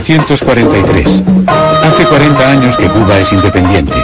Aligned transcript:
1943. 0.00 1.22
Hace 1.46 2.04
40 2.04 2.50
años 2.50 2.76
que 2.76 2.88
Cuba 2.88 3.18
es 3.18 3.32
independiente. 3.32 3.94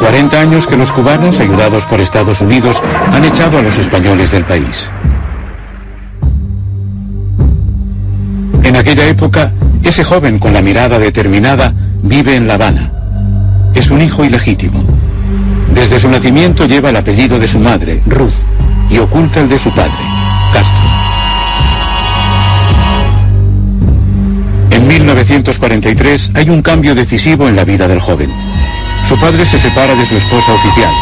40 0.00 0.40
años 0.40 0.66
que 0.66 0.76
los 0.76 0.92
cubanos, 0.92 1.40
ayudados 1.40 1.84
por 1.86 2.00
Estados 2.00 2.40
Unidos, 2.40 2.80
han 3.12 3.24
echado 3.24 3.58
a 3.58 3.62
los 3.62 3.78
españoles 3.78 4.30
del 4.30 4.44
país. 4.44 4.90
En 8.62 8.76
aquella 8.76 9.06
época, 9.06 9.52
ese 9.82 10.04
joven 10.04 10.38
con 10.38 10.52
la 10.52 10.60
mirada 10.60 10.98
determinada 10.98 11.72
vive 12.02 12.36
en 12.36 12.46
La 12.46 12.54
Habana. 12.54 12.92
Es 13.74 13.90
un 13.90 14.02
hijo 14.02 14.24
ilegítimo. 14.24 14.84
Desde 15.72 15.98
su 15.98 16.08
nacimiento 16.08 16.66
lleva 16.66 16.90
el 16.90 16.96
apellido 16.96 17.38
de 17.38 17.48
su 17.48 17.58
madre, 17.58 18.02
Ruth, 18.06 18.34
y 18.90 18.98
oculta 18.98 19.40
el 19.40 19.48
de 19.48 19.58
su 19.58 19.70
padre, 19.70 19.92
1943 25.08 26.32
hay 26.34 26.50
un 26.50 26.60
cambio 26.60 26.94
decisivo 26.94 27.48
en 27.48 27.56
la 27.56 27.64
vida 27.64 27.88
del 27.88 27.98
joven. 27.98 28.30
Su 29.08 29.18
padre 29.18 29.46
se 29.46 29.58
separa 29.58 29.94
de 29.94 30.04
su 30.04 30.16
esposa 30.16 30.52
oficial. 30.52 30.92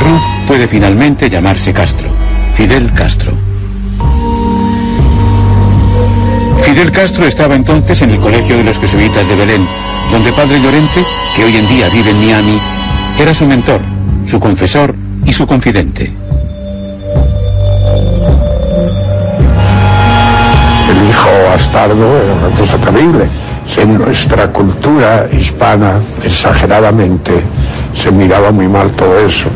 Ruth 0.00 0.46
puede 0.46 0.66
finalmente 0.66 1.28
llamarse 1.28 1.70
Castro, 1.74 2.08
Fidel 2.54 2.94
Castro. 2.94 3.34
Fidel 6.62 6.90
Castro 6.90 7.26
estaba 7.26 7.54
entonces 7.56 8.00
en 8.00 8.10
el 8.12 8.20
Colegio 8.20 8.56
de 8.56 8.64
los 8.64 8.78
Jesuitas 8.78 9.28
de 9.28 9.36
Belén, 9.36 9.68
donde 10.10 10.32
Padre 10.32 10.58
Llorente, 10.58 11.04
que 11.36 11.44
hoy 11.44 11.56
en 11.56 11.68
día 11.68 11.90
vive 11.90 12.12
en 12.12 12.24
Miami, 12.24 12.58
era 13.18 13.34
su 13.34 13.44
mentor, 13.44 13.82
su 14.24 14.40
confesor 14.40 14.94
y 15.26 15.32
su 15.34 15.46
confidente. 15.46 16.10
Hijo 21.26 22.46
una 22.46 22.56
cosa 22.56 22.78
terrible. 22.78 23.28
En 23.76 23.98
nuestra 23.98 24.46
cultura 24.48 25.26
hispana, 25.32 25.98
exageradamente, 26.24 27.42
se 27.92 28.10
miraba 28.10 28.50
muy 28.52 28.68
mal 28.68 28.90
todo 28.92 29.18
eso. 29.18 29.48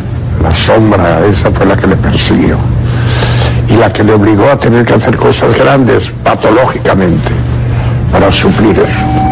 La 0.43 0.55
sombra, 0.55 1.25
esa 1.27 1.51
fue 1.51 1.65
la 1.67 1.77
que 1.77 1.87
le 1.87 1.97
persiguió. 1.97 2.57
Y 3.69 3.77
la 3.77 3.93
que 3.93 4.03
le 4.03 4.13
obligó 4.13 4.51
a 4.51 4.59
tener 4.59 4.85
que 4.85 4.95
hacer 4.95 5.17
cosas 5.17 5.57
grandes, 5.57 6.11
patológicamente, 6.25 7.31
para 8.13 8.33
suplir 8.33 8.79
eso. 8.79 9.30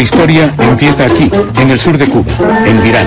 Esta 0.00 0.16
historia 0.16 0.54
empieza 0.58 1.04
aquí, 1.04 1.30
en 1.60 1.70
el 1.70 1.78
sur 1.78 1.98
de 1.98 2.08
Cuba, 2.08 2.32
en 2.64 2.82
Virán, 2.82 3.06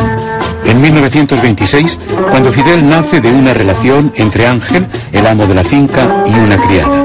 en 0.64 0.80
1926, 0.80 2.00
cuando 2.30 2.52
Fidel 2.52 2.88
nace 2.88 3.20
de 3.20 3.32
una 3.32 3.52
relación 3.52 4.14
entre 4.16 4.46
Ángel, 4.46 4.86
el 5.12 5.26
amo 5.26 5.48
de 5.48 5.56
la 5.56 5.64
finca, 5.64 6.24
y 6.28 6.36
una 6.36 6.56
criada. 6.56 7.04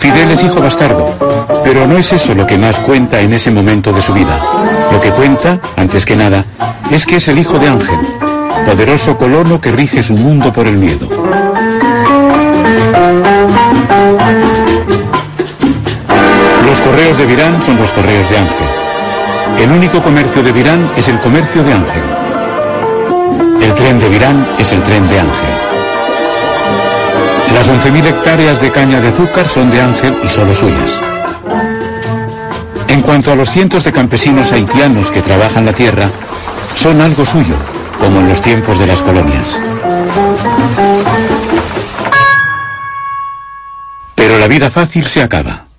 Fidel 0.00 0.32
es 0.32 0.42
hijo 0.42 0.60
bastardo, 0.60 1.14
pero 1.62 1.86
no 1.86 1.96
es 1.96 2.12
eso 2.12 2.34
lo 2.34 2.44
que 2.44 2.58
más 2.58 2.76
cuenta 2.80 3.20
en 3.20 3.34
ese 3.34 3.52
momento 3.52 3.92
de 3.92 4.00
su 4.00 4.12
vida. 4.12 4.40
Lo 4.90 5.00
que 5.00 5.12
cuenta, 5.12 5.60
antes 5.76 6.04
que 6.04 6.16
nada, 6.16 6.44
es 6.90 7.06
que 7.06 7.16
es 7.16 7.28
el 7.28 7.38
hijo 7.38 7.60
de 7.60 7.68
Ángel, 7.68 8.00
poderoso 8.66 9.16
colono 9.16 9.60
que 9.60 9.70
rige 9.70 10.02
su 10.02 10.14
mundo 10.14 10.52
por 10.52 10.66
el 10.66 10.76
miedo. 10.76 11.08
De 17.16 17.26
Virán 17.26 17.62
son 17.62 17.76
los 17.76 17.90
correos 17.92 18.28
de 18.30 18.36
Ángel. 18.38 18.68
El 19.58 19.70
único 19.72 20.02
comercio 20.02 20.42
de 20.42 20.52
Virán 20.52 20.90
es 20.96 21.08
el 21.08 21.18
comercio 21.20 21.62
de 21.62 21.72
Ángel. 21.72 22.02
El 23.60 23.74
tren 23.74 23.98
de 23.98 24.08
Virán 24.08 24.48
es 24.58 24.72
el 24.72 24.82
tren 24.82 25.08
de 25.08 25.18
Ángel. 25.18 25.50
Las 27.54 27.68
11.000 27.68 28.06
hectáreas 28.06 28.60
de 28.60 28.70
caña 28.70 29.00
de 29.00 29.08
azúcar 29.08 29.48
son 29.48 29.70
de 29.70 29.80
Ángel 29.80 30.16
y 30.22 30.28
solo 30.28 30.54
suyas. 30.54 31.00
En 32.88 33.02
cuanto 33.02 33.32
a 33.32 33.36
los 33.36 33.50
cientos 33.50 33.82
de 33.82 33.92
campesinos 33.92 34.52
haitianos 34.52 35.10
que 35.10 35.22
trabajan 35.22 35.66
la 35.66 35.72
tierra, 35.72 36.10
son 36.76 37.00
algo 37.00 37.26
suyo, 37.26 37.54
como 37.98 38.20
en 38.20 38.28
los 38.28 38.40
tiempos 38.40 38.78
de 38.78 38.86
las 38.86 39.02
colonias. 39.02 39.58
Pero 44.14 44.38
la 44.38 44.46
vida 44.46 44.70
fácil 44.70 45.06
se 45.06 45.22
acaba. 45.22 45.69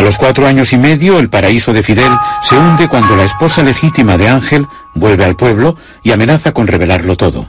A 0.00 0.02
los 0.02 0.16
cuatro 0.16 0.46
años 0.46 0.72
y 0.72 0.78
medio, 0.78 1.18
el 1.18 1.28
paraíso 1.28 1.74
de 1.74 1.82
Fidel 1.82 2.10
se 2.42 2.56
hunde 2.56 2.88
cuando 2.88 3.14
la 3.16 3.24
esposa 3.24 3.62
legítima 3.62 4.16
de 4.16 4.30
Ángel 4.30 4.66
vuelve 4.94 5.26
al 5.26 5.36
pueblo 5.36 5.76
y 6.02 6.10
amenaza 6.10 6.52
con 6.52 6.66
revelarlo 6.66 7.18
todo. 7.18 7.44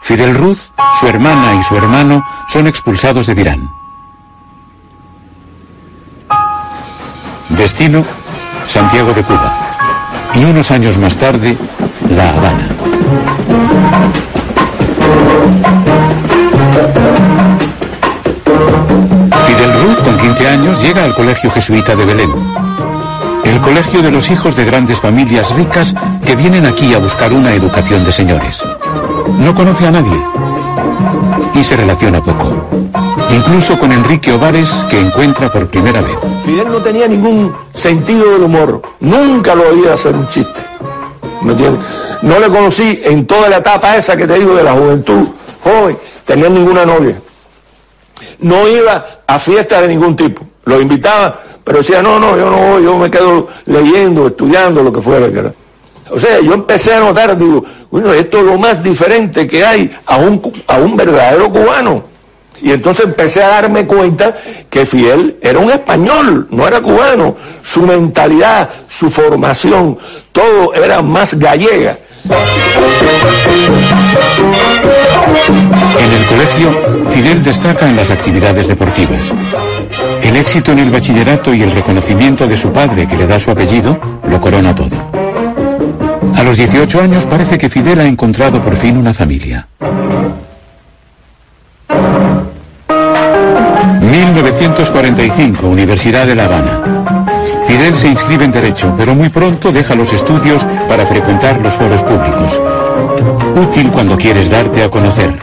Fidel 0.00 0.36
Ruth, 0.36 0.70
su 1.00 1.08
hermana 1.08 1.56
y 1.58 1.64
su 1.64 1.76
hermano 1.76 2.24
son 2.46 2.68
expulsados 2.68 3.26
de 3.26 3.34
Virán. 3.34 3.68
Destino, 7.48 8.04
Santiago 8.68 9.12
de 9.14 9.24
Cuba. 9.24 9.52
Y 10.34 10.44
unos 10.44 10.70
años 10.70 10.96
más 10.96 11.16
tarde, 11.16 11.58
La 12.08 12.28
Habana. 12.28 12.68
Con 20.04 20.16
15 20.16 20.48
años, 20.48 20.82
llega 20.82 21.04
al 21.04 21.14
Colegio 21.14 21.50
Jesuita 21.50 21.94
de 21.94 22.04
Belén. 22.04 22.30
El 23.44 23.60
colegio 23.60 24.02
de 24.02 24.10
los 24.10 24.30
hijos 24.30 24.54
de 24.56 24.64
grandes 24.64 25.00
familias 25.00 25.50
ricas 25.54 25.94
que 26.24 26.36
vienen 26.36 26.66
aquí 26.66 26.94
a 26.94 26.98
buscar 26.98 27.32
una 27.32 27.52
educación 27.52 28.04
de 28.04 28.12
señores. 28.12 28.62
No 29.38 29.54
conoce 29.54 29.86
a 29.86 29.90
nadie 29.90 30.22
y 31.54 31.64
se 31.64 31.76
relaciona 31.76 32.22
poco. 32.22 32.50
Incluso 33.30 33.78
con 33.78 33.92
Enrique 33.92 34.32
Ovares, 34.32 34.70
que 34.90 35.00
encuentra 35.00 35.50
por 35.50 35.68
primera 35.68 36.00
vez. 36.00 36.18
Fidel 36.44 36.68
no 36.68 36.78
tenía 36.78 37.08
ningún 37.08 37.54
sentido 37.74 38.32
del 38.32 38.42
humor. 38.42 38.82
Nunca 39.00 39.54
lo 39.54 39.68
oía 39.68 39.94
hacer 39.94 40.14
un 40.14 40.28
chiste. 40.28 40.60
¿Me? 41.42 41.54
No 42.22 42.38
le 42.38 42.48
conocí 42.48 43.00
en 43.04 43.26
toda 43.26 43.48
la 43.48 43.58
etapa 43.58 43.96
esa 43.96 44.16
que 44.16 44.26
te 44.26 44.34
digo 44.34 44.54
de 44.54 44.64
la 44.64 44.72
juventud, 44.72 45.28
joven, 45.62 45.96
tenía 46.24 46.48
ninguna 46.48 46.84
novia. 46.84 47.20
No 48.40 48.68
iba 48.68 49.22
a 49.26 49.38
fiestas 49.38 49.82
de 49.82 49.88
ningún 49.88 50.16
tipo. 50.16 50.46
Lo 50.64 50.80
invitaba, 50.80 51.40
pero 51.64 51.78
decía, 51.78 52.02
no, 52.02 52.18
no, 52.18 52.36
yo 52.36 52.50
no 52.50 52.56
voy, 52.56 52.84
yo 52.84 52.96
me 52.96 53.10
quedo 53.10 53.48
leyendo, 53.66 54.28
estudiando, 54.28 54.82
lo 54.82 54.92
que 54.92 55.00
fuera 55.00 55.30
que 55.30 55.38
era. 55.38 55.52
O 56.10 56.18
sea, 56.18 56.40
yo 56.40 56.54
empecé 56.54 56.94
a 56.94 57.00
notar, 57.00 57.36
digo, 57.36 57.64
bueno, 57.90 58.12
esto 58.12 58.38
es 58.38 58.44
lo 58.44 58.58
más 58.58 58.82
diferente 58.82 59.46
que 59.46 59.64
hay 59.64 59.90
a 60.06 60.16
un, 60.16 60.40
a 60.66 60.76
un 60.78 60.96
verdadero 60.96 61.50
cubano. 61.50 62.04
Y 62.60 62.72
entonces 62.72 63.06
empecé 63.06 63.42
a 63.42 63.48
darme 63.48 63.86
cuenta 63.86 64.34
que 64.68 64.84
Fidel 64.84 65.36
era 65.40 65.58
un 65.58 65.70
español, 65.70 66.48
no 66.50 66.66
era 66.66 66.80
cubano. 66.80 67.36
Su 67.62 67.82
mentalidad, 67.82 68.68
su 68.88 69.08
formación, 69.10 69.98
todo 70.32 70.74
era 70.74 71.02
más 71.02 71.34
gallega. 71.34 71.98
En 75.46 76.12
el 76.12 76.26
colegio, 76.26 77.10
Fidel 77.10 77.42
destaca 77.42 77.88
en 77.88 77.96
las 77.96 78.10
actividades 78.10 78.68
deportivas. 78.68 79.32
El 80.22 80.36
éxito 80.36 80.72
en 80.72 80.80
el 80.80 80.90
bachillerato 80.90 81.54
y 81.54 81.62
el 81.62 81.70
reconocimiento 81.70 82.46
de 82.46 82.56
su 82.56 82.72
padre, 82.72 83.06
que 83.06 83.16
le 83.16 83.26
da 83.26 83.38
su 83.38 83.50
apellido, 83.50 83.98
lo 84.28 84.40
corona 84.40 84.74
todo. 84.74 84.96
A 86.34 86.42
los 86.42 86.56
18 86.56 87.00
años 87.00 87.26
parece 87.26 87.58
que 87.58 87.68
Fidel 87.68 88.00
ha 88.00 88.06
encontrado 88.06 88.60
por 88.60 88.76
fin 88.76 88.96
una 88.96 89.14
familia. 89.14 89.66
1945, 94.08 95.66
Universidad 95.66 96.26
de 96.26 96.34
La 96.34 96.44
Habana. 96.44 96.80
Fidel 97.66 97.96
se 97.96 98.08
inscribe 98.08 98.44
en 98.44 98.52
Derecho, 98.52 98.94
pero 98.96 99.14
muy 99.14 99.28
pronto 99.28 99.70
deja 99.70 99.94
los 99.94 100.12
estudios 100.12 100.64
para 100.88 101.06
frecuentar 101.06 101.60
los 101.60 101.74
foros 101.74 102.02
públicos. 102.02 102.60
Útil 103.58 103.90
cuando 103.90 104.16
quieres 104.16 104.50
darte 104.50 104.84
a 104.84 104.88
conocer. 104.88 105.36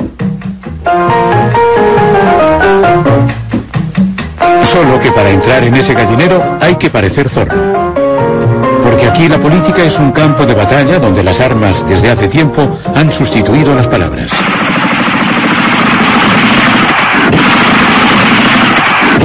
Solo 4.63 5.00
que 5.01 5.12
para 5.12 5.29
entrar 5.31 5.63
en 5.65 5.75
ese 5.75 5.94
gallinero 5.94 6.41
hay 6.62 6.75
que 6.75 6.89
parecer 6.89 7.27
zorro. 7.27 7.56
Porque 8.83 9.07
aquí 9.07 9.27
la 9.27 9.38
política 9.38 9.83
es 9.83 10.00
un 10.00 10.12
campo 10.13 10.45
de 10.45 10.53
batalla 10.53 10.97
donde 10.97 11.23
las 11.23 11.41
armas 11.41 11.85
desde 11.89 12.09
hace 12.09 12.29
tiempo 12.29 12.79
han 12.95 13.12
sustituido 13.12 13.75
las 13.75 13.88
palabras. 13.88 14.31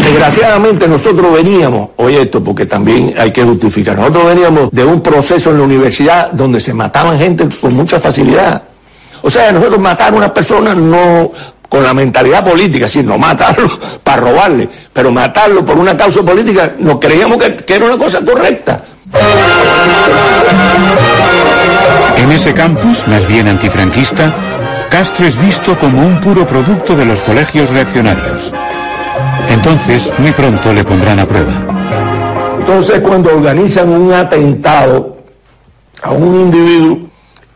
Desgraciadamente 0.02 0.88
nosotros 0.88 1.32
veníamos, 1.32 1.90
oye 1.96 2.22
esto 2.22 2.42
porque 2.42 2.66
también 2.66 3.14
hay 3.16 3.30
que 3.30 3.44
justificar, 3.44 3.96
nosotros 3.96 4.26
veníamos 4.26 4.70
de 4.72 4.84
un 4.84 5.00
proceso 5.00 5.50
en 5.50 5.58
la 5.58 5.62
universidad 5.62 6.32
donde 6.32 6.58
se 6.58 6.74
mataban 6.74 7.16
gente 7.18 7.48
con 7.60 7.74
mucha 7.74 8.00
facilidad. 8.00 8.69
O 9.22 9.30
sea, 9.30 9.52
nosotros 9.52 9.78
matar 9.78 10.12
a 10.12 10.16
una 10.16 10.32
persona 10.32 10.74
no 10.74 11.32
con 11.68 11.84
la 11.84 11.94
mentalidad 11.94 12.44
política, 12.44 12.86
es 12.86 12.96
no 12.96 13.16
matarlo 13.16 13.70
para 14.02 14.20
robarle, 14.20 14.68
pero 14.92 15.12
matarlo 15.12 15.64
por 15.64 15.78
una 15.78 15.96
causa 15.96 16.22
política, 16.22 16.72
nos 16.78 16.98
creíamos 16.98 17.38
que, 17.38 17.56
que 17.56 17.74
era 17.74 17.86
una 17.86 17.96
cosa 17.96 18.20
correcta. 18.24 18.82
En 22.16 22.32
ese 22.32 22.52
campus, 22.52 23.06
más 23.06 23.26
bien 23.26 23.48
antifranquista, 23.48 24.32
Castro 24.90 25.26
es 25.26 25.40
visto 25.40 25.78
como 25.78 26.04
un 26.04 26.18
puro 26.20 26.46
producto 26.46 26.96
de 26.96 27.04
los 27.04 27.20
colegios 27.20 27.70
reaccionarios. 27.70 28.52
Entonces, 29.48 30.12
muy 30.18 30.32
pronto 30.32 30.72
le 30.72 30.84
pondrán 30.84 31.20
a 31.20 31.26
prueba. 31.26 31.52
Entonces, 32.58 33.00
cuando 33.00 33.30
organizan 33.30 33.88
un 33.88 34.12
atentado 34.12 35.16
a 36.02 36.10
un 36.10 36.40
individuo 36.40 37.09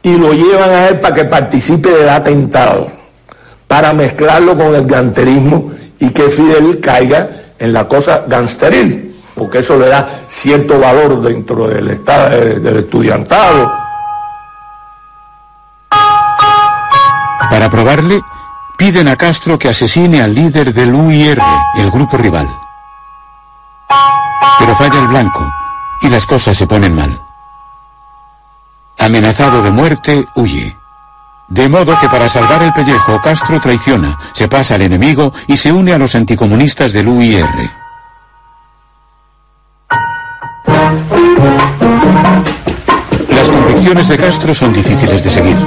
y 0.04 0.18
lo 0.18 0.32
llevan 0.34 0.70
a 0.70 0.88
él 0.88 1.00
para 1.00 1.14
que 1.14 1.24
participe 1.24 1.88
del 1.88 2.10
atentado, 2.10 2.88
para 3.66 3.92
mezclarlo 3.94 4.56
con 4.56 4.74
el 4.74 4.86
ganterismo 4.86 5.72
y 5.98 6.10
que 6.10 6.28
Fidel 6.28 6.78
caiga 6.78 7.30
en 7.58 7.72
la 7.72 7.88
cosa 7.88 8.24
gangsteril, 8.28 9.22
porque 9.34 9.60
eso 9.60 9.78
le 9.78 9.88
da 9.88 10.06
cierto 10.28 10.78
valor 10.78 11.22
dentro 11.22 11.68
del, 11.68 11.88
estado, 11.88 12.36
eh, 12.36 12.60
del 12.60 12.76
estudiantado. 12.80 13.72
Para 17.48 17.70
probarle, 17.70 18.20
piden 18.76 19.08
a 19.08 19.16
Castro 19.16 19.58
que 19.58 19.70
asesine 19.70 20.20
al 20.20 20.34
líder 20.34 20.74
del 20.74 20.94
UIR, 20.94 21.40
el 21.76 21.90
grupo 21.90 22.18
rival. 22.18 22.46
Pero 24.58 24.76
falla 24.76 25.00
el 25.00 25.08
blanco 25.08 25.48
y 26.02 26.10
las 26.10 26.26
cosas 26.26 26.58
se 26.58 26.66
ponen 26.66 26.94
mal. 26.94 27.23
Amenazado 29.04 29.62
de 29.62 29.70
muerte, 29.70 30.26
huye. 30.34 30.74
De 31.48 31.68
modo 31.68 31.94
que 32.00 32.08
para 32.08 32.26
salvar 32.26 32.62
el 32.62 32.72
pellejo, 32.72 33.20
Castro 33.20 33.60
traiciona, 33.60 34.18
se 34.32 34.48
pasa 34.48 34.76
al 34.76 34.80
enemigo 34.80 35.30
y 35.46 35.58
se 35.58 35.70
une 35.70 35.92
a 35.92 35.98
los 35.98 36.14
anticomunistas 36.14 36.94
del 36.94 37.08
UIR. 37.08 37.44
Las 43.28 43.50
convicciones 43.50 44.08
de 44.08 44.16
Castro 44.16 44.54
son 44.54 44.72
difíciles 44.72 45.22
de 45.22 45.30
seguir. 45.30 45.58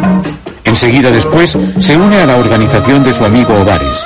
Enseguida 0.64 1.12
después 1.12 1.56
se 1.78 1.96
une 1.96 2.20
a 2.20 2.26
la 2.26 2.38
organización 2.38 3.04
de 3.04 3.14
su 3.14 3.24
amigo 3.24 3.54
Ovares. 3.54 4.04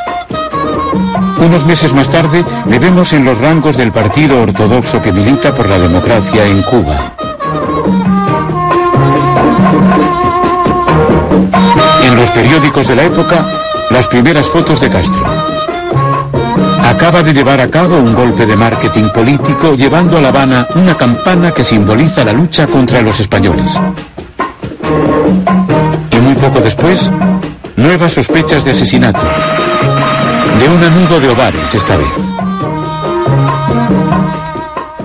Unos 1.37 1.65
meses 1.65 1.93
más 1.93 2.09
tarde 2.09 2.43
le 2.67 2.79
vemos 2.79 3.13
en 3.13 3.23
los 3.23 3.37
rangos 3.37 3.77
del 3.77 3.93
partido 3.93 4.41
ortodoxo 4.41 5.01
que 5.01 5.13
milita 5.13 5.55
por 5.55 5.69
la 5.69 5.79
democracia 5.79 6.45
en 6.45 6.61
Cuba. 6.63 7.15
Los 12.21 12.29
periódicos 12.31 12.87
de 12.87 12.95
la 12.95 13.03
época, 13.03 13.45
las 13.89 14.07
primeras 14.07 14.47
fotos 14.47 14.79
de 14.79 14.89
Castro. 14.89 15.25
Acaba 16.83 17.21
de 17.21 17.33
llevar 17.33 17.59
a 17.59 17.69
cabo 17.69 17.97
un 17.97 18.13
golpe 18.13 18.45
de 18.45 18.55
marketing 18.55 19.09
político 19.09 19.75
llevando 19.75 20.17
a 20.17 20.21
La 20.21 20.29
Habana 20.29 20.67
una 20.75 20.95
campana 20.95 21.51
que 21.51 21.65
simboliza 21.65 22.23
la 22.23 22.31
lucha 22.31 22.67
contra 22.67 23.01
los 23.01 23.19
españoles 23.19 23.77
poco 26.41 26.59
después, 26.59 27.11
nuevas 27.75 28.13
sospechas 28.13 28.65
de 28.65 28.71
asesinato. 28.71 29.21
De 30.59 30.67
un 30.67 30.83
amigo 30.83 31.19
de 31.19 31.29
Ovares 31.29 31.75
esta 31.75 31.97
vez. 31.97 32.07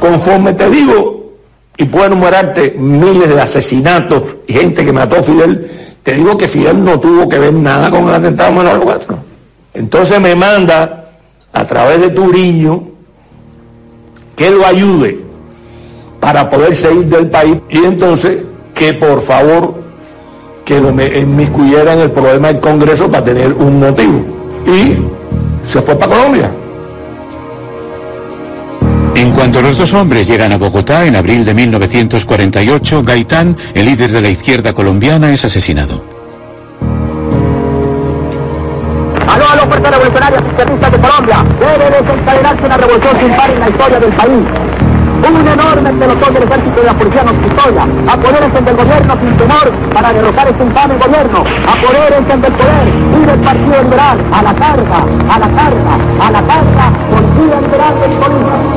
Conforme 0.01 0.55
te 0.55 0.71
digo, 0.71 1.35
y 1.77 1.85
puedo 1.85 2.07
enumerarte 2.07 2.75
miles 2.79 3.29
de 3.29 3.41
asesinatos 3.41 4.37
y 4.47 4.55
gente 4.55 4.83
que 4.83 4.93
mató 4.93 5.17
a 5.17 5.23
Fidel, 5.23 5.71
te 6.07 6.15
digo 6.15 6.39
que 6.39 6.47
Fidel 6.47 6.85
no 6.85 7.01
tuvo 7.01 7.29
que 7.29 7.37
ver 7.37 7.53
nada 7.53 7.91
con 7.91 8.05
el 8.05 8.15
atentado 8.15 8.51
de 8.51 8.57
Manolo 8.57 8.87
Castro. 8.87 9.19
Entonces 9.75 10.21
me 10.21 10.37
manda 10.37 11.07
a 11.53 11.65
través 11.65 12.01
de 12.01 12.11
Turiño 12.11 12.85
que 14.37 14.49
lo 14.53 14.65
ayude 14.65 15.25
para 16.21 16.49
poder 16.49 16.77
salir 16.77 17.07
del 17.07 17.29
país 17.29 17.57
y 17.69 17.79
entonces 17.79 18.39
que 18.73 18.95
por 18.95 19.21
favor 19.21 19.75
que 20.65 20.81
me 20.81 21.19
inmiscuyera 21.19 21.95
en 21.95 21.99
el 21.99 22.13
problema 22.13 22.53
del 22.53 22.61
Congreso 22.61 23.11
para 23.11 23.25
tener 23.25 23.53
un 23.55 23.81
motivo. 23.81 24.25
Y 24.65 25.69
se 25.69 25.83
fue 25.83 25.97
para 25.97 26.15
Colombia. 26.15 26.53
En 29.27 29.33
cuanto 29.33 29.61
los 29.61 29.77
dos 29.77 29.93
hombres 29.93 30.29
llegan 30.29 30.53
a 30.53 30.57
Bogotá 30.57 31.05
en 31.05 31.17
abril 31.17 31.45
de 31.45 31.53
1948, 31.53 33.03
Gaitán, 33.03 33.57
el 33.75 33.87
líder 33.87 34.13
de 34.13 34.21
la 34.21 34.29
izquierda 34.29 34.73
colombiana, 34.73 35.33
es 35.33 35.45
asesinado. 35.45 36.05
Aló, 39.27 39.49
aló, 39.51 39.63
fuerzas 39.67 39.91
revolucionarias 39.91 40.45
izquierdistas 40.47 40.93
de 40.93 40.99
Colombia. 40.99 41.45
Debe 41.59 41.91
desencadenarse 41.91 42.67
una 42.67 42.77
revolución 42.77 43.17
sin 43.19 43.31
par 43.31 43.51
en 43.51 43.61
la 43.61 43.69
historia 43.69 43.99
del 43.99 44.13
país 44.13 44.47
un 45.29 45.49
enorme 45.49 45.91
pelotón 45.93 46.35
del 46.35 46.43
ejército 46.45 46.81
de 46.81 46.87
la 46.87 46.95
policía 46.95 47.25
nos 47.25 47.35
custodia, 47.35 47.83
apodérense 48.07 48.61
del 48.61 48.77
gobierno 48.77 49.17
sin 49.19 49.37
temor 49.37 49.71
para 49.93 50.13
derrocar 50.13 50.49
este 50.49 50.63
infame 50.63 50.95
gobierno, 50.99 51.45
apodérense 51.67 52.37
del 52.37 52.53
poder 52.53 52.89
y 53.11 53.27
del 53.27 53.41
partido 53.41 53.83
liberal, 53.83 54.19
a 54.33 54.43
la 54.43 54.55
carga, 54.55 54.99
a 55.29 55.39
la 55.41 55.49
carga, 55.49 55.95
a 56.21 56.31
la 56.31 56.43
carga, 56.43 56.93
policía 57.11 57.61
liberal 57.61 57.95
del 58.01 58.11
policía. 58.21 58.76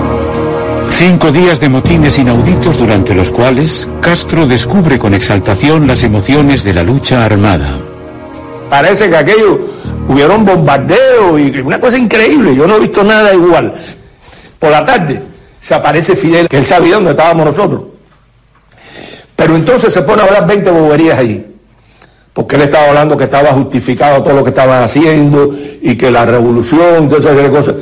Cinco 0.89 1.31
días 1.31 1.59
de 1.59 1.69
motines 1.69 2.17
inauditos 2.17 2.77
durante 2.77 3.15
los 3.15 3.31
cuales 3.31 3.87
Castro 4.01 4.45
descubre 4.45 4.99
con 4.99 5.13
exaltación 5.13 5.87
las 5.87 6.03
emociones 6.03 6.63
de 6.63 6.73
la 6.73 6.83
lucha 6.83 7.23
armada. 7.23 7.79
Parece 8.69 9.09
que 9.09 9.15
aquello 9.15 9.59
hubieron 10.07 10.45
bombardeo 10.45 11.39
y 11.39 11.59
una 11.59 11.79
cosa 11.79 11.97
increíble, 11.97 12.55
yo 12.55 12.67
no 12.67 12.75
he 12.75 12.79
visto 12.81 13.03
nada 13.03 13.33
igual. 13.33 13.73
Por 14.59 14.71
la 14.71 14.85
tarde 14.85 15.21
se 15.61 15.73
aparece 15.73 16.15
Fidel, 16.15 16.49
que 16.49 16.57
él 16.57 16.65
sabía 16.65 16.95
dónde 16.95 17.11
estábamos 17.11 17.45
nosotros. 17.45 17.81
Pero 19.35 19.55
entonces 19.55 19.93
se 19.93 20.01
pone 20.01 20.21
a 20.21 20.25
hablar 20.25 20.47
20 20.47 20.69
boberías 20.69 21.17
ahí. 21.17 21.45
Porque 22.33 22.57
él 22.57 22.63
estaba 22.63 22.89
hablando 22.89 23.17
que 23.17 23.23
estaba 23.23 23.53
justificado 23.53 24.21
todo 24.21 24.33
lo 24.33 24.43
que 24.43 24.49
estaban 24.49 24.83
haciendo 24.83 25.55
y 25.81 25.95
que 25.95 26.11
la 26.11 26.25
revolución, 26.25 27.09
esas 27.11 27.49
cosas. 27.49 27.75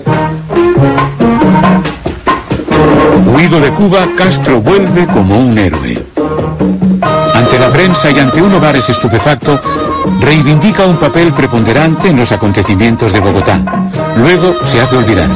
Huido 3.38 3.60
de 3.60 3.70
Cuba, 3.70 4.08
Castro 4.18 4.62
vuelve 4.62 5.06
como 5.06 5.38
un 5.38 5.56
héroe. 5.60 6.04
Ante 7.36 7.60
la 7.60 7.70
prensa 7.72 8.10
y 8.10 8.18
ante 8.18 8.42
un 8.42 8.52
hogares 8.56 8.90
estupefacto, 8.90 9.62
reivindica 10.20 10.88
un 10.88 10.98
papel 10.98 11.32
preponderante 11.34 12.10
en 12.10 12.18
los 12.18 12.32
acontecimientos 12.32 13.14
de 13.14 13.20
Bogotá. 13.20 13.60
Luego 14.18 14.56
se 14.66 14.82
hace 14.82 14.98
olvidar. 14.98 15.30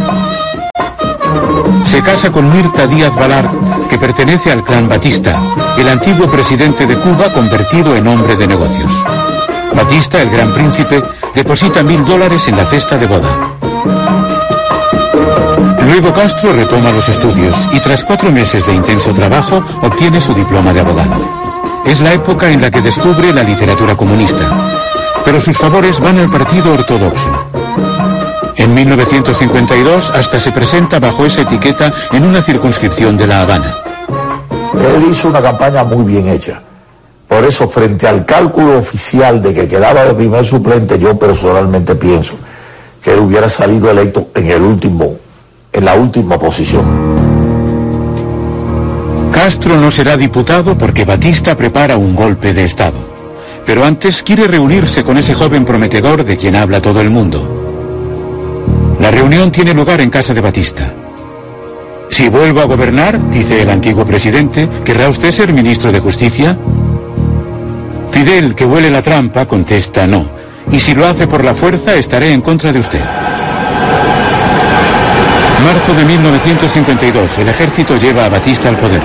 Se 1.86 2.01
casa 2.01 2.31
con 2.31 2.51
Mirta 2.51 2.88
Díaz 2.88 3.13
Balar, 3.13 3.48
que 3.88 4.00
pertenece 4.00 4.51
al 4.51 4.63
clan 4.63 4.89
Batista, 4.89 5.39
el 5.77 5.88
antiguo 5.88 6.25
presidente 6.25 6.88
de 6.88 6.98
Cuba 6.98 7.31
convertido 7.31 7.96
en 7.96 8.08
hombre 8.08 8.36
de 8.36 8.48
negocios. 8.48 8.91
Batista, 9.75 10.20
el 10.20 10.31
gran 10.31 10.51
príncipe, 10.55 11.03
deposita 11.36 11.84
mil 11.84 12.03
dólares 12.03 12.48
en 12.48 12.58
la 12.58 12.65
cesta 12.65 12.98
de 12.98 13.05
boda. 13.05 13.29
Luego 16.01 16.20
Castro 16.20 16.51
retoma 16.53 16.91
los 16.91 17.08
estudios 17.10 17.55
y 17.74 17.79
tras 17.79 18.03
cuatro 18.03 18.31
meses 18.31 18.65
de 18.65 18.74
intenso 18.74 19.13
trabajo 19.13 19.63
obtiene 19.84 20.20
su 20.20 20.34
diploma 20.34 20.74
de 20.74 20.79
abogado. 20.79 21.24
Es 21.86 22.01
la 22.01 22.12
época 22.12 22.50
en 22.50 22.60
la 22.60 22.72
que 22.72 22.81
descubre 22.81 23.31
la 23.31 23.43
literatura 23.43 23.96
comunista, 23.96 24.50
pero 25.24 25.39
sus 25.39 25.55
favores 25.55 26.00
van 26.00 26.17
al 26.17 26.31
partido 26.31 26.74
ortodoxo. 26.74 27.29
En 28.55 28.74
1952 28.74 30.10
hasta 30.10 30.39
se 30.39 30.51
presenta 30.51 31.00
bajo 31.00 31.24
esa 31.24 31.41
etiqueta 31.41 31.93
en 32.12 32.25
una 32.25 32.41
circunscripción 32.41 33.15
de 33.15 33.27
La 33.27 33.43
Habana. 33.43 33.75
Él 34.74 35.05
hizo 35.08 35.27
una 35.27 35.43
campaña 35.43 35.84
muy 35.84 36.03
bien 36.03 36.29
hecha. 36.29 36.63
Por 37.27 37.43
eso, 37.43 37.70
frente 37.70 38.08
al 38.08 38.25
cálculo 38.25 38.79
oficial 38.79 39.39
de 39.39 39.53
que 39.53 39.67
quedaba 39.67 40.03
de 40.05 40.15
primer 40.15 40.43
suplente, 40.48 40.98
yo 40.98 41.20
personalmente 41.20 41.93
pienso 41.93 42.34
que 43.03 43.13
él 43.13 43.20
hubiera 43.20 43.50
salido 43.50 43.91
electo 43.91 44.29
en 44.34 44.50
el 44.50 44.63
último, 44.63 45.21
en 45.74 45.86
la 45.86 45.96
última 45.96 46.38
posición. 46.38 46.86
Castro 49.32 49.78
no 49.78 49.90
será 49.90 50.18
diputado 50.18 50.78
porque 50.78 51.06
Batista 51.06 51.56
prepara 51.56 51.98
un 51.98 52.16
golpe 52.16 52.54
de 52.54 52.66
Estado. 52.66 53.00
Pero 53.66 53.86
antes 53.86 54.22
quiere 54.24 54.48
reunirse 54.48 55.04
con 55.04 55.18
ese 55.18 55.34
joven 55.34 55.66
prometedor 55.66 56.25
de 56.25 56.36
quien 56.38 56.56
habla 56.56 56.82
todo 56.82 57.01
el 57.01 57.10
mundo. 57.10 57.62
La 59.00 59.10
reunión 59.12 59.51
tiene 59.51 59.74
lugar 59.74 60.01
en 60.01 60.10
casa 60.10 60.34
de 60.34 60.42
Batista. 60.42 60.94
Si 62.10 62.28
vuelvo 62.28 62.60
a 62.60 62.66
gobernar, 62.66 63.30
dice 63.30 63.62
el 63.62 63.70
antiguo 63.70 64.06
presidente, 64.06 64.68
¿querrá 64.84 65.10
usted 65.10 65.32
ser 65.32 65.54
ministro 65.54 65.92
de 65.92 66.00
Justicia? 66.00 66.58
Fidel, 68.12 68.54
que 68.54 68.66
huele 68.66 68.92
la 68.92 69.01
trampa, 69.01 69.46
contesta 69.46 70.06
no. 70.06 70.30
Y 70.72 70.80
si 70.80 70.94
lo 70.94 71.08
hace 71.08 71.28
por 71.28 71.44
la 71.44 71.56
fuerza, 71.56 71.96
estaré 71.96 72.34
en 72.34 72.42
contra 72.42 72.72
de 72.72 72.80
usted. 72.80 73.01
Marzo 75.62 75.94
de 75.94 76.06
1952, 76.06 77.38
el 77.39 77.50
ejército 77.50 77.98
lleva 77.98 78.25
a 78.25 78.30
Batista 78.30 78.70
al 78.70 78.77
poder. 78.77 79.01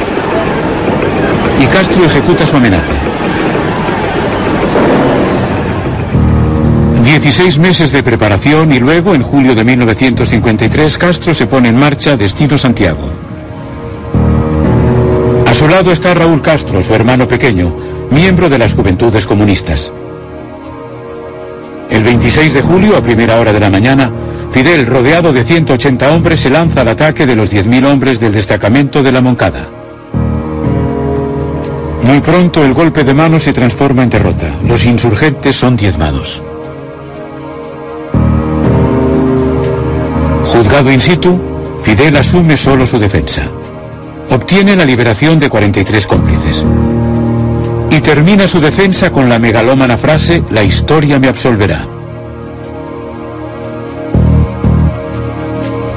Y 1.61 1.67
Castro 1.67 2.05
ejecuta 2.05 2.47
su 2.47 2.57
amenaza. 2.57 2.93
16 7.05 7.59
meses 7.59 7.93
de 7.93 8.03
preparación 8.03 8.73
y 8.73 8.79
luego, 8.79 9.15
en 9.15 9.23
julio 9.23 9.55
de 9.55 9.65
1953, 9.65 10.99
Castro 10.99 11.35
se 11.35 11.47
pone 11.47 11.69
en 11.69 11.79
marcha 11.79 12.17
destino 12.17 12.59
Santiago. 12.59 13.11
A 15.47 15.55
su 15.55 15.69
lado 15.69 15.93
está 15.93 16.13
Raúl 16.15 16.43
Castro, 16.43 16.83
su 16.83 16.93
hermano 16.95 17.27
pequeño, 17.27 17.75
miembro 18.11 18.49
de 18.49 18.59
las 18.59 18.75
Juventudes 18.75 19.25
Comunistas. 19.25 19.93
El 21.89 22.03
26 22.03 22.53
de 22.53 22.63
julio, 22.63 22.97
a 22.97 23.03
primera 23.03 23.41
hora 23.41 23.53
de 23.53 23.61
la 23.61 23.71
mañana, 23.71 24.11
Fidel, 24.53 24.87
rodeado 24.87 25.33
de 25.33 25.45
180 25.45 26.13
hombres, 26.13 26.41
se 26.41 26.51
lanza 26.51 26.81
al 26.81 26.89
ataque 26.89 27.27
de 27.27 27.37
los 27.37 27.53
10.000 27.53 27.87
hombres 27.87 28.21
del 28.21 28.33
destacamento 28.33 29.03
de 29.03 29.13
la 29.13 29.21
Moncada. 29.21 29.69
Muy 32.03 32.21
pronto 32.21 32.65
el 32.65 32.73
golpe 32.73 33.03
de 33.03 33.15
mano 33.15 33.39
se 33.39 33.53
transforma 33.53 34.05
en 34.05 34.11
derrota. 34.11 34.55
Los 34.65 34.87
insurgentes 34.87 35.57
son 35.57 35.77
diezmados. 35.77 36.43
Juzgado 40.45 40.93
in 40.93 41.01
situ, 41.01 41.39
Fidel 41.83 42.17
asume 42.17 42.57
solo 42.57 42.87
su 42.87 42.99
defensa. 42.99 43.43
Obtiene 44.31 44.77
la 44.77 44.85
liberación 44.85 45.39
de 45.39 45.49
43 45.49 46.07
cómplices. 46.07 46.65
Y 47.91 48.01
termina 48.01 48.47
su 48.47 48.61
defensa 48.61 49.11
con 49.11 49.29
la 49.29 49.39
megalómana 49.39 49.97
frase, 49.97 50.43
la 50.51 50.63
historia 50.63 51.19
me 51.19 51.29
absolverá. 51.29 51.96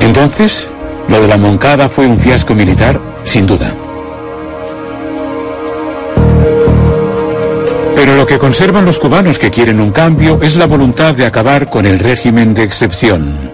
Entonces, 0.09 0.67
lo 1.07 1.21
de 1.21 1.27
la 1.27 1.37
Moncada 1.37 1.87
fue 1.87 2.07
un 2.07 2.17
fiasco 2.17 2.55
militar, 2.55 2.99
sin 3.25 3.45
duda. 3.45 3.71
Pero 7.95 8.15
lo 8.15 8.25
que 8.25 8.39
conservan 8.39 8.85
los 8.85 8.97
cubanos 8.97 9.37
que 9.37 9.51
quieren 9.51 9.79
un 9.79 9.91
cambio 9.91 10.39
es 10.41 10.55
la 10.55 10.65
voluntad 10.65 11.13
de 11.13 11.27
acabar 11.27 11.69
con 11.69 11.85
el 11.85 11.99
régimen 11.99 12.55
de 12.55 12.63
excepción. 12.63 13.51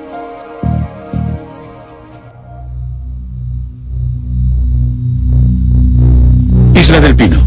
Isla 6.73 7.01
del 7.01 7.17
Pino. 7.17 7.45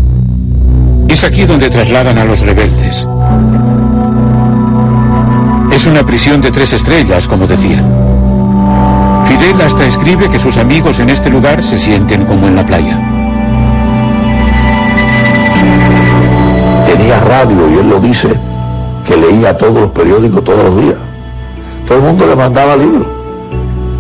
Es 1.08 1.24
aquí 1.24 1.46
donde 1.46 1.70
trasladan 1.70 2.18
a 2.18 2.24
los 2.26 2.40
rebeldes. 2.40 3.08
Es 5.72 5.86
una 5.86 6.04
prisión 6.04 6.42
de 6.42 6.50
tres 6.50 6.74
estrellas, 6.74 7.26
como 7.26 7.46
decían. 7.46 8.07
Fidel 9.28 9.60
hasta 9.60 9.84
escribe 9.84 10.30
que 10.30 10.38
sus 10.38 10.56
amigos 10.56 11.00
en 11.00 11.10
este 11.10 11.28
lugar 11.28 11.62
se 11.62 11.78
sienten 11.78 12.24
como 12.24 12.46
en 12.46 12.56
la 12.56 12.64
playa. 12.64 12.98
Tenía 16.86 17.20
radio 17.20 17.68
y 17.68 17.74
él 17.74 17.90
lo 17.90 18.00
dice, 18.00 18.30
que 19.06 19.16
leía 19.18 19.54
todos 19.56 19.82
los 19.82 19.90
periódicos 19.90 20.42
todos 20.42 20.64
los 20.64 20.80
días. 20.80 20.96
Todo 21.86 21.98
el 21.98 22.04
mundo 22.04 22.26
le 22.26 22.36
mandaba 22.36 22.74
libros. 22.74 23.06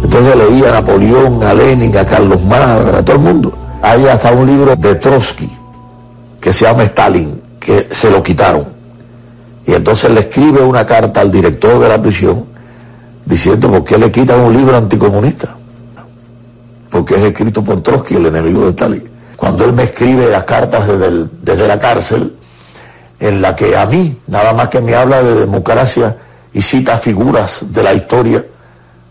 Entonces 0.02 0.34
leía 0.34 0.70
a 0.70 0.72
Napoleón, 0.80 1.42
a 1.42 1.52
Lenin, 1.52 1.94
a 1.98 2.06
Carlos 2.06 2.42
Marx, 2.44 2.94
a 2.94 3.04
todo 3.04 3.16
el 3.16 3.22
mundo. 3.22 3.52
Hay 3.82 4.06
hasta 4.06 4.32
un 4.32 4.46
libro 4.46 4.74
de 4.76 4.94
Trotsky 4.94 5.50
que 6.40 6.54
se 6.54 6.64
llama 6.64 6.84
Stalin, 6.84 7.38
que 7.60 7.88
se 7.90 8.10
lo 8.10 8.22
quitaron. 8.22 8.64
Y 9.66 9.74
entonces 9.74 10.10
le 10.10 10.20
escribe 10.20 10.62
una 10.62 10.86
carta 10.86 11.20
al 11.20 11.30
director 11.30 11.78
de 11.78 11.88
la 11.88 12.00
prisión 12.00 12.46
diciendo 13.28 13.70
por 13.70 13.84
qué 13.84 13.98
le 13.98 14.10
quitan 14.10 14.40
un 14.40 14.56
libro 14.56 14.76
anticomunista. 14.76 15.54
Porque 16.90 17.16
es 17.16 17.20
escrito 17.20 17.62
por 17.62 17.82
Trotsky, 17.82 18.16
el 18.16 18.26
enemigo 18.26 18.64
de 18.64 18.70
Stalin. 18.70 19.04
Cuando 19.36 19.64
él 19.66 19.72
me 19.74 19.84
escribe 19.84 20.30
las 20.30 20.44
cartas 20.44 20.88
desde, 20.88 21.28
desde 21.42 21.68
la 21.68 21.78
cárcel, 21.78 22.34
en 23.20 23.42
la 23.42 23.54
que 23.54 23.76
a 23.76 23.84
mí, 23.84 24.16
nada 24.26 24.52
más 24.52 24.68
que 24.68 24.80
me 24.80 24.94
habla 24.94 25.22
de 25.22 25.34
democracia 25.34 26.16
y 26.52 26.62
cita 26.62 26.96
figuras 26.96 27.60
de 27.68 27.82
la 27.82 27.92
historia 27.92 28.44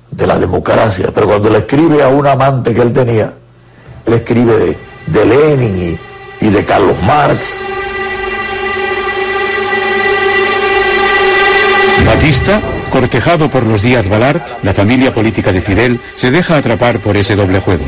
de 0.10 0.28
la 0.28 0.40
democracia, 0.40 1.12
pero 1.14 1.28
cuando 1.28 1.50
le 1.50 1.60
escribe 1.60 2.02
a 2.02 2.08
un 2.08 2.26
amante 2.26 2.74
que 2.74 2.82
él 2.82 2.92
tenía, 2.92 3.34
él 4.06 4.14
escribe 4.14 4.58
de, 4.58 4.78
de 5.08 5.26
Lenin 5.26 6.00
y, 6.42 6.46
y 6.46 6.50
de 6.50 6.66
Carlos 6.66 6.96
Marx. 7.04 7.38
Batista, 12.06 12.62
cortejado 12.90 13.50
por 13.50 13.64
los 13.64 13.82
Díaz 13.82 14.08
Balart, 14.08 14.64
la 14.64 14.74
familia 14.74 15.14
política 15.14 15.52
de 15.52 15.62
Fidel, 15.62 16.00
se 16.16 16.32
deja 16.32 16.58
atrapar 16.58 17.00
por 17.00 17.18
ese 17.18 17.36
doble 17.36 17.60
juego. 17.60 17.86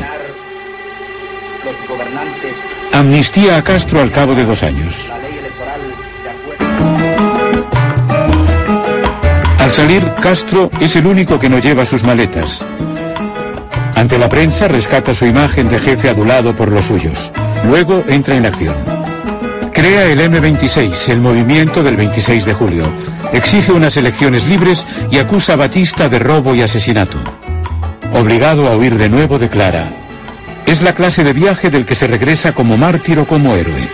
Amnistía 2.92 3.56
a 3.56 3.64
Castro 3.64 4.00
al 4.00 4.10
cabo 4.10 4.34
de 4.34 4.44
dos 4.44 4.62
años. 4.62 5.10
Al 9.58 9.72
salir, 9.72 10.02
Castro 10.20 10.68
es 10.80 10.96
el 10.96 11.06
único 11.06 11.38
que 11.38 11.48
no 11.48 11.58
lleva 11.58 11.86
sus 11.86 12.02
maletas. 12.02 12.64
Ante 13.94 14.18
la 14.18 14.28
prensa 14.28 14.66
rescata 14.66 15.14
su 15.14 15.26
imagen 15.26 15.68
de 15.68 15.78
jefe 15.78 16.08
adulado 16.08 16.56
por 16.56 16.72
los 16.72 16.86
suyos. 16.86 17.30
Luego 17.64 18.02
entra 18.08 18.34
en 18.34 18.46
acción. 18.46 18.99
Crea 19.80 20.08
el 20.08 20.20
M26, 20.20 21.08
el 21.08 21.22
movimiento 21.22 21.82
del 21.82 21.96
26 21.96 22.44
de 22.44 22.52
julio. 22.52 22.92
Exige 23.32 23.72
unas 23.72 23.96
elecciones 23.96 24.46
libres 24.46 24.86
y 25.10 25.16
acusa 25.16 25.54
a 25.54 25.56
Batista 25.56 26.06
de 26.10 26.18
robo 26.18 26.54
y 26.54 26.60
asesinato. 26.60 27.16
Obligado 28.12 28.68
a 28.68 28.76
huir 28.76 28.98
de 28.98 29.08
nuevo, 29.08 29.38
declara, 29.38 29.88
es 30.66 30.82
la 30.82 30.94
clase 30.94 31.24
de 31.24 31.32
viaje 31.32 31.70
del 31.70 31.86
que 31.86 31.94
se 31.94 32.06
regresa 32.06 32.52
como 32.52 32.76
mártir 32.76 33.20
o 33.20 33.26
como 33.26 33.56
héroe. 33.56 33.88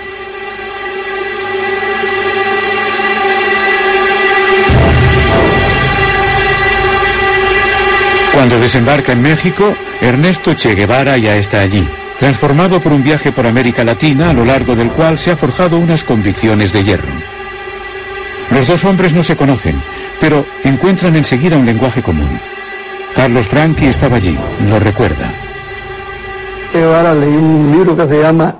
Cuando 8.35 8.59
desembarca 8.59 9.13
en 9.13 9.23
México, 9.23 9.77
Ernesto 10.01 10.55
Che 10.55 10.75
Guevara 10.75 11.17
ya 11.17 11.37
está 11.37 11.61
allí, 11.61 11.87
transformado 12.19 12.81
por 12.81 12.93
un 12.93 13.03
viaje 13.03 13.33
por 13.33 13.47
América 13.47 13.85
Latina 13.85 14.31
a 14.31 14.33
lo 14.33 14.45
largo 14.45 14.75
del 14.75 14.91
cual 14.91 15.19
se 15.19 15.31
ha 15.31 15.37
forjado 15.37 15.79
unas 15.79 16.05
convicciones 16.05 16.73
de 16.73 16.85
hierro. 16.85 17.09
Los 18.51 18.67
dos 18.67 18.85
hombres 18.85 19.15
no 19.15 19.23
se 19.23 19.37
conocen, 19.37 19.83
pero 20.21 20.45
encuentran 20.65 21.17
enseguida 21.17 21.57
un 21.57 21.67
lenguaje 21.67 22.03
común. 22.03 22.39
Carlos 23.15 23.47
Franchi 23.47 23.87
estaba 23.87 24.17
allí, 24.17 24.39
lo 24.69 24.79
recuerda. 24.79 25.31
Che 26.71 26.79
Guevara 26.79 27.15
leí 27.15 27.35
un 27.35 27.73
libro 27.73 27.97
que 27.97 28.07
se 28.07 28.21
llama 28.21 28.55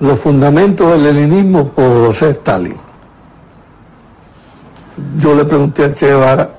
Los 0.00 0.20
fundamentos 0.20 0.92
del 0.92 1.02
leninismo 1.02 1.68
por 1.68 2.06
José 2.06 2.30
Stalin. 2.30 2.76
Yo 5.18 5.34
le 5.34 5.44
pregunté 5.44 5.84
a 5.84 5.94
Che 5.94 6.06
Guevara 6.06 6.50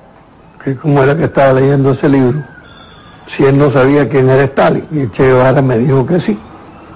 que 0.62 0.76
cómo 0.76 1.02
era 1.02 1.16
que 1.16 1.24
estaba 1.24 1.54
leyendo 1.54 1.92
ese 1.92 2.08
libro, 2.08 2.42
si 3.28 3.44
él 3.44 3.58
no 3.58 3.70
sabía 3.70 4.08
quién 4.08 4.28
era 4.28 4.44
Stalin. 4.44 4.84
Y 4.90 5.08
Che 5.08 5.24
Guevara 5.24 5.62
me 5.62 5.78
dijo 5.78 6.04
que 6.06 6.18
sí, 6.18 6.38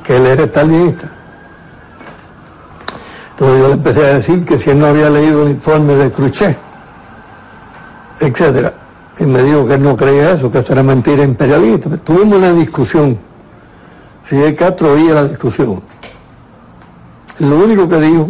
que 0.02 0.16
él 0.16 0.26
era 0.26 0.44
stalinista. 0.44 1.10
Entonces 3.32 3.60
yo 3.60 3.68
le 3.68 3.74
empecé 3.74 4.04
a 4.04 4.14
decir 4.14 4.44
que 4.44 4.58
si 4.58 4.70
él 4.70 4.78
no 4.78 4.86
había 4.86 5.10
leído 5.10 5.42
el 5.42 5.50
informe 5.50 5.94
de 5.94 6.10
Khrushchev, 6.10 6.56
etcétera. 8.20 8.72
Y 9.18 9.24
me 9.24 9.42
dijo 9.42 9.66
que 9.66 9.74
él 9.74 9.82
no 9.82 9.96
creía 9.96 10.32
eso, 10.32 10.50
que 10.50 10.58
eso 10.58 10.72
era 10.72 10.82
mentira 10.82 11.22
imperialista. 11.22 11.90
Tuvimos 11.98 12.38
una 12.38 12.52
discusión. 12.52 13.18
Fidel 14.24 14.56
Castro 14.56 14.92
oía 14.92 15.14
la 15.14 15.24
discusión. 15.24 15.82
Lo 17.38 17.56
único 17.58 17.88
que 17.88 18.00
dijo 18.00 18.28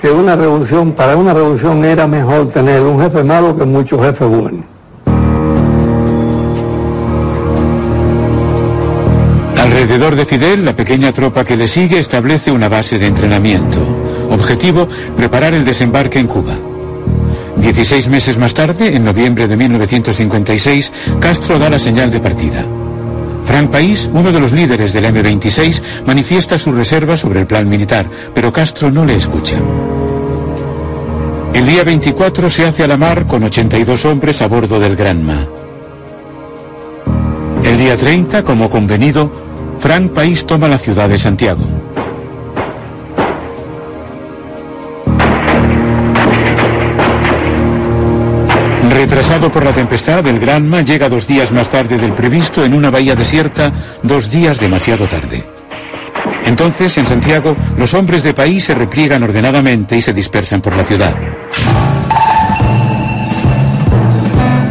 que 0.00 0.10
una 0.10 0.36
revolución, 0.36 0.92
para 0.92 1.16
una 1.16 1.32
revolución 1.32 1.84
era 1.84 2.06
mejor 2.06 2.48
tener 2.48 2.82
un 2.82 3.00
jefe 3.00 3.24
malo 3.24 3.56
que 3.56 3.64
muchos 3.64 4.00
jefes 4.00 4.28
buenos. 4.28 4.71
Alrededor 9.92 10.16
de 10.16 10.24
Fidel, 10.24 10.64
la 10.64 10.74
pequeña 10.74 11.12
tropa 11.12 11.44
que 11.44 11.54
le 11.54 11.68
sigue 11.68 11.98
establece 11.98 12.50
una 12.50 12.70
base 12.70 12.98
de 12.98 13.06
entrenamiento. 13.06 13.78
Objetivo, 14.30 14.88
preparar 15.14 15.52
el 15.52 15.66
desembarque 15.66 16.18
en 16.18 16.28
Cuba. 16.28 16.54
Dieciséis 17.56 18.08
meses 18.08 18.38
más 18.38 18.54
tarde, 18.54 18.96
en 18.96 19.04
noviembre 19.04 19.46
de 19.46 19.54
1956, 19.54 20.90
Castro 21.20 21.58
da 21.58 21.68
la 21.68 21.78
señal 21.78 22.10
de 22.10 22.20
partida. 22.20 22.64
Frank 23.44 23.70
País, 23.70 24.08
uno 24.14 24.32
de 24.32 24.40
los 24.40 24.52
líderes 24.52 24.94
del 24.94 25.04
M26, 25.04 25.82
manifiesta 26.06 26.56
su 26.56 26.72
reserva 26.72 27.18
sobre 27.18 27.40
el 27.40 27.46
plan 27.46 27.68
militar, 27.68 28.06
pero 28.34 28.50
Castro 28.50 28.90
no 28.90 29.04
le 29.04 29.16
escucha. 29.16 29.56
El 31.52 31.66
día 31.66 31.84
24 31.84 32.48
se 32.48 32.64
hace 32.64 32.82
a 32.82 32.88
la 32.88 32.96
mar 32.96 33.26
con 33.26 33.44
82 33.44 34.06
hombres 34.06 34.40
a 34.40 34.46
bordo 34.46 34.80
del 34.80 34.96
Granma. 34.96 35.48
El 37.62 37.76
día 37.76 37.94
30, 37.94 38.42
como 38.42 38.70
convenido, 38.70 39.41
Frank 39.82 40.12
País 40.12 40.46
toma 40.46 40.68
la 40.68 40.78
ciudad 40.78 41.08
de 41.08 41.18
Santiago. 41.18 41.64
Retrasado 48.90 49.50
por 49.50 49.64
la 49.64 49.72
tempestad, 49.72 50.24
el 50.28 50.38
Granma 50.38 50.82
llega 50.82 51.08
dos 51.08 51.26
días 51.26 51.50
más 51.50 51.68
tarde 51.68 51.98
del 51.98 52.12
previsto 52.12 52.64
en 52.64 52.74
una 52.74 52.90
bahía 52.90 53.16
desierta, 53.16 53.72
dos 54.04 54.30
días 54.30 54.60
demasiado 54.60 55.08
tarde. 55.08 55.44
Entonces, 56.46 56.96
en 56.98 57.08
Santiago, 57.08 57.56
los 57.76 57.92
hombres 57.94 58.22
de 58.22 58.34
país 58.34 58.64
se 58.64 58.76
repliegan 58.76 59.24
ordenadamente 59.24 59.96
y 59.96 60.02
se 60.02 60.12
dispersan 60.12 60.62
por 60.62 60.76
la 60.76 60.84
ciudad. 60.84 61.14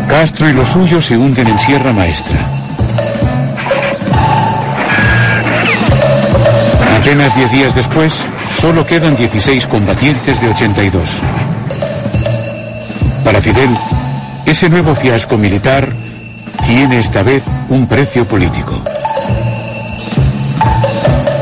Castro 0.07 0.47
y 0.47 0.53
los 0.53 0.69
suyos 0.69 1.05
se 1.05 1.17
hunden 1.17 1.47
en 1.47 1.59
Sierra 1.59 1.91
Maestra. 1.91 2.60
Apenas 7.01 7.35
diez 7.35 7.51
días 7.51 7.73
después, 7.73 8.23
solo 8.59 8.85
quedan 8.85 9.15
16 9.15 9.65
combatientes 9.65 10.39
de 10.39 10.49
82. 10.49 11.03
Para 13.25 13.41
Fidel, 13.41 13.69
ese 14.45 14.69
nuevo 14.69 14.93
fiasco 14.93 15.35
militar 15.35 15.91
tiene 16.67 16.99
esta 16.99 17.23
vez 17.23 17.43
un 17.69 17.87
precio 17.87 18.23
político. 18.25 18.79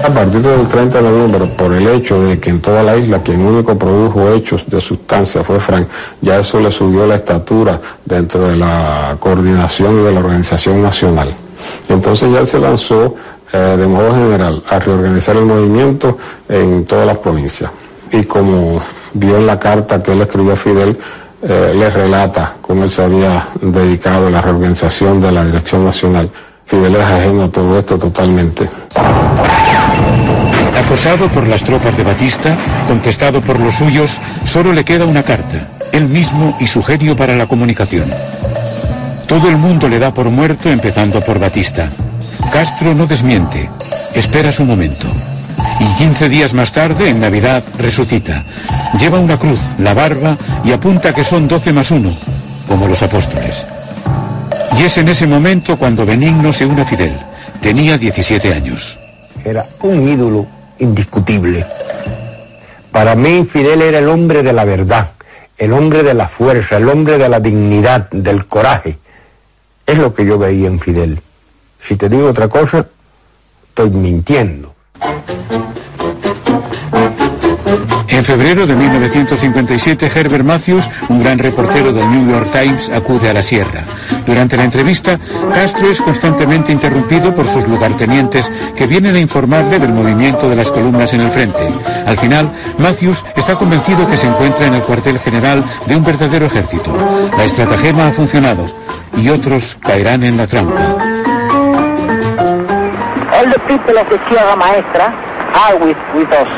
A 0.01 0.07
partir 0.07 0.41
del 0.41 0.65
30 0.65 1.01
de 1.01 1.03
noviembre, 1.03 1.45
por 1.47 1.73
el 1.73 1.89
hecho 1.89 2.21
de 2.21 2.39
que 2.39 2.51
en 2.51 2.61
toda 2.61 2.81
la 2.81 2.95
isla 2.95 3.21
quien 3.21 3.41
único 3.41 3.77
produjo 3.77 4.31
hechos 4.31 4.63
de 4.65 4.79
sustancia 4.79 5.43
fue 5.43 5.59
Frank, 5.59 5.87
ya 6.21 6.39
eso 6.39 6.61
le 6.61 6.71
subió 6.71 7.05
la 7.05 7.15
estatura 7.15 7.81
dentro 8.05 8.47
de 8.47 8.55
la 8.55 9.17
coordinación 9.19 9.99
y 9.99 10.05
de 10.05 10.11
la 10.13 10.19
organización 10.21 10.81
nacional. 10.81 11.33
Entonces 11.89 12.31
ya 12.31 12.45
se 12.45 12.59
lanzó 12.59 13.15
eh, 13.51 13.75
de 13.77 13.87
modo 13.87 14.13
general 14.13 14.63
a 14.69 14.79
reorganizar 14.79 15.35
el 15.35 15.45
movimiento 15.45 16.17
en 16.47 16.85
todas 16.85 17.07
las 17.07 17.17
provincias. 17.17 17.71
Y 18.11 18.23
como 18.23 18.81
vio 19.13 19.37
en 19.37 19.47
la 19.47 19.59
carta 19.59 20.01
que 20.01 20.11
él 20.11 20.21
escribió 20.21 20.53
a 20.53 20.55
Fidel, 20.55 20.97
eh, 21.41 21.73
le 21.75 21.89
relata 21.89 22.55
cómo 22.61 22.83
él 22.83 22.89
se 22.89 23.03
había 23.03 23.47
dedicado 23.61 24.27
a 24.27 24.29
la 24.29 24.41
reorganización 24.41 25.21
de 25.21 25.31
la 25.31 25.45
Dirección 25.45 25.85
Nacional. 25.85 26.29
Fidel 26.65 26.95
es 26.95 27.01
ajeno 27.01 27.45
a 27.45 27.49
todo 27.49 27.79
esto 27.79 27.97
totalmente. 27.97 28.69
Acosado 30.77 31.27
por 31.29 31.47
las 31.47 31.63
tropas 31.63 31.95
de 31.97 32.03
Batista, 32.03 32.55
contestado 32.87 33.41
por 33.41 33.59
los 33.59 33.75
suyos, 33.75 34.17
solo 34.45 34.73
le 34.73 34.83
queda 34.83 35.05
una 35.05 35.23
carta, 35.23 35.69
él 35.91 36.07
mismo 36.07 36.55
y 36.59 36.67
su 36.67 36.83
genio 36.83 37.15
para 37.15 37.35
la 37.35 37.47
comunicación. 37.47 38.05
Todo 39.27 39.49
el 39.49 39.57
mundo 39.57 39.87
le 39.87 39.99
da 39.99 40.13
por 40.13 40.29
muerto, 40.29 40.69
empezando 40.69 41.21
por 41.21 41.39
Batista. 41.39 41.89
Castro 42.51 42.95
no 42.95 43.05
desmiente, 43.05 43.69
espera 44.13 44.51
su 44.51 44.65
momento. 44.65 45.07
Y 45.79 45.85
15 45.97 46.29
días 46.29 46.53
más 46.53 46.71
tarde, 46.71 47.09
en 47.09 47.19
Navidad, 47.19 47.63
resucita. 47.77 48.43
Lleva 48.99 49.19
una 49.19 49.37
cruz, 49.37 49.59
la 49.77 49.93
barba 49.93 50.35
y 50.63 50.71
apunta 50.71 51.13
que 51.13 51.23
son 51.23 51.47
12 51.47 51.71
más 51.73 51.91
uno, 51.91 52.11
como 52.67 52.87
los 52.87 53.03
apóstoles. 53.03 53.65
Y 54.77 54.83
es 54.83 54.97
en 54.97 55.09
ese 55.09 55.27
momento 55.27 55.77
cuando 55.77 56.05
Benigno 56.05 56.51
se 56.51 56.65
une 56.65 56.81
a 56.81 56.85
Fidel. 56.85 57.13
Tenía 57.61 57.97
17 57.97 58.53
años. 58.53 58.99
Era 59.45 59.65
un 59.81 60.07
ídolo 60.09 60.47
indiscutible. 60.79 61.65
Para 62.91 63.15
mí 63.15 63.45
Fidel 63.45 63.83
era 63.83 63.99
el 63.99 64.09
hombre 64.09 64.41
de 64.41 64.53
la 64.53 64.65
verdad, 64.65 65.11
el 65.57 65.71
hombre 65.73 66.01
de 66.03 66.13
la 66.15 66.27
fuerza, 66.27 66.77
el 66.77 66.89
hombre 66.89 67.17
de 67.17 67.29
la 67.29 67.39
dignidad, 67.39 68.09
del 68.09 68.47
coraje. 68.47 68.97
Es 69.85 69.97
lo 69.97 70.13
que 70.13 70.25
yo 70.25 70.37
veía 70.39 70.67
en 70.67 70.79
Fidel. 70.79 71.21
Si 71.79 71.95
te 71.95 72.09
digo 72.09 72.27
otra 72.29 72.47
cosa, 72.47 72.85
estoy 73.69 73.89
mintiendo. 73.89 74.75
En 78.19 78.25
febrero 78.25 78.67
de 78.67 78.75
1957, 78.75 80.11
Herbert 80.13 80.43
Matthews, 80.43 80.89
un 81.07 81.23
gran 81.23 81.39
reportero 81.39 81.93
del 81.93 82.11
New 82.11 82.29
York 82.29 82.51
Times, 82.51 82.89
acude 82.89 83.29
a 83.29 83.33
la 83.33 83.41
sierra. 83.41 83.85
Durante 84.27 84.57
la 84.57 84.65
entrevista, 84.65 85.17
Castro 85.53 85.89
es 85.89 86.01
constantemente 86.01 86.73
interrumpido 86.73 87.33
por 87.33 87.47
sus 87.47 87.65
lugartenientes 87.65 88.51
que 88.75 88.87
vienen 88.87 89.15
a 89.15 89.19
informarle 89.19 89.79
del 89.79 89.93
movimiento 89.93 90.49
de 90.49 90.57
las 90.57 90.69
columnas 90.69 91.13
en 91.13 91.21
el 91.21 91.31
frente. 91.31 91.65
Al 92.05 92.17
final, 92.17 92.51
Matthews 92.77 93.23
está 93.37 93.55
convencido 93.55 94.05
que 94.09 94.17
se 94.17 94.27
encuentra 94.27 94.67
en 94.67 94.73
el 94.73 94.83
cuartel 94.83 95.17
general 95.17 95.63
de 95.87 95.95
un 95.95 96.03
verdadero 96.03 96.47
ejército. 96.47 96.93
La 97.37 97.45
estratagema 97.45 98.07
ha 98.07 98.11
funcionado 98.11 98.69
y 99.15 99.29
otros 99.29 99.77
caerán 99.79 100.23
en 100.23 100.35
la 100.35 100.45
trampa. 100.45 101.08
All 103.39 103.45
the 103.45 103.59
people 103.71 103.97
of 103.97 104.09
the 104.09 104.19
Sierra 104.27 104.57
Maestra 104.57 105.15
are 105.55 105.79
with, 105.79 105.95
with 106.13 106.27
us. 106.27 106.51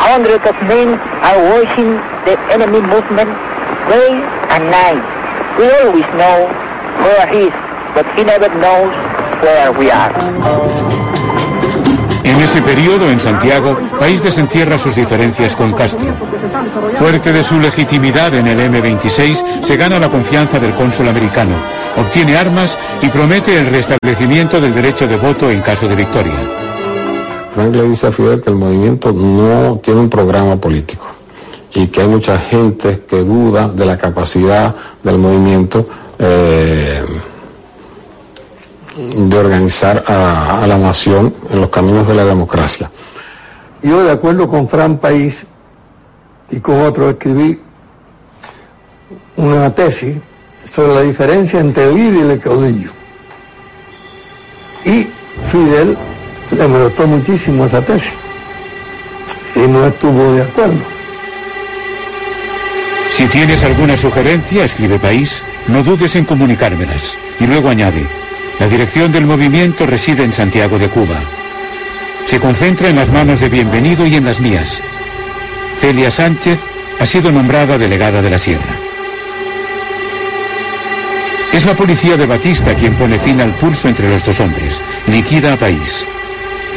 Hundreds 0.00 0.46
of 0.46 0.56
men 0.64 0.96
are 1.20 1.60
watching 1.60 2.00
the 2.24 2.40
enemy 2.48 2.80
movement 2.80 3.28
day 3.92 4.16
and 4.48 4.64
night. 4.72 5.04
We 5.58 5.68
always 5.84 6.08
know 6.16 6.48
where 7.04 7.26
he 7.26 7.48
is, 7.48 7.54
but 7.92 8.06
he 8.16 8.24
never 8.24 8.48
knows 8.48 8.94
where 9.42 9.72
we 9.72 9.90
are. 9.90 11.03
En 12.24 12.40
ese 12.40 12.62
periodo, 12.62 13.10
en 13.10 13.20
Santiago, 13.20 13.78
País 13.98 14.22
desentierra 14.22 14.78
sus 14.78 14.96
diferencias 14.96 15.54
con 15.54 15.72
Castro. 15.72 16.08
Fuerte 16.98 17.32
de 17.32 17.44
su 17.44 17.58
legitimidad 17.60 18.34
en 18.34 18.46
el 18.48 18.58
M26, 18.58 19.62
se 19.62 19.76
gana 19.76 19.98
la 19.98 20.10
confianza 20.10 20.58
del 20.58 20.74
cónsul 20.74 21.08
americano, 21.08 21.54
obtiene 21.96 22.36
armas 22.36 22.78
y 23.02 23.08
promete 23.08 23.58
el 23.58 23.66
restablecimiento 23.66 24.60
del 24.60 24.74
derecho 24.74 25.06
de 25.06 25.16
voto 25.16 25.50
en 25.50 25.60
caso 25.60 25.86
de 25.86 25.94
victoria. 25.94 26.34
Frank 27.54 27.74
le 27.74 27.88
dice 27.88 28.08
a 28.08 28.12
Fidel 28.12 28.42
que 28.42 28.50
el 28.50 28.56
movimiento 28.56 29.12
no 29.12 29.78
tiene 29.82 30.00
un 30.00 30.10
programa 30.10 30.56
político 30.56 31.06
y 31.74 31.88
que 31.88 32.00
hay 32.00 32.08
mucha 32.08 32.38
gente 32.38 33.02
que 33.08 33.18
duda 33.18 33.68
de 33.68 33.84
la 33.84 33.96
capacidad 33.96 34.74
del 35.02 35.18
movimiento 35.18 35.86
eh, 36.18 37.04
de 38.96 39.36
organizar 39.36 40.04
a, 40.06 40.62
a 40.62 40.66
la 40.66 40.78
nación 40.78 41.34
en 41.50 41.60
los 41.60 41.70
caminos 41.70 42.06
de 42.06 42.14
la 42.14 42.24
democracia. 42.24 42.90
Yo, 43.82 44.02
de 44.04 44.12
acuerdo 44.12 44.48
con 44.48 44.68
Fran 44.68 44.98
País 44.98 45.46
y 46.50 46.60
con 46.60 46.80
otros, 46.80 47.12
escribí 47.12 47.60
una 49.36 49.74
tesis 49.74 50.16
sobre 50.64 50.94
la 50.94 51.00
diferencia 51.02 51.60
entre 51.60 51.84
el 51.84 51.94
líder 51.94 52.26
y 52.26 52.30
el 52.30 52.40
caudillo. 52.40 52.90
Y 54.84 55.08
Fidel 55.42 55.96
le 56.50 56.68
molestó 56.68 57.06
muchísimo 57.06 57.66
esa 57.66 57.82
tesis 57.82 58.12
y 59.54 59.60
no 59.60 59.86
estuvo 59.86 60.32
de 60.32 60.42
acuerdo. 60.42 60.94
Si 63.10 63.26
tienes 63.28 63.62
alguna 63.62 63.96
sugerencia, 63.96 64.64
escribe 64.64 64.98
País, 64.98 65.42
no 65.68 65.82
dudes 65.82 66.16
en 66.16 66.24
comunicármelas. 66.24 67.16
Y 67.38 67.46
luego 67.46 67.68
añade, 67.68 68.08
la 68.58 68.68
dirección 68.68 69.12
del 69.12 69.26
movimiento 69.26 69.86
reside 69.86 70.24
en 70.24 70.32
Santiago 70.32 70.78
de 70.78 70.88
Cuba. 70.88 71.20
Se 72.26 72.38
concentra 72.38 72.88
en 72.88 72.96
las 72.96 73.10
manos 73.10 73.40
de 73.40 73.48
Bienvenido 73.48 74.06
y 74.06 74.14
en 74.14 74.24
las 74.24 74.40
mías. 74.40 74.80
Celia 75.80 76.10
Sánchez 76.10 76.60
ha 77.00 77.06
sido 77.06 77.32
nombrada 77.32 77.78
delegada 77.78 78.22
de 78.22 78.30
la 78.30 78.38
Sierra. 78.38 78.78
Es 81.52 81.64
la 81.64 81.74
policía 81.74 82.16
de 82.16 82.26
Batista 82.26 82.74
quien 82.74 82.94
pone 82.96 83.18
fin 83.18 83.40
al 83.40 83.54
pulso 83.54 83.88
entre 83.88 84.08
los 84.08 84.24
dos 84.24 84.40
hombres, 84.40 84.80
liquida 85.06 85.52
a 85.52 85.56
País. 85.56 86.04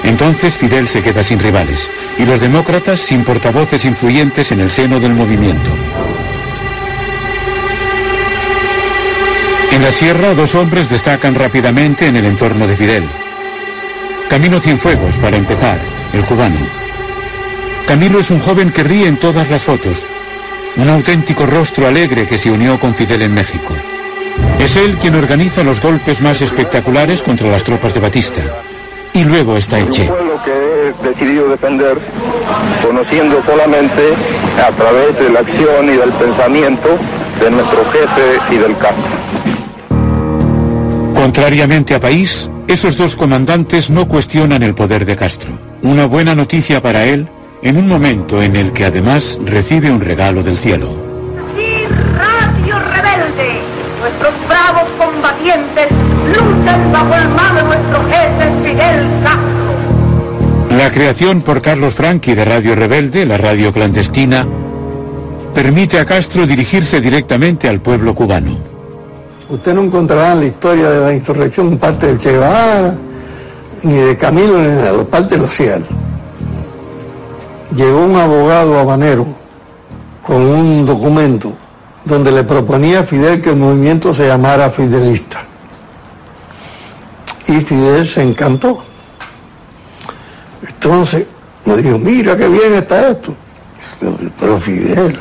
Entonces 0.04 0.56
Fidel 0.56 0.88
se 0.88 1.02
queda 1.02 1.24
sin 1.24 1.40
rivales 1.40 1.90
y 2.18 2.26
los 2.26 2.40
demócratas 2.40 3.00
sin 3.00 3.24
portavoces 3.24 3.86
influyentes 3.86 4.52
en 4.52 4.60
el 4.60 4.72
seno 4.72 5.00
del 5.00 5.14
movimiento. 5.14 5.72
En 9.78 9.84
la 9.84 9.92
sierra, 9.92 10.34
dos 10.34 10.56
hombres 10.56 10.90
destacan 10.90 11.36
rápidamente 11.36 12.08
en 12.08 12.16
el 12.16 12.26
entorno 12.26 12.66
de 12.66 12.76
Fidel. 12.76 13.08
Camino 14.28 14.60
Cienfuegos, 14.60 15.18
para 15.20 15.38
empezar, 15.38 15.78
el 16.14 16.26
cubano. 16.26 16.58
Camilo 17.86 18.20
es 18.20 18.32
un 18.32 18.40
joven 18.40 18.72
que 18.72 18.82
ríe 18.84 19.06
en 19.06 19.18
todas 19.18 19.52
las 19.52 19.64
fotos, 19.64 20.04
un 20.78 20.90
auténtico 20.90 21.46
rostro 21.46 21.86
alegre 21.86 22.26
que 22.26 22.40
se 22.40 22.50
unió 22.50 22.80
con 22.80 22.96
Fidel 22.96 23.22
en 23.22 23.36
México. 23.36 23.76
Es 24.58 24.76
él 24.78 24.98
quien 24.98 25.14
organiza 25.14 25.64
los 25.64 25.80
golpes 25.80 26.22
más 26.22 26.42
espectaculares 26.42 27.22
contra 27.22 27.48
las 27.48 27.64
tropas 27.64 27.94
de 27.94 28.00
Batista. 28.00 28.42
Y 29.14 29.26
luego 29.26 29.58
está 29.58 29.78
el 29.78 29.92
Che. 29.92 30.06
Pueblo 30.06 30.42
que 30.44 30.52
he 30.52 31.08
decidido 31.08 31.50
defender, 31.50 32.00
conociendo 32.84 33.44
solamente 33.46 34.16
a 34.58 34.72
través 34.72 35.20
de 35.20 35.30
la 35.30 35.42
acción 35.42 35.86
y 35.86 35.98
del 35.98 36.12
pensamiento 36.14 36.98
de 37.40 37.52
nuestro 37.52 37.86
jefe 37.92 38.56
y 38.56 38.58
del 38.58 38.76
campo. 38.80 39.17
Contrariamente 41.18 41.96
a 41.96 42.00
País, 42.00 42.48
esos 42.68 42.96
dos 42.96 43.16
comandantes 43.16 43.90
no 43.90 44.08
cuestionan 44.08 44.62
el 44.62 44.76
poder 44.76 45.04
de 45.04 45.16
Castro. 45.16 45.60
Una 45.82 46.06
buena 46.06 46.36
noticia 46.36 46.80
para 46.80 47.06
él 47.06 47.28
en 47.64 47.78
un 47.78 47.88
momento 47.88 48.40
en 48.40 48.56
el 48.56 48.72
que 48.72 48.86
además 48.86 49.40
recibe 49.44 49.90
un 49.90 50.00
regalo 50.00 50.44
del 50.44 50.58
cielo. 50.58 50.96
Y 51.58 51.86
Radio 52.16 52.80
Rebelde, 52.80 53.62
nuestros 54.00 54.48
bravos 54.48 54.88
combatientes 55.00 55.88
luchan 56.36 56.92
bajo 56.94 57.16
el 57.16 57.30
mando 57.30 57.62
de 57.62 57.68
nuestro 57.68 58.04
jefe 58.10 58.70
Fidel 58.70 59.08
Castro. 59.24 60.78
La 60.78 60.92
creación 60.92 61.42
por 61.42 61.64
Carlos 61.64 61.96
Franchi 61.96 62.36
de 62.36 62.46
Radio 62.46 62.76
Rebelde, 62.76 63.26
la 63.26 63.38
radio 63.38 63.74
clandestina, 63.74 64.48
permite 65.56 66.00
a 66.00 66.06
Castro 66.06 66.46
dirigirse 66.46 67.02
directamente 67.02 67.68
al 67.68 67.82
pueblo 67.82 68.14
cubano. 68.14 68.77
Usted 69.50 69.74
no 69.74 69.84
encontrará 69.84 70.34
en 70.34 70.40
la 70.42 70.46
historia 70.46 70.90
de 70.90 71.00
la 71.00 71.14
insurrección 71.14 71.78
parte 71.78 72.08
de 72.08 72.20
Che 72.20 72.32
Guevara, 72.32 72.96
ni 73.84 73.94
de 73.94 74.18
Camilo, 74.18 74.58
ni 74.60 74.68
de 74.68 74.92
la 74.92 75.04
parte 75.06 75.38
de 75.38 75.48
cielo. 75.48 75.86
Llegó 77.74 78.02
un 78.02 78.16
abogado 78.18 78.78
habanero 78.78 79.26
con 80.22 80.42
un 80.42 80.86
documento 80.86 81.54
donde 82.04 82.32
le 82.32 82.44
proponía 82.44 83.02
a 83.02 83.04
Fidel 83.04 83.42
que 83.42 83.52
el 83.52 83.56
movimiento 83.56 84.14
se 84.14 84.28
llamara 84.28 84.70
Fidelista. 84.70 85.40
Y 87.48 87.62
Fidel 87.62 88.10
se 88.10 88.24
encantó. 88.24 88.84
Entonces 90.68 91.26
me 91.64 91.78
dijo, 91.78 91.98
mira 91.98 92.36
qué 92.36 92.50
bien 92.50 92.74
está 92.74 93.10
esto. 93.12 93.34
Pero 94.40 94.60
Fidel, 94.60 95.18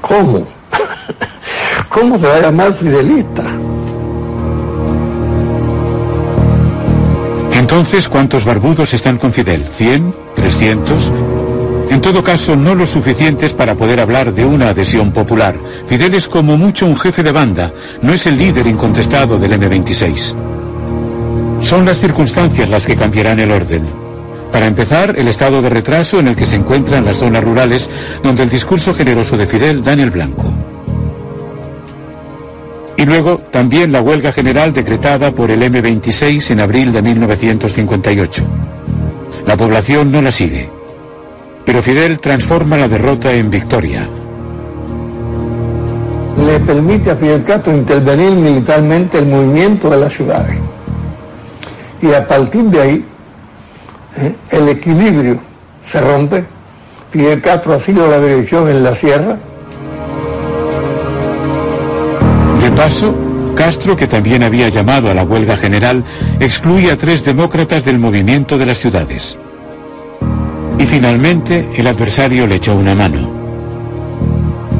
¿cómo? 0.00 0.53
¿Cómo 1.94 2.18
se 2.18 2.26
va 2.26 2.34
a 2.34 2.40
llamar 2.40 2.74
Fidelista? 2.74 3.44
Entonces, 7.56 8.08
¿cuántos 8.08 8.44
barbudos 8.44 8.92
están 8.94 9.16
con 9.16 9.32
Fidel? 9.32 9.64
¿100? 9.64 10.12
¿300? 10.34 11.90
En 11.90 12.00
todo 12.00 12.24
caso, 12.24 12.56
no 12.56 12.74
lo 12.74 12.84
suficientes 12.84 13.52
para 13.52 13.76
poder 13.76 14.00
hablar 14.00 14.34
de 14.34 14.44
una 14.44 14.70
adhesión 14.70 15.12
popular. 15.12 15.56
Fidel 15.86 16.14
es 16.14 16.26
como 16.26 16.56
mucho 16.56 16.84
un 16.84 16.96
jefe 16.96 17.22
de 17.22 17.30
banda, 17.30 17.72
no 18.02 18.12
es 18.12 18.26
el 18.26 18.38
líder 18.38 18.66
incontestado 18.66 19.38
del 19.38 19.52
M26. 19.52 20.34
Son 21.60 21.84
las 21.84 22.00
circunstancias 22.00 22.68
las 22.68 22.88
que 22.88 22.96
cambiarán 22.96 23.38
el 23.38 23.52
orden. 23.52 23.86
Para 24.50 24.66
empezar, 24.66 25.14
el 25.16 25.28
estado 25.28 25.62
de 25.62 25.68
retraso 25.68 26.18
en 26.18 26.26
el 26.26 26.34
que 26.34 26.46
se 26.46 26.56
encuentran 26.56 27.04
las 27.04 27.18
zonas 27.18 27.44
rurales, 27.44 27.88
donde 28.24 28.42
el 28.42 28.50
discurso 28.50 28.94
generoso 28.94 29.36
de 29.36 29.46
Fidel 29.46 29.84
da 29.84 29.92
en 29.92 30.00
el 30.00 30.10
blanco. 30.10 30.52
Y 32.96 33.04
luego 33.06 33.38
también 33.38 33.92
la 33.92 34.00
huelga 34.00 34.32
general 34.32 34.72
decretada 34.72 35.34
por 35.34 35.50
el 35.50 35.62
M26 35.62 36.50
en 36.50 36.60
abril 36.60 36.92
de 36.92 37.02
1958. 37.02 38.44
La 39.46 39.56
población 39.56 40.10
no 40.12 40.22
la 40.22 40.30
sigue. 40.30 40.70
Pero 41.64 41.82
Fidel 41.82 42.20
transforma 42.20 42.76
la 42.76 42.88
derrota 42.88 43.32
en 43.32 43.50
victoria. 43.50 44.08
Le 46.36 46.60
permite 46.60 47.10
a 47.10 47.16
Fidel 47.16 47.42
Castro 47.42 47.74
intervenir 47.74 48.32
militarmente 48.32 49.18
el 49.18 49.26
movimiento 49.26 49.88
de 49.90 49.96
las 49.98 50.12
ciudades. 50.12 50.56
Y 52.02 52.12
a 52.12 52.26
partir 52.26 52.64
de 52.64 52.80
ahí, 52.80 53.04
eh, 54.18 54.36
el 54.50 54.68
equilibrio 54.68 55.38
se 55.84 56.00
rompe. 56.00 56.44
Fidel 57.10 57.40
Castro 57.40 57.74
ha 57.74 57.80
sido 57.80 58.08
la 58.08 58.18
dirección 58.18 58.68
en 58.68 58.82
la 58.82 58.94
sierra. 58.94 59.38
De 62.64 62.70
paso, 62.70 63.14
Castro, 63.54 63.94
que 63.94 64.06
también 64.06 64.42
había 64.42 64.70
llamado 64.70 65.10
a 65.10 65.14
la 65.14 65.22
huelga 65.22 65.54
general, 65.54 66.02
excluye 66.40 66.90
a 66.90 66.96
tres 66.96 67.22
demócratas 67.22 67.84
del 67.84 67.98
movimiento 67.98 68.56
de 68.56 68.64
las 68.64 68.78
ciudades. 68.78 69.38
Y 70.78 70.86
finalmente 70.86 71.68
el 71.76 71.86
adversario 71.86 72.46
le 72.46 72.54
echó 72.54 72.74
una 72.74 72.94
mano. 72.94 73.30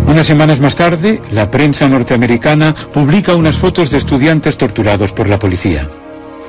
Unas 0.07 0.27
semanas 0.27 0.61
más 0.61 0.77
tarde, 0.77 1.21
la 1.31 1.51
prensa 1.51 1.87
norteamericana 1.87 2.75
publica 2.75 3.35
unas 3.35 3.59
fotos 3.59 3.91
de 3.91 3.99
estudiantes 3.99 4.57
torturados 4.57 5.13
por 5.13 5.29
la 5.29 5.39
policía. 5.39 5.87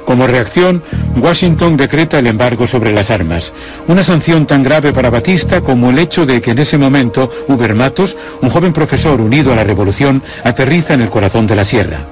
Como 0.05 0.27
reacción, 0.27 0.83
Washington 1.17 1.77
decreta 1.77 2.19
el 2.19 2.27
embargo 2.27 2.67
sobre 2.67 2.93
las 2.93 3.09
armas, 3.09 3.53
una 3.87 4.03
sanción 4.03 4.45
tan 4.45 4.61
grave 4.61 4.93
para 4.93 5.09
Batista 5.09 5.61
como 5.61 5.89
el 5.89 5.97
hecho 5.97 6.25
de 6.25 6.41
que 6.41 6.51
en 6.51 6.59
ese 6.59 6.77
momento 6.77 7.31
Uber 7.47 7.73
Matos, 7.73 8.15
un 8.41 8.49
joven 8.49 8.71
profesor 8.71 9.19
unido 9.19 9.51
a 9.51 9.55
la 9.55 9.63
revolución, 9.63 10.21
aterriza 10.43 10.93
en 10.93 11.01
el 11.01 11.09
corazón 11.09 11.47
de 11.47 11.55
la 11.55 11.65
sierra. 11.65 12.05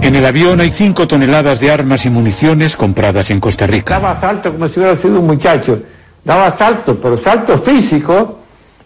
En 0.00 0.16
el 0.16 0.24
avión 0.24 0.60
hay 0.60 0.70
cinco 0.70 1.06
toneladas 1.06 1.60
de 1.60 1.70
armas 1.70 2.04
y 2.06 2.10
municiones 2.10 2.76
compradas 2.76 3.30
en 3.30 3.38
Costa 3.38 3.66
Rica. 3.66 4.00
Daba 4.00 4.20
salto 4.20 4.50
como 4.50 4.66
si 4.66 4.80
hubiera 4.80 4.96
sido 4.96 5.20
un 5.20 5.26
muchacho. 5.26 5.80
Daba 6.24 6.56
salto, 6.56 6.98
pero 6.98 7.18
salto 7.18 7.58
físico. 7.58 8.38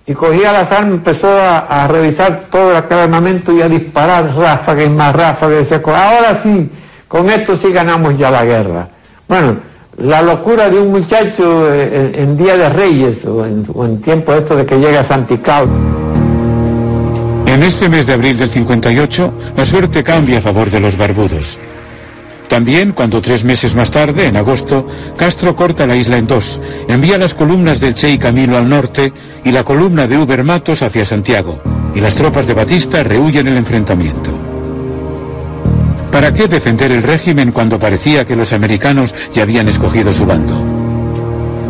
Y 0.05 0.13
cogía 0.13 0.53
las 0.53 0.71
armas, 0.71 0.95
empezó 0.95 1.29
a, 1.29 1.89
revisar 1.89 2.45
todo 2.51 2.71
el 2.71 2.77
armamento 2.77 3.53
y 3.53 3.63
a 3.63 3.69
disparar 3.69 4.37
ráfagas 4.37 4.87
y 4.87 4.91
más 4.91 5.17
ráfagas. 5.17 5.69
Decía, 5.69 5.81
ahora 5.85 6.41
sí, 6.43 6.71
con 7.09 7.31
esto 7.31 7.57
sí 7.57 7.71
ganamos 7.71 8.19
ya 8.19 8.31
la 8.31 8.45
guerra. 8.45 8.89
Bueno, 9.29 9.57
la 9.99 10.23
locura 10.23 10.69
de 10.69 10.79
un 10.79 10.91
muchacho 10.91 11.73
en, 11.73 12.15
en 12.15 12.37
Día 12.37 12.57
de 12.57 12.69
Reyes 12.69 13.25
o 13.25 13.47
en, 13.47 13.65
o 13.73 13.85
en 13.85 14.01
tiempo 14.01 14.35
esto 14.35 14.57
de 14.57 14.67
que 14.67 14.79
llega 14.79 15.01
a 15.01 15.05
Santicao. 15.05 15.67
En 17.47 17.63
este 17.63 17.89
mes 17.89 18.07
de 18.07 18.13
abril 18.13 18.37
del 18.37 18.51
58, 18.51 19.33
la 19.57 19.65
suerte 19.65 20.03
cambia 20.03 20.39
a 20.39 20.43
favor 20.43 20.71
de 20.71 20.81
los 20.81 20.97
barbudos. 20.97 21.59
También 22.49 22.93
cuando 22.93 23.21
tres 23.21 23.45
meses 23.45 23.75
más 23.75 23.91
tarde, 23.91 24.27
en 24.27 24.37
agosto, 24.37 24.87
Castro 25.17 25.57
corta 25.57 25.87
la 25.87 25.97
isla 25.97 26.17
en 26.17 26.27
dos, 26.27 26.61
envía 26.89 27.19
las 27.19 27.35
columnas 27.35 27.81
del 27.81 27.95
Che 27.95 28.11
y 28.11 28.19
Camilo 28.19 28.57
al 28.57 28.69
norte 28.69 29.13
y 29.45 29.51
la 29.51 29.65
columna 29.65 30.07
de 30.07 30.19
Uber 30.19 30.45
Matos 30.45 30.83
hacia 30.83 31.05
Santiago, 31.05 31.61
y 31.95 32.01
las 32.01 32.15
tropas 32.15 32.47
de 32.47 32.55
Batista 32.55 33.03
rehuyen 33.03 33.49
el 33.49 33.57
enfrentamiento. 33.57 34.46
¿Para 36.17 36.33
qué 36.33 36.49
defender 36.49 36.93
el 36.93 37.03
régimen 37.03 37.53
cuando 37.53 37.79
parecía 37.79 38.25
que 38.25 38.35
los 38.35 38.55
americanos 38.55 39.15
ya 39.35 39.43
habían 39.43 39.69
escogido 39.69 40.15
su 40.15 40.25
bando? 40.25 40.57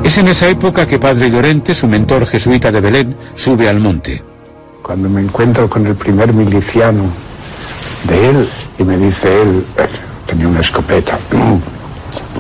Es 0.05 0.19
en 0.19 0.29
esa 0.29 0.49
época 0.49 0.87
que 0.87 1.01
Padre 1.01 1.29
Llorente, 1.29 1.75
su 1.75 1.89
mentor 1.89 2.29
jesuita 2.29 2.71
de 2.71 2.81
Belén, 2.81 3.17
sube 3.35 3.69
al 3.69 3.81
monte. 3.81 4.23
Cuando 4.83 5.11
me 5.11 5.21
encuentro 5.21 5.69
con 5.69 5.85
el 5.85 5.97
primer 5.97 6.33
miliciano 6.33 7.07
de 8.05 8.29
él 8.29 8.49
y 8.79 8.85
me 8.85 8.97
dice 8.97 9.43
él, 9.43 9.65
tenía 10.27 10.47
una 10.47 10.61
escopeta, 10.61 11.19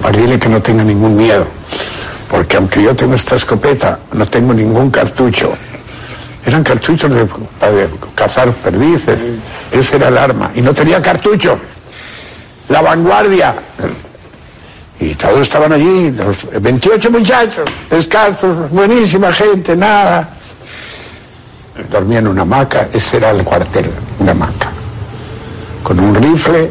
pues 0.01 0.16
dile 0.16 0.38
que 0.38 0.49
no 0.49 0.62
tenga 0.62 0.85
ningún 0.85 1.16
miedo, 1.16 1.45
porque 2.31 2.57
aunque 2.57 2.85
yo 2.85 2.95
tengo 2.95 3.16
esta 3.16 3.35
escopeta, 3.35 3.99
no 4.12 4.25
tengo 4.27 4.55
ningún 4.55 4.92
cartucho. 4.92 5.55
Eran 6.47 6.62
cartuchos 6.62 7.12
de, 7.12 7.27
para 7.59 7.88
cazar 8.14 8.53
perdices, 8.53 9.19
ese 9.73 9.97
era 9.97 10.07
el 10.07 10.16
arma, 10.16 10.53
y 10.55 10.62
no 10.62 10.73
tenía 10.73 11.03
cartucho. 11.03 11.59
La 12.68 12.83
vanguardia. 12.83 13.55
Y 14.98 15.14
todos 15.14 15.42
estaban 15.42 15.72
allí, 15.72 16.11
los 16.11 16.38
28 16.61 17.11
muchachos, 17.11 17.68
descalzos, 17.90 18.70
buenísima 18.70 19.33
gente, 19.33 19.76
nada. 19.76 20.29
Dormía 21.90 22.20
en 22.20 22.29
una 22.29 22.42
hamaca, 22.42 22.88
ese 22.92 23.18
era 23.18 23.31
el 23.31 23.44
cuartel, 23.44 23.90
una 24.18 24.33
hamaca, 24.33 24.70
con 25.83 26.00
un 26.00 26.14
rifle. 26.14 26.70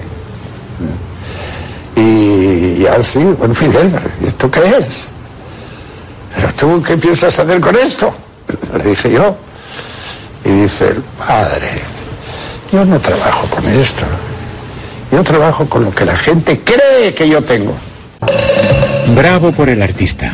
Y, 1.96 2.86
así, 2.88 3.24
bueno, 3.24 3.54
Fidel, 3.54 3.96
¿esto 4.28 4.50
qué 4.50 4.60
es? 4.60 4.96
¿Pero 6.36 6.54
tú 6.54 6.84
qué 6.84 6.98
piensas 6.98 7.40
hacer 7.40 7.62
con 7.62 7.76
esto? 7.76 8.14
Le 8.78 8.90
dije 8.90 9.12
yo. 9.12 9.36
Y 10.44 10.50
dice 10.62 10.96
padre, 11.18 11.70
yo 12.72 12.84
no 12.86 13.00
trabajo 13.00 13.48
con 13.48 13.66
esto. 13.66 14.06
Yo 15.16 15.24
trabajo 15.24 15.66
con 15.70 15.86
lo 15.86 15.92
que 15.92 16.04
la 16.04 16.18
gente 16.18 16.60
cree 16.60 17.14
que 17.14 17.30
yo 17.30 17.42
tengo. 17.42 17.74
Bravo 19.16 19.54
por 19.54 19.70
el 19.70 19.82
artista. 19.82 20.34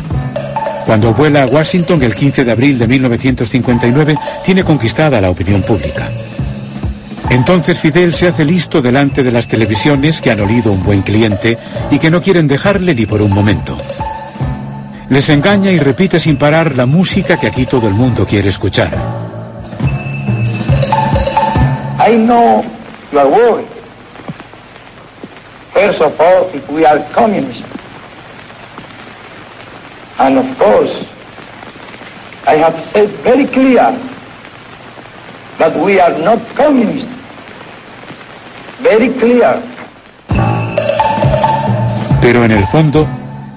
Cuando 0.86 1.14
vuela 1.14 1.44
a 1.44 1.46
Washington 1.46 2.02
el 2.02 2.16
15 2.16 2.44
de 2.44 2.50
abril 2.50 2.80
de 2.80 2.88
1959, 2.88 4.18
tiene 4.44 4.64
conquistada 4.64 5.20
la 5.20 5.30
opinión 5.30 5.62
pública. 5.62 6.10
Entonces 7.30 7.78
Fidel 7.78 8.12
se 8.12 8.26
hace 8.26 8.44
listo 8.44 8.82
delante 8.82 9.22
de 9.22 9.30
las 9.30 9.46
televisiones 9.46 10.20
que 10.20 10.32
han 10.32 10.40
olido 10.40 10.72
un 10.72 10.82
buen 10.82 11.02
cliente 11.02 11.58
y 11.92 12.00
que 12.00 12.10
no 12.10 12.20
quieren 12.20 12.48
dejarle 12.48 12.92
ni 12.96 13.06
por 13.06 13.22
un 13.22 13.30
momento. 13.30 13.76
Les 15.10 15.28
engaña 15.28 15.70
y 15.70 15.78
repite 15.78 16.18
sin 16.18 16.36
parar 16.36 16.76
la 16.76 16.86
música 16.86 17.38
que 17.38 17.46
aquí 17.46 17.66
todo 17.66 17.86
el 17.86 17.94
mundo 17.94 18.26
quiere 18.26 18.48
escuchar. 18.48 18.90
I 22.04 22.16
know 22.16 22.64
you 23.12 23.20
are 23.20 23.28
worried. 23.28 23.81
First 25.72 26.00
of 26.02 26.20
all, 26.20 26.50
if 26.54 26.68
we 26.68 26.84
are 26.84 26.98
communists. 27.12 27.64
And 30.18 30.38
of 30.38 30.58
course, 30.58 31.04
I 32.46 32.56
have 32.56 32.76
said 32.92 33.10
very 33.22 33.46
clear 33.46 33.90
that 35.58 35.76
we 35.76 35.98
are 35.98 36.18
not 36.18 36.40
communists. 36.54 37.10
Very 38.80 39.08
clear. 39.10 39.62
Pero 42.20 42.44
en 42.44 42.52
el 42.52 42.66
fondo, 42.66 43.06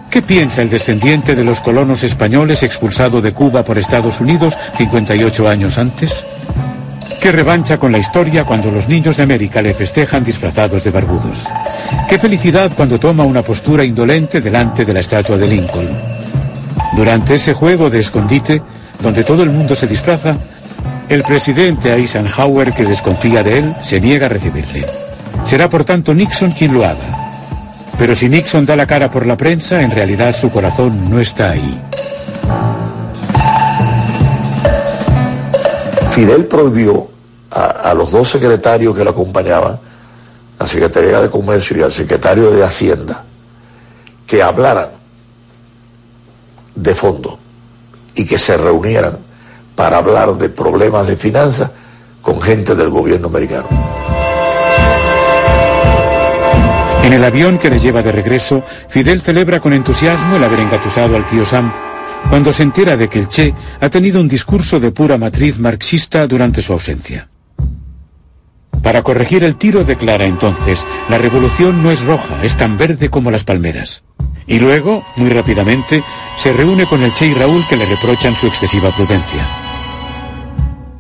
¿qué 0.10 0.22
piensa 0.22 0.62
el 0.62 0.70
descendiente 0.70 1.36
de 1.36 1.44
los 1.44 1.60
colonos 1.60 2.04
españoles 2.04 2.64
expulsado 2.64 3.22
de 3.22 3.34
Cuba 3.34 3.64
por 3.64 3.78
Estados 3.78 4.22
Unidos 4.22 4.58
58 4.78 5.50
años 5.50 5.78
antes? 5.78 6.26
¿Qué 7.26 7.32
revancha 7.32 7.80
con 7.80 7.92
la 7.92 7.98
historia 7.98 8.44
cuando 8.44 8.70
los 8.70 8.88
niños 8.88 9.18
de 9.18 9.24
América 9.24 9.60
le 9.60 9.74
festejan 9.74 10.24
disfrazados 10.24 10.84
de 10.84 10.92
barbudos? 10.92 11.44
¿Qué 12.08 12.20
felicidad 12.20 12.72
cuando 12.78 13.00
toma 13.00 13.24
una 13.24 13.42
postura 13.42 13.84
indolente 13.84 14.42
delante 14.42 14.86
de 14.86 14.94
la 14.94 15.00
estatua 15.00 15.36
de 15.36 15.48
Lincoln? 15.48 15.90
Durante 16.96 17.34
ese 17.34 17.56
juego 17.56 17.90
de 17.90 18.02
escondite, 18.02 18.62
donde 19.02 19.24
todo 19.24 19.42
el 19.42 19.50
mundo 19.50 19.74
se 19.74 19.88
disfraza, 19.88 20.38
El 21.10 21.24
presidente 21.24 21.92
Eisenhower, 21.96 22.72
que 22.74 22.86
desconfía 22.86 23.42
de 23.42 23.58
él, 23.58 23.76
se 23.82 24.00
niega 24.00 24.28
a 24.28 24.30
recibirle. 24.30 24.86
Será 25.48 25.68
por 25.68 25.84
tanto 25.84 26.14
Nixon 26.14 26.52
quien 26.52 26.76
lo 26.76 26.86
haga. 26.86 27.32
Pero 27.98 28.14
si 28.14 28.30
Nixon 28.30 28.68
da 28.68 28.76
la 28.76 28.86
cara 28.86 29.10
por 29.10 29.26
la 29.26 29.36
prensa, 29.36 29.82
en 29.82 29.90
realidad 29.90 30.36
su 30.36 30.52
corazón 30.52 31.10
no 31.10 31.20
está 31.20 31.50
ahí. 31.50 31.82
Fidel 36.12 36.46
prohibió 36.46 37.15
a, 37.56 37.94
los 37.94 38.12
dos 38.12 38.30
secretarios 38.30 38.96
que 38.96 39.04
lo 39.04 39.12
acompañaban, 39.12 39.80
la 40.60 40.68
Secretaría 40.68 41.22
de 41.22 41.30
Comercio 41.30 41.78
y 41.78 41.82
al 41.82 41.92
secretario 41.92 42.52
de 42.52 42.64
Hacienda, 42.64 43.24
que 44.28 44.44
hablaran 44.44 44.90
de 46.76 46.94
fondo 46.94 47.40
y 48.14 48.26
que 48.26 48.38
se 48.38 48.58
reunieran 48.58 49.18
para 49.76 49.98
hablar 49.98 50.36
de 50.36 50.50
problemas 50.50 51.08
de 51.08 51.16
finanzas 51.16 51.72
con 52.22 52.42
gente 52.42 52.76
del 52.76 52.90
gobierno 52.90 53.28
americano. 53.28 53.68
En 57.04 57.14
el 57.14 57.24
avión 57.24 57.60
que 57.60 57.70
le 57.70 57.80
lleva 57.80 58.02
de 58.02 58.12
regreso, 58.12 58.64
Fidel 58.90 59.22
celebra 59.22 59.60
con 59.60 59.74
entusiasmo 59.74 60.36
el 60.36 60.44
haber 60.44 60.60
engatusado 60.60 61.16
al 61.16 61.28
tío 61.28 61.46
Sam, 61.46 61.72
cuando 62.30 62.52
se 62.52 62.64
entera 62.64 62.98
de 62.98 63.08
que 63.08 63.20
el 63.20 63.30
Che 63.30 63.54
ha 63.80 63.90
tenido 63.90 64.20
un 64.20 64.28
discurso 64.28 64.80
de 64.80 64.92
pura 64.92 65.18
matriz 65.18 65.60
marxista 65.60 66.26
durante 66.26 66.62
su 66.62 66.74
ausencia. 66.74 67.30
Para 68.86 69.02
corregir 69.02 69.44
el 69.44 69.56
tiro 69.56 69.84
declara 69.84 70.26
entonces, 70.26 70.86
la 71.10 71.18
revolución 71.18 71.82
no 71.82 71.90
es 71.90 72.04
roja, 72.04 72.44
es 72.44 72.56
tan 72.56 72.78
verde 72.78 73.10
como 73.10 73.32
las 73.32 73.44
palmeras. 73.44 74.04
Y 74.46 74.60
luego, 74.60 75.04
muy 75.16 75.32
rápidamente, 75.32 76.04
se 76.38 76.54
reúne 76.54 76.86
con 76.86 77.02
el 77.02 77.12
Che 77.12 77.26
y 77.26 77.34
Raúl 77.34 77.66
que 77.68 77.78
le 77.78 77.88
reprochan 77.88 78.36
su 78.36 78.46
excesiva 78.46 78.92
prudencia. 78.96 79.44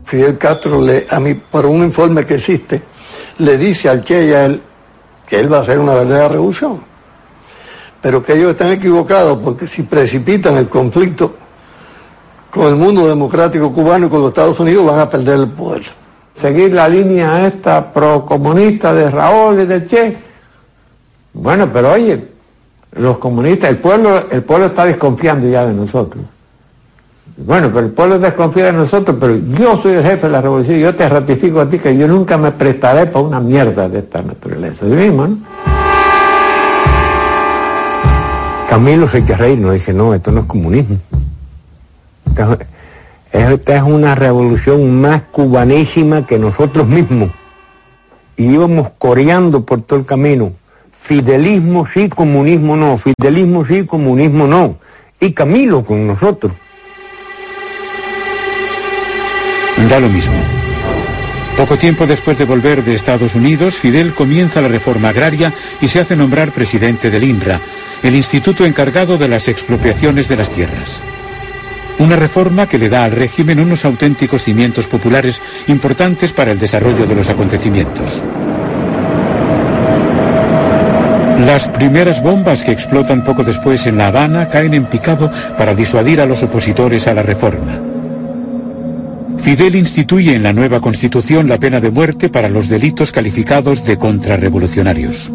Fidel 0.04 0.36
Castro, 0.40 0.82
le, 0.82 1.06
a 1.08 1.20
mí, 1.20 1.36
por 1.36 1.68
un 1.68 1.84
informe 1.84 2.26
que 2.26 2.34
existe, 2.34 2.82
le 3.38 3.56
dice 3.56 3.88
al 3.88 4.04
Che 4.04 4.30
y 4.30 4.34
a 4.34 4.46
él 4.46 4.62
que 5.28 5.40
él 5.40 5.54
va 5.54 5.60
a 5.60 5.62
hacer 5.62 5.78
una 5.78 5.94
verdadera 5.94 6.30
revolución. 6.30 6.82
Pero 8.02 8.24
que 8.24 8.34
ellos 8.34 8.54
están 8.54 8.72
equivocados 8.72 9.38
porque 9.44 9.68
si 9.68 9.84
precipitan 9.84 10.58
el 10.58 10.68
conflicto 10.70 11.36
con 12.50 12.66
el 12.66 12.76
mundo 12.78 13.08
democrático 13.08 13.72
cubano 13.72 14.08
y 14.08 14.10
con 14.10 14.22
los 14.22 14.30
Estados 14.30 14.60
Unidos 14.60 14.88
van 14.88 15.02
a 15.02 15.08
perder 15.08 15.42
el 15.42 15.50
poder. 15.50 16.05
Seguir 16.42 16.74
la 16.74 16.88
línea 16.88 17.48
esta 17.48 17.94
procomunista 17.94 18.94
de 18.94 19.10
Raúl 19.10 19.62
y 19.62 19.66
de 19.66 19.86
Che. 19.86 20.18
Bueno, 21.34 21.70
pero 21.72 21.94
oye, 21.94 22.28
los 22.94 23.18
comunistas, 23.18 23.70
el 23.70 23.78
pueblo, 23.78 24.30
el 24.30 24.44
pueblo 24.44 24.68
está 24.68 24.86
desconfiando 24.86 25.48
ya 25.48 25.66
de 25.66 25.74
nosotros. 25.74 26.24
Bueno, 27.38 27.70
pero 27.74 27.88
el 27.88 27.92
pueblo 27.92 28.18
desconfía 28.18 28.66
de 28.66 28.74
nosotros, 28.74 29.18
pero 29.20 29.36
yo 29.36 29.76
soy 29.82 29.96
el 29.96 30.04
jefe 30.04 30.28
de 30.28 30.32
la 30.32 30.42
revolución, 30.42 30.80
yo 30.80 30.96
te 30.96 31.08
ratifico 31.10 31.60
a 31.60 31.70
ti 31.70 31.80
que 31.80 31.98
yo 31.98 32.08
nunca 32.08 32.38
me 32.38 32.52
prestaré 32.52 33.08
para 33.08 33.26
una 33.26 33.42
mierda 33.42 33.90
de 33.90 34.00
esta 34.00 34.22
naturaleza. 34.22 34.86
¿Sí 34.86 34.92
mismo, 34.92 35.28
no? 35.28 35.38
Camilo 38.70 39.08
se 39.08 39.24
que 39.24 39.36
reír, 39.36 39.60
no 39.60 39.72
dice, 39.72 39.94
no, 39.94 40.14
esto 40.14 40.32
no 40.32 40.42
es 40.42 40.46
comunismo. 40.46 40.98
Esta, 43.36 43.76
es 43.76 43.84
una 43.84 44.16
revolución 44.16 45.02
más 45.02 45.24
cubanísima 45.24 46.26
que 46.26 46.40
nosotros 46.40 46.88
mismos. 46.88 47.32
Y 48.38 48.46
íbamos 48.46 48.92
coreando 48.98 49.66
por 49.66 49.82
todo 49.82 50.00
el 50.00 50.06
camino. 50.06 50.54
Fidelismo 50.92 51.86
sí, 51.86 52.08
comunismo 52.08 52.78
no. 52.78 52.96
Fidelismo 52.98 53.66
sí, 53.66 53.86
comunismo 53.86 54.48
no. 54.48 54.78
Y 55.20 55.34
Camilo 55.34 55.84
con 55.84 56.08
nosotros. 56.08 56.54
Da 59.90 60.00
lo 60.00 60.08
mismo. 60.08 60.36
Poco 61.58 61.78
tiempo 61.78 62.06
después 62.06 62.38
de 62.38 62.46
volver 62.46 62.86
de 62.86 62.96
Estados 62.96 63.36
Unidos, 63.36 63.80
Fidel 63.80 64.14
comienza 64.14 64.62
la 64.62 64.70
reforma 64.70 65.10
agraria 65.10 65.54
y 65.82 65.90
se 65.90 66.00
hace 66.00 66.16
nombrar 66.16 66.54
presidente 66.54 67.10
del 67.12 67.24
INRA, 67.26 67.60
el 68.02 68.16
instituto 68.16 68.66
encargado 68.66 69.18
de 69.18 69.28
las 69.28 69.50
expropiaciones 69.50 70.30
de 70.30 70.38
las 70.38 70.50
tierras. 70.50 71.02
Una 71.98 72.18
reforma 72.18 72.68
que 72.68 72.78
le 72.78 72.90
da 72.90 73.06
al 73.06 73.12
régimen 73.12 73.60
unos 73.60 73.86
auténticos 73.86 74.44
cimientos 74.44 74.88
populares 74.88 75.42
importantes 75.68 76.34
para 76.34 76.52
el 76.52 76.60
desarrollo 76.60 77.06
de 77.06 77.16
los 77.16 77.30
acontecimientos. 77.30 78.22
Las 81.46 81.68
primeras 81.68 82.22
bombas 82.22 82.64
que 82.64 82.72
explotan 82.72 83.24
poco 83.24 83.44
después 83.44 83.86
en 83.86 83.98
La 83.98 84.08
Habana 84.08 84.50
caen 84.50 84.74
en 84.74 84.86
picado 84.86 85.32
para 85.58 85.74
disuadir 85.74 86.20
a 86.20 86.26
los 86.26 86.44
opositores 86.44 87.08
a 87.08 87.14
la 87.14 87.24
reforma. 87.24 87.80
Fidel 89.40 89.76
instituye 89.76 90.34
en 90.34 90.44
la 90.44 90.54
nueva 90.54 90.80
constitución 90.80 91.48
la 91.48 91.60
pena 91.60 91.80
de 91.80 91.92
muerte 91.92 92.30
para 92.30 92.50
los 92.50 92.68
delitos 92.68 93.12
calificados 93.12 93.86
de 93.86 93.98
contrarrevolucionarios. 93.98 95.32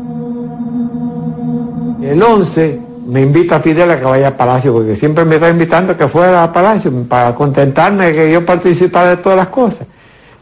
El 2.03 2.23
11 2.23 2.89
me 3.11 3.23
invita 3.23 3.57
a 3.57 3.61
Fidel 3.61 3.90
a 3.90 3.99
que 3.99 4.05
vaya 4.05 4.29
a 4.29 4.37
Palacio, 4.37 4.73
porque 4.73 4.94
siempre 4.94 5.25
me 5.25 5.35
está 5.35 5.51
invitando 5.51 5.92
a 5.92 5.96
que 5.96 6.07
fuera 6.07 6.44
a 6.44 6.53
Palacio, 6.53 6.92
para 7.09 7.35
contentarme 7.35 8.07
de 8.07 8.12
que 8.12 8.33
yo 8.33 8.46
participara 8.46 9.11
de 9.11 9.16
todas 9.16 9.37
las 9.37 9.49
cosas. 9.49 9.87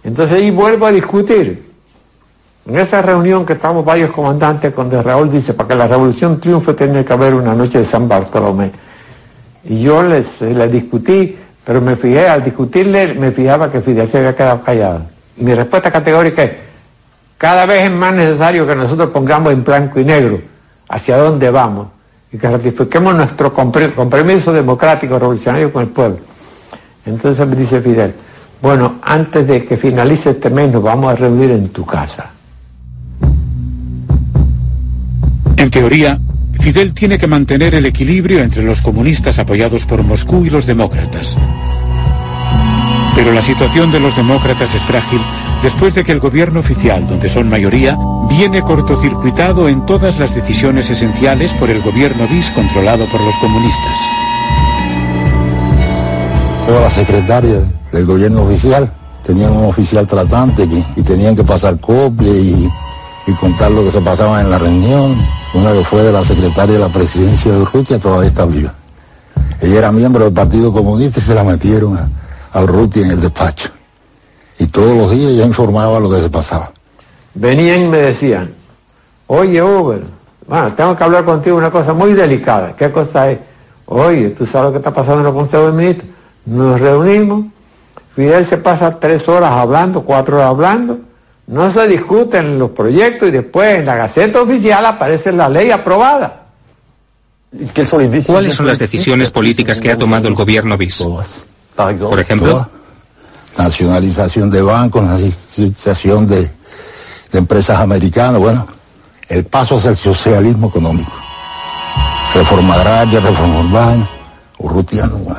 Entonces 0.04 0.36
ahí 0.36 0.50
vuelvo 0.50 0.84
a 0.84 0.92
discutir. 0.92 1.66
En 2.66 2.76
esa 2.76 3.00
reunión 3.00 3.46
que 3.46 3.54
estamos 3.54 3.82
varios 3.82 4.10
comandantes, 4.10 4.74
cuando 4.74 5.02
Raúl 5.02 5.30
dice, 5.32 5.54
para 5.54 5.68
que 5.68 5.74
la 5.76 5.88
revolución 5.88 6.38
triunfe 6.38 6.74
tiene 6.74 7.02
que 7.06 7.12
haber 7.14 7.32
una 7.32 7.54
noche 7.54 7.78
de 7.78 7.84
San 7.86 8.06
Bartolomé. 8.06 8.70
Y 9.64 9.80
yo 9.80 10.02
les, 10.02 10.38
les 10.42 10.70
discutí, 10.70 11.38
pero 11.64 11.80
me 11.80 11.96
fijé, 11.96 12.28
al 12.28 12.44
discutirle, 12.44 13.14
me 13.14 13.30
fijaba 13.30 13.72
que 13.72 13.80
Fidel 13.80 14.06
se 14.10 14.18
había 14.18 14.36
quedado 14.36 14.60
callado. 14.60 15.02
Mi 15.38 15.54
respuesta 15.54 15.90
categórica 15.90 16.42
es, 16.42 16.52
cada 17.38 17.64
vez 17.64 17.84
es 17.84 17.90
más 17.90 18.12
necesario 18.12 18.66
que 18.66 18.76
nosotros 18.76 19.08
pongamos 19.08 19.54
en 19.54 19.64
blanco 19.64 19.98
y 20.00 20.04
negro 20.04 20.38
hacia 20.90 21.16
dónde 21.16 21.50
vamos 21.50 21.86
y 22.32 22.38
que 22.38 22.48
ratifiquemos 22.48 23.14
nuestro 23.14 23.52
compromiso 23.52 24.52
democrático 24.52 25.18
revolucionario 25.18 25.72
con 25.72 25.82
el 25.82 25.88
pueblo. 25.88 26.18
Entonces 27.06 27.46
me 27.46 27.56
dice 27.56 27.80
Fidel, 27.80 28.14
bueno, 28.60 28.96
antes 29.02 29.46
de 29.46 29.64
que 29.64 29.76
finalice 29.76 30.30
este 30.30 30.50
mes 30.50 30.72
nos 30.72 30.82
vamos 30.82 31.12
a 31.12 31.16
reunir 31.16 31.50
en 31.50 31.68
tu 31.68 31.86
casa. 31.86 32.30
En 35.56 35.70
teoría, 35.70 36.20
Fidel 36.60 36.92
tiene 36.92 37.18
que 37.18 37.26
mantener 37.26 37.74
el 37.74 37.86
equilibrio 37.86 38.40
entre 38.40 38.62
los 38.62 38.82
comunistas 38.82 39.38
apoyados 39.38 39.86
por 39.86 40.02
Moscú 40.02 40.44
y 40.44 40.50
los 40.50 40.66
demócratas. 40.66 41.36
Pero 43.14 43.32
la 43.32 43.42
situación 43.42 43.90
de 43.90 44.00
los 44.00 44.14
demócratas 44.14 44.74
es 44.74 44.82
frágil 44.82 45.20
después 45.62 45.94
de 45.94 46.04
que 46.04 46.12
el 46.12 46.20
gobierno 46.20 46.60
oficial, 46.60 47.06
donde 47.06 47.28
son 47.28 47.48
mayoría, 47.48 47.96
viene 48.28 48.62
cortocircuitado 48.62 49.68
en 49.68 49.84
todas 49.86 50.18
las 50.18 50.34
decisiones 50.34 50.90
esenciales 50.90 51.52
por 51.54 51.70
el 51.70 51.82
gobierno 51.82 52.26
bis 52.28 52.50
controlado 52.50 53.06
por 53.06 53.20
los 53.20 53.34
comunistas. 53.36 53.98
Todas 56.66 56.82
las 56.82 56.92
secretarias 56.92 57.62
del 57.92 58.04
gobierno 58.04 58.42
oficial 58.42 58.92
tenían 59.22 59.50
un 59.50 59.64
oficial 59.64 60.06
tratante 60.06 60.64
y, 60.64 60.84
y 60.96 61.02
tenían 61.02 61.34
que 61.34 61.44
pasar 61.44 61.78
copia 61.80 62.32
y, 62.32 62.68
contar 63.38 63.70
lo 63.70 63.84
que 63.84 63.90
se 63.90 64.00
pasaba 64.00 64.40
en 64.40 64.50
la 64.50 64.58
reunión. 64.58 65.14
Una 65.52 65.72
que 65.72 65.84
fue 65.84 66.02
de 66.02 66.12
la 66.12 66.24
secretaria 66.24 66.74
de 66.74 66.80
la 66.80 66.88
presidencia 66.88 67.52
de 67.52 67.60
Urrutia 67.60 67.98
todavía 67.98 68.28
está 68.28 68.46
viva. 68.46 68.72
Ella 69.60 69.78
era 69.78 69.92
miembro 69.92 70.24
del 70.24 70.32
Partido 70.32 70.72
Comunista 70.72 71.20
y 71.20 71.22
se 71.22 71.34
la 71.34 71.44
metieron 71.44 71.96
a, 71.96 72.08
a 72.52 72.62
en 72.62 73.10
el 73.10 73.20
despacho. 73.20 73.70
Y 74.58 74.66
todos 74.66 74.96
los 74.96 75.10
días 75.10 75.32
ella 75.32 75.46
informaba 75.46 76.00
lo 76.00 76.10
que 76.10 76.20
se 76.20 76.28
pasaba. 76.28 76.72
Venían 77.34 77.82
y 77.82 77.88
me 77.88 77.98
decían, 77.98 78.52
oye 79.28 79.62
Uber, 79.62 80.02
bueno, 80.46 80.72
tengo 80.74 80.96
que 80.96 81.04
hablar 81.04 81.24
contigo 81.24 81.56
una 81.56 81.70
cosa 81.70 81.92
muy 81.92 82.14
delicada. 82.14 82.74
¿Qué 82.76 82.90
cosa 82.90 83.30
es? 83.30 83.38
Oye, 83.86 84.30
¿tú 84.30 84.46
sabes 84.46 84.66
lo 84.66 84.72
que 84.72 84.78
está 84.78 84.92
pasando 84.92 85.20
en 85.20 85.26
el 85.28 85.34
Consejo 85.34 85.66
de 85.66 85.72
Ministros? 85.72 86.10
Nos 86.46 86.80
reunimos, 86.80 87.46
Fidel 88.16 88.46
se 88.46 88.56
pasa 88.56 88.98
tres 88.98 89.28
horas 89.28 89.52
hablando, 89.52 90.02
cuatro 90.02 90.36
horas 90.36 90.48
hablando, 90.48 90.98
no 91.46 91.70
se 91.70 91.86
discuten 91.86 92.58
los 92.58 92.70
proyectos 92.70 93.28
y 93.28 93.32
después 93.32 93.78
en 93.78 93.86
la 93.86 93.96
Gaceta 93.96 94.42
Oficial 94.42 94.84
aparece 94.84 95.32
la 95.32 95.48
ley 95.48 95.70
aprobada. 95.70 96.42
¿Cuáles 98.26 98.54
son 98.54 98.66
las 98.66 98.78
decisiones 98.78 99.30
políticas 99.30 99.80
que 99.80 99.90
ha 99.90 99.96
tomado 99.96 100.28
el 100.28 100.34
gobierno 100.34 100.76
bis? 100.76 101.02
Por 101.76 102.20
ejemplo. 102.20 102.68
Nacionalización 103.58 104.50
de 104.50 104.62
bancos, 104.62 105.02
nacionalización 105.02 106.26
de, 106.26 106.42
de 107.32 107.38
empresas 107.38 107.80
americanas, 107.80 108.38
bueno, 108.38 108.66
el 109.28 109.44
paso 109.44 109.76
hacia 109.76 109.90
el 109.90 109.96
socialismo 109.96 110.68
económico. 110.68 111.12
Reforma 112.34 112.74
agraria, 112.74 113.20
reforma 113.20 113.60
urbana, 113.60 114.08
Urrutia 114.58 115.06
no, 115.06 115.36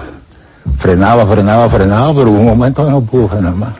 frenaba, 0.78 1.26
frenaba, 1.26 1.70
frenaba, 1.70 2.14
pero 2.14 2.32
hubo 2.32 2.40
un 2.40 2.46
momento 2.46 2.86
que 2.86 2.92
no 2.92 3.02
pudo 3.02 3.28
frenar 3.28 3.56
más. 3.56 3.74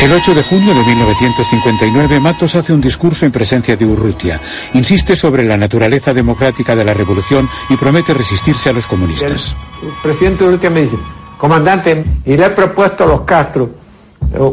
El 0.00 0.12
8 0.12 0.34
de 0.34 0.42
junio 0.42 0.74
de 0.74 0.84
1959, 0.84 2.20
Matos 2.20 2.54
hace 2.54 2.72
un 2.72 2.82
discurso 2.82 3.24
en 3.24 3.32
presencia 3.32 3.76
de 3.76 3.86
Urrutia. 3.86 4.40
Insiste 4.74 5.16
sobre 5.16 5.42
la 5.44 5.56
naturaleza 5.56 6.12
democrática 6.12 6.76
de 6.76 6.84
la 6.84 6.92
revolución 6.92 7.48
y 7.70 7.76
promete 7.76 8.12
resistirse 8.12 8.68
a 8.68 8.74
los 8.74 8.86
comunistas. 8.86 9.56
El 9.82 9.92
presidente 10.02 10.44
Urrutia 10.44 10.68
me 10.68 10.82
dice, 10.82 10.96
comandante, 11.36 12.04
y 12.24 12.36
le 12.36 12.46
he 12.46 12.50
propuesto 12.50 13.04
a 13.04 13.06
los 13.06 13.20
Castro 13.22 13.70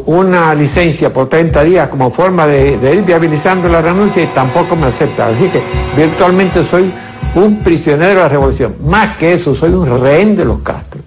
una 0.06 0.54
licencia 0.54 1.12
por 1.12 1.28
30 1.28 1.64
días 1.64 1.88
como 1.88 2.10
forma 2.10 2.46
de, 2.46 2.94
ir 2.94 3.02
viabilizando 3.02 3.68
la 3.68 3.82
renuncia 3.82 4.22
y 4.22 4.26
tampoco 4.28 4.76
me 4.76 4.86
acepta. 4.86 5.28
Así 5.28 5.48
que 5.48 5.62
virtualmente 5.96 6.64
soy 6.68 6.92
un 7.34 7.62
prisionero 7.62 8.14
de 8.14 8.20
la 8.20 8.28
revolución. 8.28 8.76
Más 8.84 9.16
que 9.16 9.34
eso, 9.34 9.54
soy 9.54 9.70
un 9.70 10.00
rehén 10.00 10.36
de 10.36 10.44
los 10.44 10.60
Castro. 10.60 11.00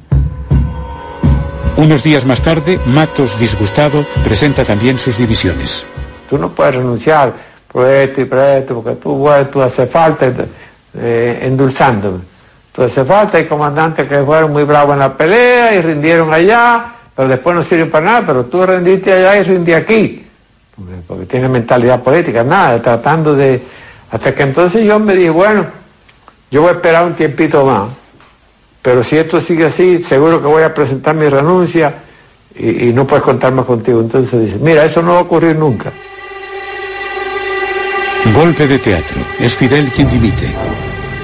Unos 1.78 2.04
días 2.04 2.26
más 2.26 2.42
tarde, 2.42 2.80
Matos, 2.88 3.40
disgustado, 3.40 4.04
presenta 4.24 4.66
también 4.66 4.98
sus 4.98 5.18
divisiones. 5.18 5.86
Tú 6.30 6.38
no 6.38 6.50
puedes 6.50 6.76
renunciar 6.76 7.34
por 7.72 7.88
esto 7.88 8.22
y 8.22 8.26
por 8.26 8.40
esto, 8.40 8.82
porque 8.82 9.00
tú, 9.00 9.13
bueno, 9.16 9.48
tú 9.48 9.62
hace 9.62 9.86
falta 9.86 10.34
eh, 10.96 11.40
endulzándome. 11.44 12.20
Hace 12.78 13.04
falta, 13.06 13.40
hay 13.40 13.46
comandantes 13.46 14.08
que 14.08 14.20
fueron 14.20 14.54
muy 14.54 14.63
bravos 14.63 14.94
en 14.94 15.00
la 15.00 15.18
pelea 15.18 15.74
y 15.74 15.82
rindieron 15.82 16.32
allá, 16.32 16.94
pero 17.16 17.28
después 17.28 17.56
no 17.56 17.63
sirven 17.63 17.90
para 17.90 18.06
nada, 18.06 18.24
pero 18.28 18.46
tú 18.46 18.63
rendiste 18.63 19.12
allá 19.12 19.40
y 19.40 19.44
rindí 19.44 19.74
aquí, 19.74 20.24
porque 21.08 21.26
tiene 21.26 21.50
mentalidad 21.50 22.04
política, 22.04 22.44
nada, 22.44 22.80
tratando 22.80 23.36
de... 23.36 23.60
Hasta 24.12 24.34
que 24.34 24.44
entonces 24.44 24.86
yo 24.86 25.00
me 25.00 25.16
dije, 25.16 25.32
bueno, 25.32 25.66
yo 26.52 26.62
voy 26.62 26.70
a 26.70 26.74
esperar 26.74 27.06
un 27.06 27.16
tiempito 27.16 27.66
más, 27.66 27.90
pero 28.84 29.04
si 29.04 29.18
esto 29.18 29.40
sigue 29.40 29.66
así, 29.66 30.04
seguro 30.04 30.40
que 30.40 30.48
voy 30.48 30.62
a 30.62 30.72
presentar 30.72 31.16
mi 31.16 31.28
renuncia 31.28 31.96
y, 32.56 32.90
y 32.90 32.94
no 32.94 33.08
puedes 33.08 33.24
contar 33.24 33.52
más 33.54 33.66
contigo. 33.66 34.00
Entonces 34.00 34.40
dice, 34.40 34.58
mira, 34.62 34.86
eso 34.86 35.02
no 35.02 35.13
va 35.13 35.18
a 35.18 35.22
ocurrir 35.24 35.56
nunca. 35.56 35.92
Golpe 38.34 38.68
de 38.68 38.78
teatro. 38.78 39.20
Es 39.40 39.56
Fidel 39.56 39.92
quien 39.92 40.10
dimite. 40.10 40.54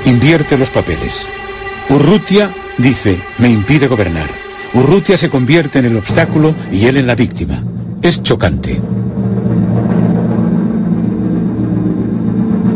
Invierte 0.06 0.58
los 0.58 0.70
papeles. 0.72 1.30
Urrutia 1.90 2.54
dice, 2.78 3.20
me 3.38 3.50
impide 3.50 3.88
gobernar. 3.88 4.30
Urrutia 4.74 5.18
se 5.18 5.30
convierte 5.30 5.80
en 5.80 5.86
el 5.86 5.98
obstáculo 5.98 6.56
y 6.72 6.86
él 6.88 6.98
en 6.98 7.08
la 7.08 7.16
víctima. 7.16 7.64
Es 8.02 8.24
chocante. 8.24 8.82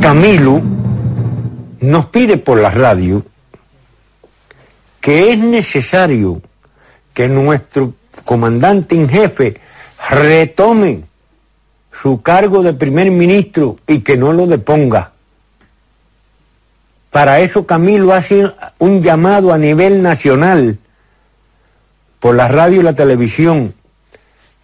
Camilo 0.01 0.61
nos 1.81 2.05
pide 2.07 2.37
por 2.37 2.59
la 2.59 2.69
radio 2.69 3.23
que 5.01 5.31
es 5.31 5.37
necesario 5.37 6.41
que 7.13 7.27
nuestro 7.27 7.93
comandante 8.25 8.95
en 8.95 9.09
jefe 9.09 9.59
retome 10.09 11.03
su 11.91 12.21
cargo 12.21 12.61
de 12.61 12.73
primer 12.73 13.09
ministro 13.09 13.77
y 13.87 13.99
que 13.99 14.17
no 14.17 14.33
lo 14.33 14.47
deponga. 14.47 15.13
Para 17.11 17.39
eso 17.39 17.65
Camilo 17.65 18.13
hace 18.13 18.51
un 18.79 19.01
llamado 19.01 19.53
a 19.53 19.57
nivel 19.57 20.01
nacional 20.01 20.77
por 22.19 22.35
la 22.35 22.47
radio 22.47 22.81
y 22.81 22.83
la 22.83 22.93
televisión 22.93 23.73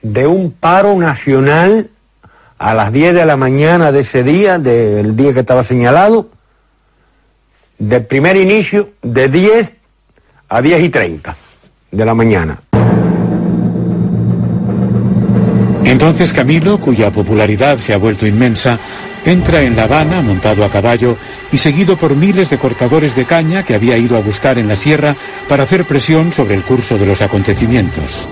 de 0.02 0.28
un 0.28 0.52
paro 0.52 0.96
nacional 0.98 1.90
a 2.58 2.74
las 2.74 2.92
10 2.92 3.16
de 3.16 3.26
la 3.26 3.38
mañana 3.38 3.92
de 3.92 4.02
ese 4.02 4.24
día, 4.24 4.60
del 4.60 5.16
día 5.16 5.34
que 5.34 5.40
estaba 5.40 5.64
señalado, 5.64 6.30
del 7.78 8.06
primer 8.06 8.38
inicio 8.38 8.92
de 9.02 9.30
10 9.30 9.74
a 10.50 10.62
10 10.62 10.84
y 10.84 10.90
30 10.90 11.36
de 11.92 12.06
la 12.06 12.14
mañana. 12.14 12.60
Entonces 15.86 16.34
Camilo, 16.34 16.80
cuya 16.80 17.12
popularidad 17.12 17.78
se 17.78 17.94
ha 17.94 17.98
vuelto 17.98 18.26
inmensa, 18.26 18.80
entra 19.32 19.62
en 19.62 19.76
La 19.76 19.84
Habana 19.84 20.22
montado 20.22 20.64
a 20.64 20.70
caballo 20.70 21.18
y 21.52 21.58
seguido 21.58 21.98
por 21.98 22.16
miles 22.16 22.50
de 22.50 22.58
cortadores 22.58 23.16
de 23.16 23.26
caña 23.26 23.64
que 23.64 23.76
había 23.76 23.98
ido 23.98 24.18
a 24.18 24.22
buscar 24.22 24.58
en 24.58 24.68
la 24.68 24.76
sierra 24.76 25.16
para 25.48 25.64
hacer 25.64 25.86
presión 25.86 26.32
sobre 26.32 26.56
el 26.56 26.64
curso 26.64 26.98
de 26.98 27.06
los 27.06 27.22
acontecimientos. 27.22 28.28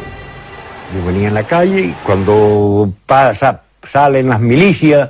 Yo 0.94 1.06
venía 1.06 1.30
en 1.30 1.34
la 1.34 1.44
calle 1.44 1.82
y 1.82 1.96
cuando 2.04 2.92
pasa, 3.06 3.62
salen 3.90 4.30
las 4.30 4.42
milicias, 4.42 5.10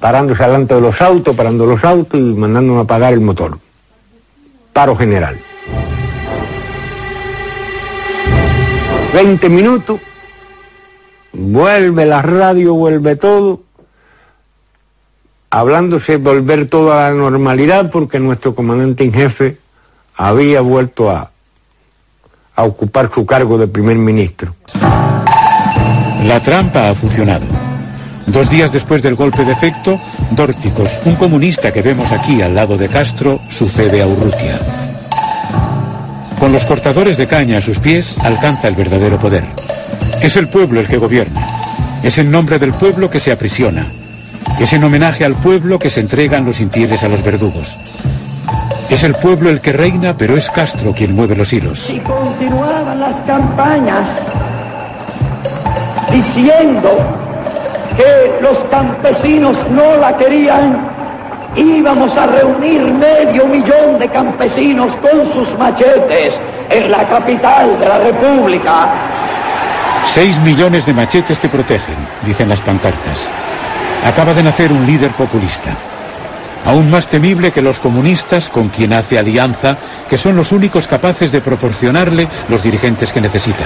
parándose 0.00 0.42
delante 0.42 0.74
de 0.74 0.80
los 0.80 1.00
autos, 1.00 1.36
parando 1.36 1.66
los 1.66 1.84
autos 1.84 2.18
y 2.18 2.22
mandándome 2.22 2.80
a 2.80 2.82
apagar 2.82 3.12
el 3.12 3.20
motor. 3.20 3.58
Paro 4.72 4.96
general. 4.96 5.38
20 9.12 9.48
minutos 9.50 10.00
vuelve 11.32 12.06
la 12.06 12.22
radio, 12.22 12.74
vuelve 12.74 13.16
todo, 13.16 13.60
hablándose 15.52 16.12
de 16.12 16.18
volver 16.18 16.66
todo 16.66 16.94
a 16.94 17.10
la 17.10 17.10
normalidad 17.10 17.90
porque 17.90 18.18
nuestro 18.18 18.54
comandante 18.54 19.04
en 19.04 19.12
jefe 19.12 19.58
había 20.16 20.62
vuelto 20.62 21.10
a, 21.10 21.30
a 22.56 22.64
ocupar 22.64 23.10
su 23.12 23.26
cargo 23.26 23.58
de 23.58 23.66
primer 23.66 23.98
ministro. 23.98 24.56
La 26.24 26.40
trampa 26.40 26.88
ha 26.88 26.94
funcionado. 26.94 27.44
Dos 28.28 28.48
días 28.48 28.72
después 28.72 29.02
del 29.02 29.14
golpe 29.14 29.44
de 29.44 29.52
efecto, 29.52 29.98
Dórticos, 30.30 30.98
un 31.04 31.16
comunista 31.16 31.70
que 31.70 31.82
vemos 31.82 32.12
aquí 32.12 32.40
al 32.40 32.54
lado 32.54 32.78
de 32.78 32.88
Castro, 32.88 33.38
sucede 33.50 34.00
a 34.00 34.06
Urrutia. 34.06 34.58
Con 36.40 36.52
los 36.52 36.64
cortadores 36.64 37.18
de 37.18 37.26
caña 37.26 37.58
a 37.58 37.60
sus 37.60 37.78
pies, 37.78 38.16
alcanza 38.20 38.68
el 38.68 38.74
verdadero 38.74 39.18
poder. 39.18 39.44
Es 40.22 40.34
el 40.36 40.48
pueblo 40.48 40.80
el 40.80 40.86
que 40.86 40.96
gobierna. 40.96 41.46
Es 42.02 42.16
en 42.16 42.30
nombre 42.30 42.58
del 42.58 42.72
pueblo 42.72 43.10
que 43.10 43.20
se 43.20 43.32
aprisiona. 43.32 43.86
Es 44.60 44.72
en 44.72 44.84
homenaje 44.84 45.24
al 45.24 45.34
pueblo 45.34 45.78
que 45.78 45.90
se 45.90 46.00
entregan 46.00 46.44
los 46.44 46.60
infieles 46.60 47.02
a 47.02 47.08
los 47.08 47.22
verdugos. 47.22 47.76
Es 48.90 49.02
el 49.04 49.14
pueblo 49.14 49.50
el 49.50 49.60
que 49.60 49.72
reina, 49.72 50.16
pero 50.16 50.36
es 50.36 50.50
Castro 50.50 50.92
quien 50.92 51.14
mueve 51.14 51.34
los 51.34 51.52
hilos. 51.52 51.90
Y 51.90 51.98
continuaban 52.00 53.00
las 53.00 53.16
campañas 53.26 54.08
diciendo 56.10 56.90
que 57.96 58.42
los 58.42 58.58
campesinos 58.70 59.56
no 59.70 59.96
la 59.96 60.16
querían. 60.16 60.86
Íbamos 61.56 62.16
a 62.16 62.26
reunir 62.26 62.82
medio 62.82 63.46
millón 63.46 63.98
de 63.98 64.08
campesinos 64.08 64.92
con 64.96 65.32
sus 65.32 65.56
machetes 65.58 66.34
en 66.70 66.90
la 66.90 67.06
capital 67.08 67.78
de 67.78 67.88
la 67.88 67.98
República 67.98 68.88
Seis 70.04 70.38
millones 70.40 70.84
de 70.84 70.92
machetes 70.92 71.38
te 71.38 71.48
protegen, 71.48 71.96
dicen 72.26 72.48
las 72.48 72.60
pancartas. 72.60 73.30
Acaba 74.04 74.34
de 74.34 74.42
nacer 74.42 74.72
un 74.72 74.86
líder 74.86 75.10
populista. 75.12 75.76
Aún 76.64 76.90
más 76.90 77.08
temible 77.08 77.50
que 77.50 77.62
los 77.62 77.80
comunistas 77.80 78.48
con 78.48 78.68
quien 78.68 78.92
hace 78.92 79.18
alianza, 79.18 79.76
que 80.08 80.18
son 80.18 80.36
los 80.36 80.52
únicos 80.52 80.86
capaces 80.86 81.32
de 81.32 81.40
proporcionarle 81.40 82.28
los 82.48 82.62
dirigentes 82.62 83.12
que 83.12 83.20
necesita. 83.20 83.64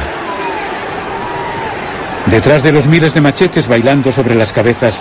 Detrás 2.27 2.63
de 2.63 2.73
los 2.73 2.87
miles 2.87 3.15
de 3.15 3.21
machetes 3.21 3.69
bailando 3.69 4.13
sobre 4.13 4.35
las 4.35 4.53
cabezas, 4.53 5.01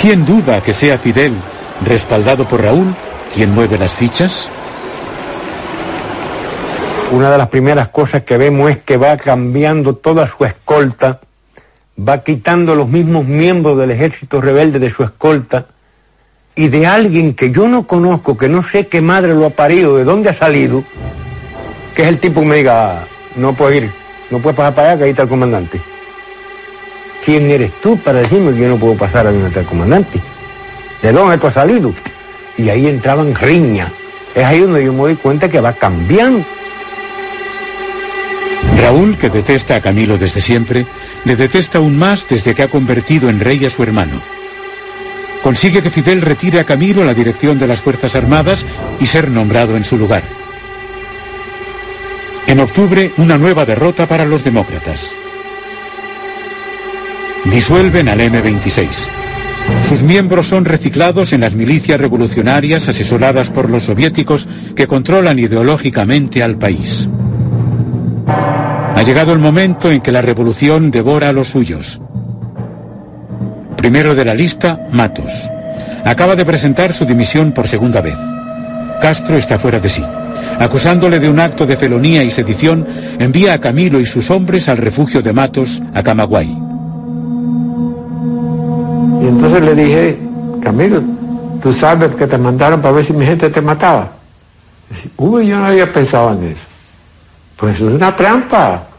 ¿quién 0.00 0.24
duda 0.26 0.60
que 0.60 0.72
sea 0.72 0.98
Fidel, 0.98 1.34
respaldado 1.86 2.46
por 2.46 2.62
Raúl, 2.62 2.94
quien 3.34 3.54
mueve 3.54 3.78
las 3.78 3.94
fichas? 3.94 4.48
una 7.12 7.30
de 7.30 7.38
las 7.38 7.48
primeras 7.48 7.88
cosas 7.88 8.22
que 8.22 8.38
vemos 8.38 8.70
es 8.70 8.78
que 8.78 8.96
va 8.96 9.16
cambiando 9.18 9.94
toda 9.96 10.26
su 10.26 10.44
escolta, 10.46 11.20
va 11.96 12.22
quitando 12.22 12.74
los 12.74 12.88
mismos 12.88 13.26
miembros 13.26 13.78
del 13.78 13.90
ejército 13.90 14.40
rebelde 14.40 14.78
de 14.78 14.90
su 14.90 15.04
escolta 15.04 15.66
y 16.54 16.68
de 16.68 16.86
alguien 16.86 17.34
que 17.34 17.50
yo 17.50 17.68
no 17.68 17.86
conozco, 17.86 18.36
que 18.36 18.48
no 18.48 18.62
sé 18.62 18.88
qué 18.88 19.00
madre 19.00 19.34
lo 19.34 19.46
ha 19.46 19.50
parido, 19.50 19.96
de 19.96 20.04
dónde 20.04 20.30
ha 20.30 20.34
salido, 20.34 20.84
que 21.94 22.02
es 22.02 22.08
el 22.08 22.18
tipo 22.18 22.40
que 22.40 22.46
me 22.46 22.56
diga, 22.56 23.06
no 23.36 23.54
puedes 23.54 23.82
ir, 23.82 23.90
no 24.30 24.40
puedes 24.40 24.56
pasar 24.56 24.74
para 24.74 24.88
allá, 24.90 24.98
que 24.98 25.04
ahí 25.04 25.10
está 25.10 25.22
el 25.22 25.28
comandante. 25.28 25.80
¿Quién 27.24 27.48
eres 27.50 27.72
tú 27.80 27.96
para 27.98 28.18
decirme 28.18 28.52
que 28.52 28.60
yo 28.60 28.68
no 28.68 28.78
puedo 28.78 28.96
pasar 28.96 29.26
a 29.26 29.32
donde 29.32 29.48
está 29.48 29.60
el 29.60 29.66
comandante? 29.66 30.20
¿De 31.00 31.12
dónde 31.12 31.38
tú 31.38 31.46
has 31.46 31.54
salido? 31.54 31.94
Y 32.58 32.68
ahí 32.68 32.88
entraban 32.88 33.34
riñas. 33.34 33.90
Es 34.34 34.44
ahí 34.44 34.60
donde 34.60 34.84
yo 34.84 34.92
me 34.92 35.00
doy 35.00 35.16
cuenta 35.16 35.48
que 35.48 35.60
va 35.60 35.72
cambiando. 35.72 36.44
Raúl, 38.82 39.16
que 39.16 39.30
detesta 39.30 39.76
a 39.76 39.80
Camilo 39.80 40.18
desde 40.18 40.40
siempre, 40.40 40.86
le 41.24 41.36
detesta 41.36 41.78
aún 41.78 41.96
más 41.96 42.26
desde 42.28 42.52
que 42.52 42.64
ha 42.64 42.68
convertido 42.68 43.30
en 43.30 43.38
rey 43.38 43.64
a 43.64 43.70
su 43.70 43.84
hermano. 43.84 44.20
Consigue 45.40 45.82
que 45.82 45.90
Fidel 45.90 46.20
retire 46.20 46.58
a 46.58 46.64
Camilo 46.64 47.04
la 47.04 47.14
dirección 47.14 47.60
de 47.60 47.68
las 47.68 47.78
Fuerzas 47.78 48.16
Armadas 48.16 48.66
y 48.98 49.06
ser 49.06 49.30
nombrado 49.30 49.76
en 49.76 49.84
su 49.84 49.96
lugar. 49.96 50.24
En 52.48 52.58
octubre, 52.58 53.12
una 53.18 53.38
nueva 53.38 53.64
derrota 53.64 54.08
para 54.08 54.24
los 54.24 54.42
demócratas. 54.42 55.14
Disuelven 57.44 58.08
al 58.08 58.20
M-26. 58.20 58.88
Sus 59.88 60.02
miembros 60.02 60.48
son 60.48 60.64
reciclados 60.64 61.32
en 61.32 61.42
las 61.42 61.54
milicias 61.54 62.00
revolucionarias 62.00 62.88
asesoradas 62.88 63.48
por 63.48 63.70
los 63.70 63.84
soviéticos 63.84 64.48
que 64.74 64.88
controlan 64.88 65.38
ideológicamente 65.38 66.42
al 66.42 66.58
país. 66.58 67.08
Ha 69.02 69.04
llegado 69.04 69.32
el 69.32 69.40
momento 69.40 69.90
en 69.90 70.00
que 70.00 70.12
la 70.12 70.22
revolución 70.22 70.92
devora 70.92 71.30
a 71.30 71.32
los 71.32 71.48
suyos. 71.48 72.00
Primero 73.76 74.14
de 74.14 74.24
la 74.24 74.32
lista, 74.32 74.78
Matos. 74.92 75.32
Acaba 76.04 76.36
de 76.36 76.44
presentar 76.44 76.92
su 76.92 77.04
dimisión 77.04 77.50
por 77.50 77.66
segunda 77.66 78.00
vez. 78.00 78.14
Castro 79.00 79.34
está 79.36 79.58
fuera 79.58 79.80
de 79.80 79.88
sí. 79.88 80.04
Acusándole 80.60 81.18
de 81.18 81.28
un 81.28 81.40
acto 81.40 81.66
de 81.66 81.76
felonía 81.76 82.22
y 82.22 82.30
sedición, 82.30 82.86
envía 83.18 83.54
a 83.54 83.58
Camilo 83.58 83.98
y 83.98 84.06
sus 84.06 84.30
hombres 84.30 84.68
al 84.68 84.76
refugio 84.76 85.20
de 85.20 85.32
Matos, 85.32 85.82
a 85.92 86.00
Camagüey. 86.04 86.56
Y 89.20 89.26
entonces 89.26 89.62
le 89.62 89.74
dije, 89.74 90.18
Camilo, 90.62 91.02
tú 91.60 91.72
sabes 91.72 92.14
que 92.14 92.28
te 92.28 92.38
mandaron 92.38 92.80
para 92.80 92.94
ver 92.94 93.04
si 93.04 93.12
mi 93.12 93.26
gente 93.26 93.50
te 93.50 93.60
mataba. 93.60 94.12
Uy, 95.16 95.48
yo 95.48 95.58
no 95.58 95.66
había 95.66 95.92
pensado 95.92 96.34
en 96.34 96.52
eso. 96.52 96.60
Pues 97.56 97.74
es 97.74 97.82
una 97.82 98.14
trampa. 98.14 98.90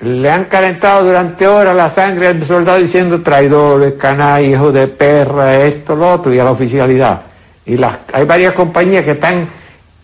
Le 0.00 0.30
han 0.30 0.44
calentado 0.44 1.04
durante 1.06 1.48
horas 1.48 1.74
la 1.74 1.88
sangre 1.88 2.26
al 2.26 2.46
soldado 2.46 2.78
diciendo 2.78 3.22
traidores, 3.22 3.94
canallas, 3.94 4.50
hijos 4.50 4.74
de 4.74 4.88
perra, 4.88 5.56
esto, 5.64 5.96
lo 5.96 6.12
otro, 6.12 6.34
y 6.34 6.38
a 6.38 6.44
la 6.44 6.50
oficialidad. 6.50 7.22
Y 7.64 7.76
las, 7.76 7.96
hay 8.12 8.26
varias 8.26 8.52
compañías 8.52 9.04
que 9.04 9.12
están 9.12 9.48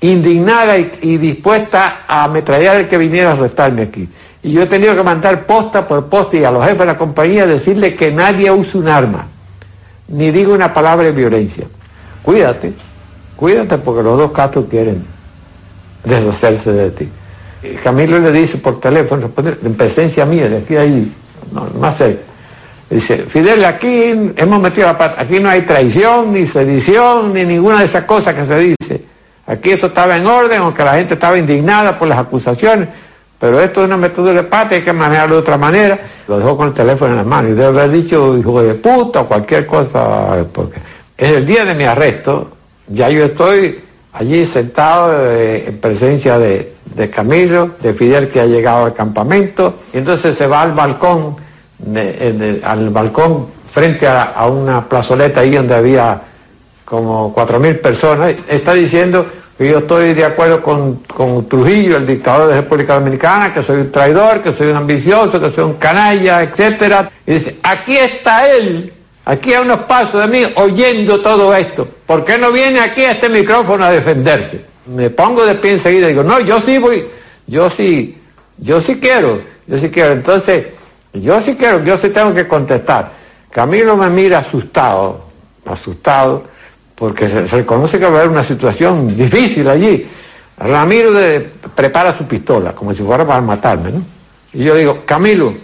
indignadas 0.00 0.80
y, 1.02 1.18
dispuestas 1.18 1.92
a 2.08 2.24
ametrallar 2.24 2.76
el 2.76 2.88
que 2.88 2.98
viniera 2.98 3.30
a 3.30 3.32
arrestarme 3.32 3.82
aquí. 3.82 4.08
Y 4.42 4.52
yo 4.52 4.62
he 4.62 4.66
tenido 4.66 4.96
que 4.96 5.02
mandar 5.02 5.46
posta 5.46 5.86
por 5.86 6.06
posta 6.06 6.36
y 6.36 6.44
a 6.44 6.50
los 6.50 6.62
jefes 6.62 6.80
de 6.80 6.86
la 6.86 6.98
compañía 6.98 7.46
decirle 7.46 7.94
que 7.94 8.10
nadie 8.10 8.50
use 8.50 8.76
un 8.78 8.88
arma, 8.88 9.28
ni 10.08 10.30
diga 10.30 10.52
una 10.52 10.72
palabra 10.72 11.04
de 11.04 11.12
violencia. 11.12 11.66
Cuídate, 12.22 12.72
cuídate 13.36 13.78
porque 13.78 14.02
los 14.02 14.18
dos 14.18 14.32
casos 14.32 14.64
quieren 14.68 15.04
deshacerse 16.04 16.72
de 16.72 16.90
ti. 16.90 17.08
Camilo 17.82 18.18
le 18.18 18.32
dice 18.32 18.58
por 18.58 18.80
teléfono, 18.80 19.30
en 19.36 19.74
presencia 19.74 20.24
mía, 20.24 20.48
de 20.48 20.58
aquí 20.58 20.76
a 20.76 20.80
ahí, 20.80 21.12
no, 21.52 21.66
más 21.78 21.96
cerca. 21.96 22.22
Dice, 22.90 23.24
Fidel, 23.28 23.64
aquí 23.64 24.32
hemos 24.36 24.60
metido 24.60 24.86
la 24.86 24.98
pata, 24.98 25.22
aquí 25.22 25.40
no 25.40 25.48
hay 25.48 25.62
traición, 25.62 26.32
ni 26.32 26.46
sedición, 26.46 27.32
ni 27.32 27.44
ninguna 27.44 27.78
de 27.78 27.86
esas 27.86 28.04
cosas 28.04 28.34
que 28.34 28.44
se 28.44 28.58
dice. 28.58 29.04
Aquí 29.46 29.70
esto 29.70 29.86
estaba 29.86 30.16
en 30.16 30.26
orden, 30.26 30.60
aunque 30.60 30.84
la 30.84 30.94
gente 30.94 31.14
estaba 31.14 31.38
indignada 31.38 31.98
por 31.98 32.08
las 32.08 32.18
acusaciones, 32.18 32.88
pero 33.38 33.60
esto 33.60 33.80
es 33.80 33.86
una 33.86 33.96
método 33.96 34.34
de 34.34 34.42
pata, 34.42 34.74
hay 34.74 34.82
que 34.82 34.92
manejarlo 34.92 35.36
de 35.36 35.40
otra 35.40 35.56
manera. 35.56 35.98
Lo 36.28 36.38
dejó 36.38 36.56
con 36.56 36.68
el 36.68 36.74
teléfono 36.74 37.12
en 37.12 37.16
la 37.16 37.24
mano 37.24 37.48
y 37.48 37.52
debe 37.52 37.66
haber 37.66 37.90
dicho 37.90 38.36
hijo 38.36 38.62
de 38.62 38.74
puta 38.74 39.22
o 39.22 39.26
cualquier 39.26 39.66
cosa, 39.66 40.44
porque 40.52 40.78
es 41.16 41.30
el 41.30 41.46
día 41.46 41.64
de 41.64 41.74
mi 41.74 41.84
arresto, 41.84 42.50
ya 42.88 43.08
yo 43.08 43.24
estoy 43.24 43.80
allí 44.12 44.44
sentado 44.44 45.12
eh, 45.30 45.64
en 45.68 45.78
presencia 45.78 46.38
de, 46.38 46.72
de 46.94 47.10
Camilo, 47.10 47.70
de 47.80 47.94
Fidel 47.94 48.28
que 48.28 48.40
ha 48.40 48.46
llegado 48.46 48.86
al 48.86 48.94
campamento, 48.94 49.74
y 49.92 49.98
entonces 49.98 50.36
se 50.36 50.46
va 50.46 50.62
al 50.62 50.72
balcón, 50.72 51.36
al 52.64 52.90
balcón 52.90 53.46
frente 53.72 54.06
a, 54.06 54.46
una 54.46 54.86
plazoleta 54.88 55.40
ahí 55.40 55.52
donde 55.52 55.74
había 55.74 56.20
como 56.84 57.32
cuatro 57.32 57.58
mil 57.58 57.78
personas, 57.78 58.34
está 58.48 58.74
diciendo 58.74 59.26
que 59.56 59.68
yo 59.70 59.78
estoy 59.78 60.12
de 60.12 60.24
acuerdo 60.24 60.62
con, 60.62 60.96
con, 61.06 61.48
Trujillo, 61.48 61.96
el 61.96 62.06
dictador 62.06 62.48
de 62.48 62.56
la 62.56 62.60
República 62.62 62.94
Dominicana, 62.94 63.54
que 63.54 63.62
soy 63.62 63.80
un 63.80 63.92
traidor, 63.92 64.42
que 64.42 64.52
soy 64.52 64.68
un 64.68 64.76
ambicioso, 64.76 65.40
que 65.40 65.50
soy 65.52 65.64
un 65.64 65.74
canalla, 65.74 66.42
etcétera. 66.42 67.10
Y 67.26 67.34
dice, 67.34 67.56
aquí 67.62 67.96
está 67.96 68.50
él, 68.50 68.92
aquí 69.24 69.54
a 69.54 69.62
unos 69.62 69.80
pasos 69.80 70.20
de 70.20 70.26
mí, 70.26 70.52
oyendo 70.56 71.20
todo 71.20 71.54
esto. 71.54 71.88
¿Por 72.06 72.24
qué 72.24 72.38
no 72.38 72.50
viene 72.50 72.80
aquí 72.80 73.02
a 73.02 73.12
este 73.12 73.28
micrófono 73.28 73.84
a 73.84 73.90
defenderse? 73.90 74.71
Me 74.86 75.10
pongo 75.10 75.44
de 75.44 75.54
pie 75.56 75.72
enseguida 75.72 76.06
y 76.06 76.10
digo, 76.10 76.22
no, 76.22 76.40
yo 76.40 76.60
sí 76.60 76.78
voy, 76.78 77.04
yo 77.46 77.70
sí, 77.70 78.18
yo 78.58 78.80
sí 78.80 78.96
quiero, 78.96 79.42
yo 79.66 79.78
sí 79.78 79.90
quiero. 79.90 80.12
Entonces, 80.12 80.66
yo 81.12 81.40
sí 81.42 81.54
quiero, 81.54 81.84
yo 81.84 81.96
sí 81.98 82.08
tengo 82.10 82.34
que 82.34 82.46
contestar. 82.46 83.12
Camilo 83.50 83.96
me 83.96 84.08
mira 84.08 84.38
asustado, 84.38 85.24
asustado, 85.66 86.44
porque 86.94 87.28
se, 87.28 87.46
reconoce 87.46 87.98
que 87.98 88.06
va 88.06 88.16
a 88.16 88.20
haber 88.20 88.30
una 88.30 88.44
situación 88.44 89.16
difícil 89.16 89.68
allí. 89.68 90.06
Ramiro 90.56 91.10
prepara 91.74 92.16
su 92.16 92.24
pistola, 92.24 92.72
como 92.72 92.94
si 92.94 93.02
fuera 93.02 93.26
para 93.26 93.40
matarme, 93.40 93.90
¿no? 93.90 94.02
Y 94.52 94.64
yo 94.64 94.74
digo, 94.74 95.02
Camilo, 95.04 95.54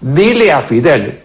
dile 0.00 0.52
a 0.52 0.62
Fidel 0.62 1.20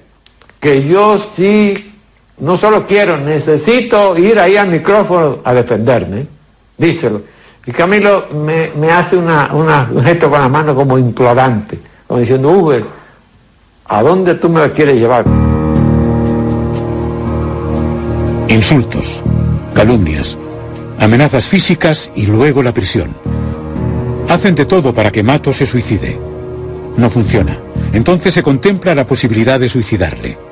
que 0.59 0.83
yo 0.83 1.23
sí, 1.35 1.93
no 2.39 2.57
solo 2.57 2.85
quiero, 2.85 3.17
necesito 3.17 4.17
ir 4.17 4.39
ahí 4.39 4.57
al 4.57 4.67
micrófono 4.67 5.39
a 5.43 5.53
defenderme 5.53 6.36
díselo. 6.77 7.21
Y 7.65 7.71
Camilo 7.71 8.27
me, 8.33 8.91
hace 8.91 9.17
una, 9.17 9.49
un 9.51 10.03
gesto 10.03 10.29
con 10.29 10.39
la 10.39 10.47
mano 10.47 10.73
como 10.73 10.97
implorante, 10.97 11.77
como 12.07 12.21
diciendo, 12.21 12.49
Uber, 12.49 12.85
¿a 13.85 14.01
dónde 14.01 14.35
tú 14.35 14.47
me 14.47 14.71
quieres 14.71 14.99
llevar? 14.99 15.25
Insultos, 18.47 19.21
calumnias, 19.73 20.37
amenazas 20.99 21.49
físicas 21.49 22.09
y 22.15 22.25
luego 22.25 22.63
la 22.63 22.73
prisión. 22.73 23.13
Hacen 24.29 24.55
de 24.55 24.65
todo 24.65 24.93
para 24.93 25.11
que 25.11 25.23
Mato 25.23 25.51
se 25.51 25.65
suicide. 25.65 26.19
No 26.95 27.09
funciona. 27.09 27.59
Entonces 27.91 28.33
se 28.33 28.43
contempla 28.43 28.95
la 28.95 29.05
posibilidad 29.05 29.59
de 29.59 29.69
suicidarle. 29.69 30.46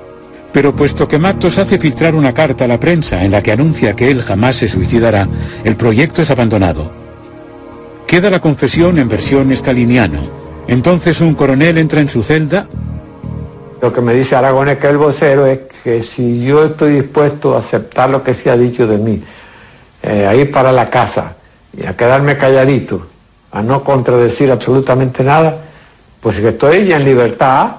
Pero 0.55 0.73
puesto 0.73 1.05
que 1.05 1.19
Matos 1.19 1.57
hace 1.57 1.77
filtrar 1.77 2.15
una 2.15 2.33
carta 2.33 2.63
a 2.63 2.67
la 2.69 2.79
prensa 2.79 3.21
en 3.25 3.31
la 3.31 3.43
que 3.43 3.51
anuncia 3.51 3.93
que 3.93 4.09
él 4.09 4.21
jamás 4.21 4.55
se 4.55 4.69
suicidará, 4.69 5.27
el 5.65 5.75
proyecto 5.75 6.21
es 6.21 6.31
abandonado. 6.31 6.93
Queda 8.07 8.29
la 8.29 8.39
confesión 8.39 8.97
en 8.97 9.09
versión 9.09 9.51
estaliniano. 9.51 10.21
Entonces 10.69 11.19
un 11.19 11.35
coronel 11.35 11.77
entra 11.77 11.99
en 11.99 12.07
su 12.07 12.23
celda. 12.23 12.69
Lo 13.81 13.91
que 13.91 13.99
me 13.99 14.13
dice 14.13 14.37
Aragones, 14.37 14.77
que 14.77 14.87
el 14.87 14.95
vocero, 14.97 15.45
es 15.45 15.59
que 15.83 16.03
si 16.03 16.45
yo 16.45 16.63
estoy 16.63 17.01
dispuesto 17.01 17.57
a 17.57 17.59
aceptar 17.59 18.09
lo 18.09 18.23
que 18.23 18.33
se 18.33 18.49
ha 18.49 18.55
dicho 18.55 18.87
de 18.87 18.97
mí, 18.97 19.21
eh, 20.03 20.25
a 20.25 20.33
ir 20.35 20.51
para 20.51 20.71
la 20.71 20.89
casa 20.89 21.35
y 21.77 21.85
a 21.85 21.97
quedarme 21.97 22.37
calladito, 22.37 23.05
a 23.51 23.61
no 23.61 23.83
contradecir 23.83 24.49
absolutamente 24.49 25.21
nada, 25.21 25.57
pues 26.21 26.39
que 26.39 26.47
estoy 26.47 26.93
en 26.93 27.03
libertad 27.03 27.71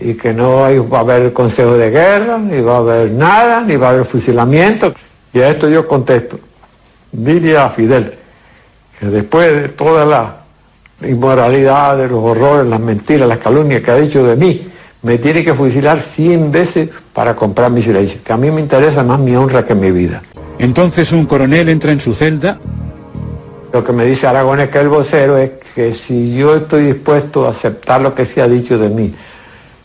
y 0.00 0.14
que 0.14 0.32
no 0.32 0.60
va 0.88 0.98
a 0.98 1.00
haber 1.00 1.32
consejo 1.32 1.76
de 1.76 1.90
guerra, 1.90 2.38
ni 2.38 2.60
va 2.60 2.76
a 2.76 2.78
haber 2.78 3.10
nada, 3.10 3.60
ni 3.60 3.76
va 3.76 3.88
a 3.88 3.90
haber 3.90 4.04
fusilamiento. 4.04 4.92
Y 5.32 5.40
a 5.40 5.50
esto 5.50 5.68
yo 5.68 5.86
contesto, 5.86 6.38
dile 7.12 7.56
a 7.56 7.70
Fidel 7.70 8.14
que 8.98 9.06
después 9.06 9.62
de 9.62 9.68
toda 9.70 10.04
la 10.04 10.36
inmoralidad, 11.02 11.96
de 11.96 12.08
los 12.08 12.22
horrores, 12.22 12.66
las 12.66 12.80
mentiras, 12.80 13.28
las 13.28 13.38
calumnias 13.38 13.82
que 13.82 13.90
ha 13.90 13.96
dicho 13.96 14.24
de 14.24 14.36
mí, 14.36 14.68
me 15.02 15.18
tiene 15.18 15.42
que 15.42 15.54
fusilar 15.54 16.02
cien 16.02 16.52
veces 16.52 16.90
para 17.14 17.34
comprar 17.34 17.70
mi 17.70 17.80
silencio, 17.80 18.20
que 18.22 18.32
a 18.32 18.36
mí 18.36 18.50
me 18.50 18.60
interesa 18.60 19.02
más 19.02 19.18
mi 19.18 19.34
honra 19.34 19.64
que 19.64 19.74
mi 19.74 19.90
vida. 19.90 20.22
Entonces 20.58 21.10
un 21.12 21.24
coronel 21.24 21.70
entra 21.70 21.92
en 21.92 22.00
su 22.00 22.12
celda. 22.12 22.58
Lo 23.72 23.82
que 23.82 23.92
me 23.92 24.04
dice 24.04 24.26
Aragones, 24.26 24.68
que 24.68 24.78
el 24.78 24.88
vocero, 24.88 25.38
es 25.38 25.52
que 25.74 25.94
si 25.94 26.34
yo 26.34 26.56
estoy 26.56 26.86
dispuesto 26.86 27.46
a 27.46 27.50
aceptar 27.50 28.02
lo 28.02 28.14
que 28.14 28.26
se 28.26 28.42
ha 28.42 28.48
dicho 28.48 28.76
de 28.76 28.90
mí, 28.90 29.14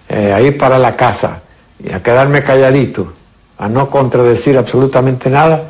eh, 0.10 0.34
a 0.34 0.42
ir 0.42 0.58
para 0.58 0.78
la 0.78 0.96
casa 0.96 1.42
y 1.84 1.92
a 1.92 2.02
quedarme 2.02 2.44
calladito, 2.44 3.14
a 3.58 3.68
no 3.68 3.90
contradecir 3.90 4.58
absolutamente 4.58 5.30
nada, 5.30 5.64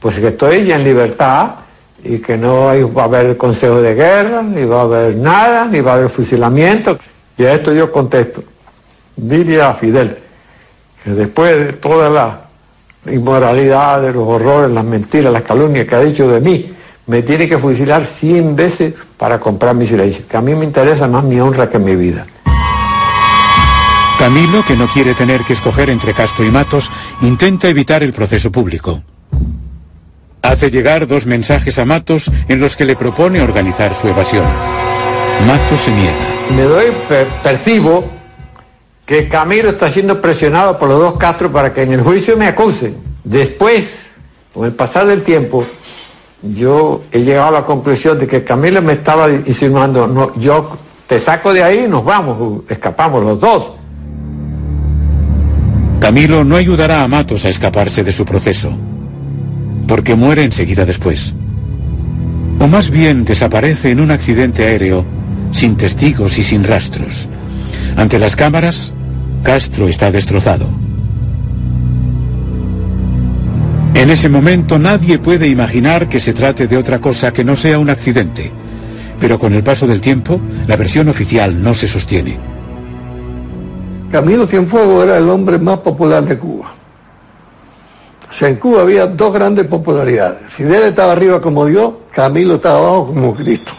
pues 0.00 0.18
que 0.18 0.28
estoy 0.28 0.66
ya 0.66 0.76
en 0.76 0.84
libertad 0.84 1.50
y 2.02 2.18
que 2.18 2.36
no 2.36 2.66
va 2.92 3.02
a 3.02 3.04
haber 3.06 3.36
consejo 3.36 3.80
de 3.82 3.94
guerra, 3.94 4.42
ni 4.42 4.64
va 4.64 4.80
a 4.80 4.82
haber 4.82 5.16
nada, 5.16 5.66
ni 5.66 5.80
va 5.80 5.92
a 5.92 5.94
haber 5.94 6.10
fusilamiento. 6.10 6.98
Y 7.36 7.44
a 7.44 7.54
esto 7.54 7.72
yo 7.72 7.90
contesto, 7.90 8.42
dile 9.16 9.62
a 9.62 9.74
Fidel 9.74 10.18
que 11.02 11.10
después 11.10 11.56
de 11.56 11.72
toda 11.74 12.10
la 12.10 13.12
inmoralidad, 13.12 14.02
de 14.02 14.12
los 14.12 14.26
horrores, 14.26 14.70
las 14.70 14.84
mentiras, 14.84 15.32
las 15.32 15.42
calumnias 15.42 15.86
que 15.86 15.94
ha 15.94 16.00
dicho 16.00 16.28
de 16.28 16.40
mí, 16.40 16.72
me 17.06 17.22
tiene 17.22 17.48
que 17.48 17.58
fusilar 17.58 18.04
cien 18.04 18.54
veces 18.54 18.94
para 19.16 19.40
comprar 19.40 19.74
mi 19.74 19.86
silencio, 19.86 20.24
que 20.28 20.36
a 20.36 20.42
mí 20.42 20.54
me 20.54 20.64
interesa 20.64 21.08
más 21.08 21.24
mi 21.24 21.40
honra 21.40 21.70
que 21.70 21.78
mi 21.78 21.96
vida. 21.96 22.26
Camilo, 24.18 24.64
que 24.66 24.74
no 24.74 24.88
quiere 24.88 25.14
tener 25.14 25.42
que 25.42 25.52
escoger 25.52 25.90
entre 25.90 26.12
Castro 26.12 26.44
y 26.44 26.50
Matos, 26.50 26.90
intenta 27.22 27.68
evitar 27.68 28.02
el 28.02 28.12
proceso 28.12 28.50
público. 28.50 29.00
Hace 30.42 30.72
llegar 30.72 31.06
dos 31.06 31.24
mensajes 31.24 31.78
a 31.78 31.84
Matos 31.84 32.28
en 32.48 32.58
los 32.58 32.76
que 32.76 32.84
le 32.84 32.96
propone 32.96 33.40
organizar 33.40 33.94
su 33.94 34.08
evasión. 34.08 34.44
Matos 35.46 35.82
se 35.82 35.92
niega. 35.92 36.16
Me 36.56 36.62
doy, 36.62 36.86
percibo 37.44 38.10
que 39.06 39.28
Camilo 39.28 39.70
está 39.70 39.88
siendo 39.88 40.20
presionado 40.20 40.80
por 40.80 40.88
los 40.88 40.98
dos 40.98 41.14
Castro 41.16 41.52
para 41.52 41.72
que 41.72 41.82
en 41.82 41.92
el 41.92 42.02
juicio 42.02 42.36
me 42.36 42.48
acusen. 42.48 42.96
Después, 43.22 44.00
con 44.52 44.66
el 44.66 44.72
pasar 44.72 45.06
del 45.06 45.22
tiempo, 45.22 45.64
yo 46.42 47.04
he 47.12 47.20
llegado 47.20 47.48
a 47.48 47.60
la 47.60 47.64
conclusión 47.64 48.18
de 48.18 48.26
que 48.26 48.42
Camilo 48.42 48.82
me 48.82 48.94
estaba 48.94 49.30
insinuando, 49.30 50.34
yo 50.36 50.76
te 51.06 51.20
saco 51.20 51.52
de 51.52 51.62
ahí 51.62 51.84
y 51.84 51.88
nos 51.88 52.04
vamos, 52.04 52.64
escapamos 52.68 53.22
los 53.22 53.38
dos. 53.38 53.77
Camilo 56.08 56.42
no 56.42 56.56
ayudará 56.56 57.04
a 57.04 57.06
Matos 57.06 57.44
a 57.44 57.50
escaparse 57.50 58.02
de 58.02 58.12
su 58.12 58.24
proceso, 58.24 58.74
porque 59.86 60.14
muere 60.14 60.42
enseguida 60.42 60.86
después. 60.86 61.34
O 62.58 62.66
más 62.66 62.88
bien 62.88 63.26
desaparece 63.26 63.90
en 63.90 64.00
un 64.00 64.10
accidente 64.10 64.64
aéreo, 64.64 65.04
sin 65.50 65.76
testigos 65.76 66.38
y 66.38 66.42
sin 66.42 66.64
rastros. 66.64 67.28
Ante 67.94 68.18
las 68.18 68.36
cámaras, 68.36 68.94
Castro 69.42 69.86
está 69.86 70.10
destrozado. 70.10 70.70
En 73.92 74.08
ese 74.08 74.30
momento 74.30 74.78
nadie 74.78 75.18
puede 75.18 75.46
imaginar 75.46 76.08
que 76.08 76.20
se 76.20 76.32
trate 76.32 76.66
de 76.66 76.78
otra 76.78 77.02
cosa 77.02 77.34
que 77.34 77.44
no 77.44 77.54
sea 77.54 77.78
un 77.78 77.90
accidente. 77.90 78.50
Pero 79.20 79.38
con 79.38 79.52
el 79.52 79.62
paso 79.62 79.86
del 79.86 80.00
tiempo, 80.00 80.40
la 80.66 80.76
versión 80.76 81.10
oficial 81.10 81.62
no 81.62 81.74
se 81.74 81.86
sostiene. 81.86 82.57
Camilo 84.10 84.46
Cienfuegos 84.46 85.04
era 85.04 85.18
el 85.18 85.28
hombre 85.28 85.58
más 85.58 85.80
popular 85.80 86.24
de 86.24 86.38
Cuba. 86.38 86.72
En 88.40 88.56
Cuba 88.56 88.82
había 88.82 89.06
dos 89.06 89.34
grandes 89.34 89.66
popularidades. 89.66 90.38
Fidel 90.48 90.84
estaba 90.84 91.12
arriba 91.12 91.42
como 91.42 91.66
Dios, 91.66 91.92
Camilo 92.12 92.54
estaba 92.54 92.78
abajo 92.78 93.08
como 93.08 93.34
Cristo. 93.34 93.72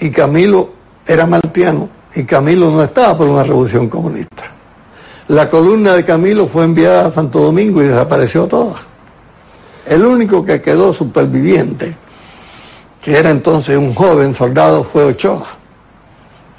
Y 0.00 0.10
Camilo 0.10 0.70
era 1.06 1.26
mal 1.26 1.40
piano, 1.52 1.88
y 2.14 2.24
Camilo 2.24 2.70
no 2.70 2.82
estaba 2.82 3.16
por 3.16 3.28
una 3.28 3.42
revolución 3.42 3.88
comunista. 3.88 4.44
La 5.28 5.48
columna 5.48 5.94
de 5.94 6.04
Camilo 6.04 6.46
fue 6.46 6.64
enviada 6.64 7.06
a 7.06 7.12
Santo 7.12 7.40
Domingo 7.40 7.82
y 7.82 7.86
desapareció 7.86 8.46
toda. 8.46 8.80
El 9.86 10.04
único 10.04 10.44
que 10.44 10.60
quedó 10.60 10.92
superviviente, 10.92 11.96
que 13.00 13.16
era 13.16 13.30
entonces 13.30 13.76
un 13.76 13.94
joven 13.94 14.34
soldado, 14.34 14.84
fue 14.84 15.04
Ochoa, 15.04 15.56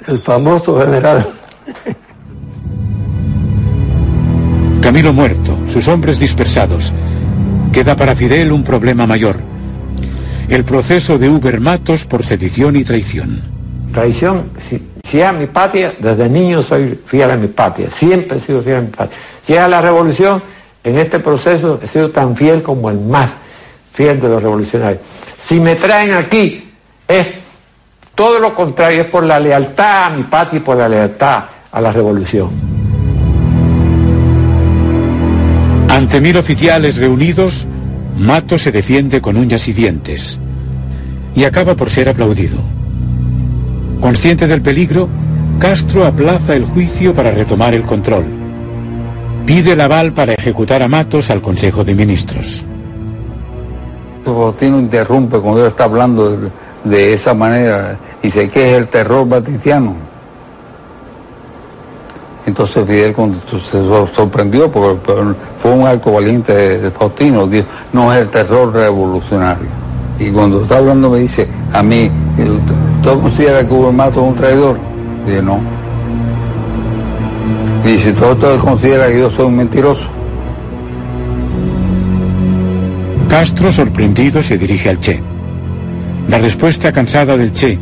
el 0.06 0.20
famoso 0.20 0.80
general. 0.80 1.37
Camilo 4.80 5.12
muerto, 5.12 5.58
sus 5.66 5.86
hombres 5.88 6.18
dispersados. 6.18 6.94
Queda 7.72 7.94
para 7.96 8.14
Fidel 8.14 8.52
un 8.52 8.64
problema 8.64 9.06
mayor. 9.06 9.36
El 10.48 10.64
proceso 10.64 11.18
de 11.18 11.28
Uber 11.28 11.60
Matos 11.60 12.06
por 12.06 12.24
sedición 12.24 12.76
y 12.76 12.84
traición. 12.84 13.42
Traición, 13.92 14.50
si, 15.04 15.20
a 15.20 15.32
mi 15.32 15.46
patria, 15.46 15.94
desde 15.98 16.28
niño 16.28 16.62
soy 16.62 16.98
fiel 17.04 17.30
a 17.30 17.36
mi 17.36 17.48
patria, 17.48 17.90
siempre 17.90 18.38
he 18.38 18.40
sido 18.40 18.62
fiel 18.62 18.76
a 18.76 18.80
mi 18.80 18.88
patria. 18.88 19.18
Si 19.42 19.52
es 19.52 19.58
a 19.58 19.68
la 19.68 19.82
revolución, 19.82 20.42
en 20.84 20.96
este 20.96 21.18
proceso 21.18 21.78
he 21.82 21.86
sido 21.86 22.10
tan 22.10 22.34
fiel 22.36 22.62
como 22.62 22.88
el 22.88 22.98
más 22.98 23.30
fiel 23.92 24.20
de 24.20 24.28
los 24.28 24.42
revolucionarios. 24.42 25.02
Si 25.38 25.60
me 25.60 25.74
traen 25.74 26.14
aquí, 26.14 26.72
es 27.06 27.26
todo 28.14 28.38
lo 28.38 28.54
contrario, 28.54 29.02
es 29.02 29.08
por 29.08 29.24
la 29.24 29.38
lealtad 29.38 30.04
a 30.04 30.10
mi 30.10 30.22
patria 30.22 30.60
y 30.60 30.62
por 30.62 30.76
la 30.76 30.88
lealtad 30.88 31.44
a 31.72 31.80
la 31.80 31.92
revolución. 31.92 32.50
Ante 35.88 36.20
mil 36.20 36.36
oficiales 36.36 36.96
reunidos, 36.96 37.66
Mato 38.16 38.58
se 38.58 38.72
defiende 38.72 39.20
con 39.20 39.36
uñas 39.36 39.68
y 39.68 39.72
dientes 39.72 40.38
y 41.34 41.44
acaba 41.44 41.76
por 41.76 41.90
ser 41.90 42.08
aplaudido. 42.08 42.58
Consciente 44.00 44.46
del 44.46 44.62
peligro, 44.62 45.08
Castro 45.58 46.06
aplaza 46.06 46.54
el 46.54 46.64
juicio 46.64 47.14
para 47.14 47.30
retomar 47.32 47.74
el 47.74 47.84
control. 47.84 48.24
Pide 49.44 49.72
el 49.72 49.80
aval 49.80 50.12
para 50.12 50.34
ejecutar 50.34 50.82
a 50.82 50.88
Matos 50.88 51.30
al 51.30 51.40
Consejo 51.40 51.84
de 51.84 51.94
Ministros. 51.94 52.64
Faustino 54.24 54.78
interrumpe 54.78 55.38
cuando 55.38 55.62
él 55.62 55.68
está 55.68 55.84
hablando 55.84 56.36
de, 56.36 56.50
de 56.84 57.14
esa 57.14 57.34
manera 57.34 57.98
y 58.22 58.26
dice 58.26 58.48
que 58.48 58.70
es 58.70 58.78
el 58.78 58.88
terror 58.88 59.28
batitiano. 59.28 60.07
Entonces 62.48 62.86
Fidel 62.86 63.14
se 63.70 64.14
sorprendió 64.14 64.72
porque 64.72 65.34
fue 65.58 65.70
un 65.70 65.86
arco 65.86 66.12
valiente 66.12 66.78
de 66.78 66.90
Faustino, 66.90 67.46
dijo, 67.46 67.66
no 67.92 68.10
es 68.10 68.20
el 68.20 68.28
terror 68.30 68.72
revolucionario. 68.72 69.68
Y 70.18 70.30
cuando 70.30 70.62
está 70.62 70.78
hablando 70.78 71.10
me 71.10 71.18
dice, 71.18 71.46
a 71.74 71.82
mí, 71.82 72.10
¿tú 73.02 73.20
consideras 73.20 73.64
que 73.64 73.74
Mato 73.74 74.22
es 74.22 74.28
un 74.28 74.34
traidor? 74.34 74.78
Dice, 75.26 75.42
no. 75.42 75.60
Y 77.84 77.92
dice, 77.92 78.12
¿tú, 78.14 78.34
tú 78.36 78.46
consideras 78.64 79.08
que 79.08 79.20
yo 79.20 79.28
soy 79.28 79.44
un 79.44 79.56
mentiroso? 79.56 80.08
Castro, 83.28 83.70
sorprendido, 83.70 84.42
se 84.42 84.56
dirige 84.56 84.88
al 84.88 85.00
Che. 85.00 85.22
La 86.28 86.38
respuesta 86.38 86.90
cansada 86.92 87.36
del 87.36 87.52
Che. 87.52 87.78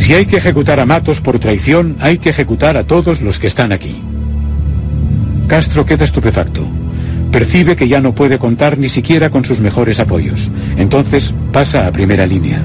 Si 0.00 0.14
hay 0.14 0.24
que 0.24 0.38
ejecutar 0.38 0.80
a 0.80 0.86
Matos 0.86 1.20
por 1.20 1.38
traición, 1.38 1.96
hay 2.00 2.18
que 2.18 2.30
ejecutar 2.30 2.76
a 2.76 2.84
todos 2.84 3.20
los 3.20 3.38
que 3.38 3.46
están 3.46 3.70
aquí. 3.70 4.02
Castro 5.46 5.84
queda 5.84 6.04
estupefacto. 6.04 6.66
Percibe 7.30 7.76
que 7.76 7.86
ya 7.86 8.00
no 8.00 8.14
puede 8.14 8.38
contar 8.38 8.78
ni 8.78 8.88
siquiera 8.88 9.30
con 9.30 9.44
sus 9.44 9.60
mejores 9.60 10.00
apoyos. 10.00 10.50
Entonces 10.78 11.34
pasa 11.52 11.86
a 11.86 11.92
primera 11.92 12.26
línea. 12.26 12.62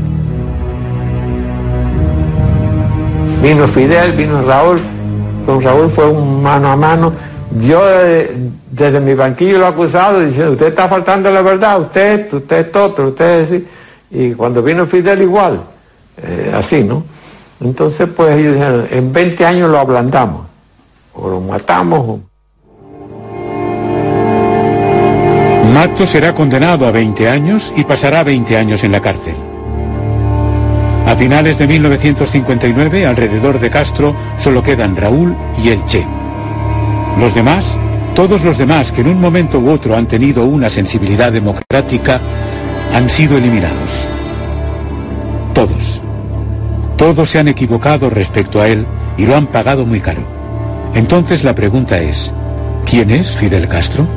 Vino 3.43 3.67
Fidel, 3.67 4.13
vino 4.13 4.41
Raúl. 4.41 4.79
Con 5.45 5.61
Raúl 5.61 5.91
fue 5.91 6.09
un 6.09 6.41
mano 6.41 6.71
a 6.71 6.75
mano. 6.77 7.13
Yo 7.67 7.81
eh, 7.85 8.31
desde 8.71 8.99
mi 9.01 9.13
banquillo 9.13 9.59
lo 9.59 9.65
he 9.65 9.69
acusado 9.69 10.21
diciendo, 10.21 10.53
usted 10.53 10.67
está 10.67 10.87
faltando 10.87 11.29
la 11.31 11.41
verdad, 11.41 11.81
usted, 11.81 12.33
usted 12.33 12.69
es 12.69 12.75
otro, 12.75 13.09
usted 13.09 13.53
es. 13.53 13.61
Y 14.09 14.33
cuando 14.33 14.63
vino 14.63 14.85
Fidel 14.85 15.21
igual, 15.21 15.61
eh, 16.23 16.51
así, 16.55 16.83
¿no? 16.83 17.03
Entonces 17.61 18.07
pues 18.15 18.37
ellos 18.37 18.55
dijeron, 18.55 18.87
en 18.91 19.13
20 19.13 19.45
años 19.45 19.69
lo 19.69 19.79
ablandamos, 19.79 20.47
o 21.13 21.29
lo 21.29 21.41
matamos. 21.41 21.99
O... 21.99 22.19
Mato 25.73 26.05
será 26.05 26.33
condenado 26.33 26.87
a 26.87 26.91
20 26.91 27.27
años 27.27 27.73
y 27.75 27.83
pasará 27.83 28.23
20 28.23 28.57
años 28.57 28.83
en 28.83 28.91
la 28.91 29.01
cárcel. 29.01 29.35
A 31.05 31.15
finales 31.15 31.57
de 31.57 31.67
1959, 31.67 33.05
alrededor 33.05 33.59
de 33.59 33.69
Castro, 33.69 34.15
solo 34.37 34.63
quedan 34.63 34.95
Raúl 34.95 35.35
y 35.63 35.69
el 35.69 35.85
Che. 35.85 36.05
Los 37.19 37.35
demás, 37.35 37.77
todos 38.15 38.43
los 38.43 38.57
demás 38.57 38.91
que 38.91 39.01
en 39.01 39.07
un 39.07 39.21
momento 39.21 39.59
u 39.59 39.69
otro 39.69 39.95
han 39.95 40.07
tenido 40.07 40.45
una 40.45 40.69
sensibilidad 40.69 41.31
democrática, 41.31 42.19
han 42.93 43.09
sido 43.09 43.37
eliminados. 43.37 44.07
Todos. 45.53 46.04
Todos 47.05 47.29
se 47.29 47.37
han 47.37 47.47
equivocado 47.47 48.09
respecto 48.09 48.59
a 48.59 48.67
él 48.67 48.83
y 49.15 49.27
lo 49.27 49.35
han 49.35 49.45
pagado 49.45 49.85
muy 49.85 50.01
caro. 50.01 50.25
Entonces 50.95 51.43
la 51.43 51.53
pregunta 51.53 51.99
es, 51.99 52.33
¿quién 52.83 53.11
es 53.11 53.35
Fidel 53.35 53.67
Castro? 53.67 54.07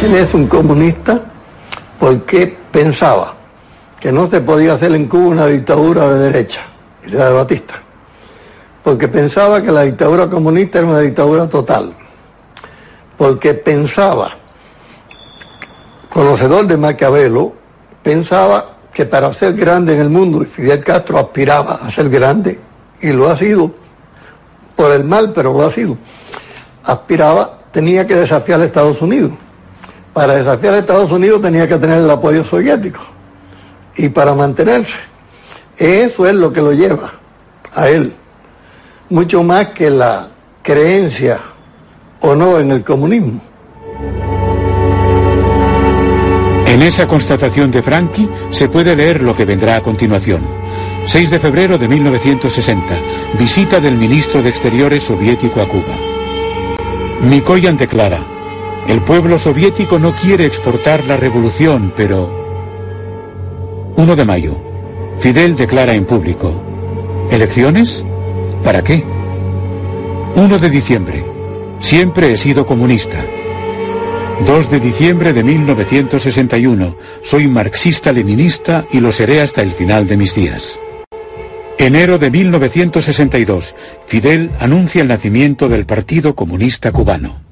Él 0.00 0.14
es 0.14 0.32
un 0.34 0.46
comunista 0.46 1.20
porque 1.98 2.56
pensaba 2.70 3.34
que 3.98 4.12
no 4.12 4.28
se 4.28 4.40
podía 4.40 4.74
hacer 4.74 4.92
en 4.92 5.06
Cuba 5.08 5.26
una 5.26 5.46
dictadura 5.46 6.08
de 6.08 6.30
derecha, 6.30 6.60
la 7.06 7.30
de 7.30 7.32
Batista, 7.32 7.74
porque 8.84 9.08
pensaba 9.08 9.60
que 9.60 9.72
la 9.72 9.82
dictadura 9.82 10.30
comunista 10.30 10.78
era 10.78 10.86
una 10.86 11.00
dictadura 11.00 11.48
total, 11.48 11.92
porque 13.16 13.54
pensaba, 13.54 14.36
conocedor 16.08 16.68
de 16.68 16.76
Maquiavelo, 16.76 17.54
pensaba 18.04 18.77
que 18.98 19.06
para 19.06 19.32
ser 19.32 19.52
grande 19.52 19.94
en 19.94 20.00
el 20.00 20.10
mundo, 20.10 20.42
y 20.42 20.46
Fidel 20.46 20.82
Castro 20.82 21.20
aspiraba 21.20 21.74
a 21.74 21.88
ser 21.88 22.08
grande, 22.10 22.58
y 23.00 23.12
lo 23.12 23.30
ha 23.30 23.36
sido, 23.36 23.70
por 24.74 24.90
el 24.90 25.04
mal, 25.04 25.32
pero 25.32 25.52
lo 25.52 25.64
ha 25.64 25.70
sido, 25.70 25.96
aspiraba, 26.82 27.60
tenía 27.70 28.04
que 28.04 28.16
desafiar 28.16 28.60
a 28.60 28.64
Estados 28.64 29.00
Unidos. 29.00 29.30
Para 30.12 30.34
desafiar 30.34 30.74
a 30.74 30.78
Estados 30.78 31.12
Unidos 31.12 31.40
tenía 31.40 31.68
que 31.68 31.76
tener 31.76 31.98
el 31.98 32.10
apoyo 32.10 32.42
soviético. 32.42 32.98
Y 33.94 34.08
para 34.08 34.34
mantenerse. 34.34 34.98
Eso 35.76 36.26
es 36.26 36.34
lo 36.34 36.52
que 36.52 36.60
lo 36.60 36.72
lleva 36.72 37.12
a 37.76 37.88
él. 37.88 38.12
Mucho 39.10 39.44
más 39.44 39.68
que 39.68 39.90
la 39.90 40.26
creencia 40.60 41.38
o 42.20 42.34
no 42.34 42.58
en 42.58 42.72
el 42.72 42.82
comunismo. 42.82 43.40
En 46.68 46.82
esa 46.82 47.06
constatación 47.06 47.70
de 47.70 47.80
Franchi 47.82 48.28
se 48.50 48.68
puede 48.68 48.94
leer 48.94 49.22
lo 49.22 49.34
que 49.34 49.46
vendrá 49.46 49.76
a 49.76 49.80
continuación. 49.80 50.42
6 51.06 51.30
de 51.30 51.38
febrero 51.38 51.78
de 51.78 51.88
1960, 51.88 52.94
visita 53.38 53.80
del 53.80 53.96
ministro 53.96 54.42
de 54.42 54.50
Exteriores 54.50 55.02
soviético 55.02 55.62
a 55.62 55.66
Cuba. 55.66 55.96
Mikoyan 57.22 57.78
declara, 57.78 58.22
el 58.86 59.00
pueblo 59.00 59.38
soviético 59.38 59.98
no 59.98 60.14
quiere 60.14 60.44
exportar 60.44 61.06
la 61.06 61.16
revolución, 61.16 61.92
pero... 61.96 62.30
1 63.96 64.16
de 64.16 64.24
mayo, 64.26 64.56
Fidel 65.18 65.56
declara 65.56 65.94
en 65.94 66.04
público, 66.04 66.52
¿elecciones? 67.30 68.04
¿Para 68.62 68.84
qué? 68.84 69.04
1 70.36 70.58
de 70.58 70.70
diciembre, 70.70 71.24
siempre 71.80 72.30
he 72.30 72.36
sido 72.36 72.66
comunista. 72.66 73.24
2 74.46 74.70
de 74.70 74.80
diciembre 74.80 75.32
de 75.32 75.42
1961. 75.42 76.96
Soy 77.22 77.48
marxista-leninista 77.48 78.86
y 78.90 79.00
lo 79.00 79.12
seré 79.12 79.40
hasta 79.40 79.62
el 79.62 79.72
final 79.72 80.06
de 80.06 80.16
mis 80.16 80.34
días. 80.34 80.78
Enero 81.78 82.18
de 82.18 82.30
1962. 82.30 83.74
Fidel 84.06 84.50
anuncia 84.58 85.02
el 85.02 85.08
nacimiento 85.08 85.68
del 85.68 85.86
Partido 85.86 86.34
Comunista 86.34 86.92
Cubano. 86.92 87.47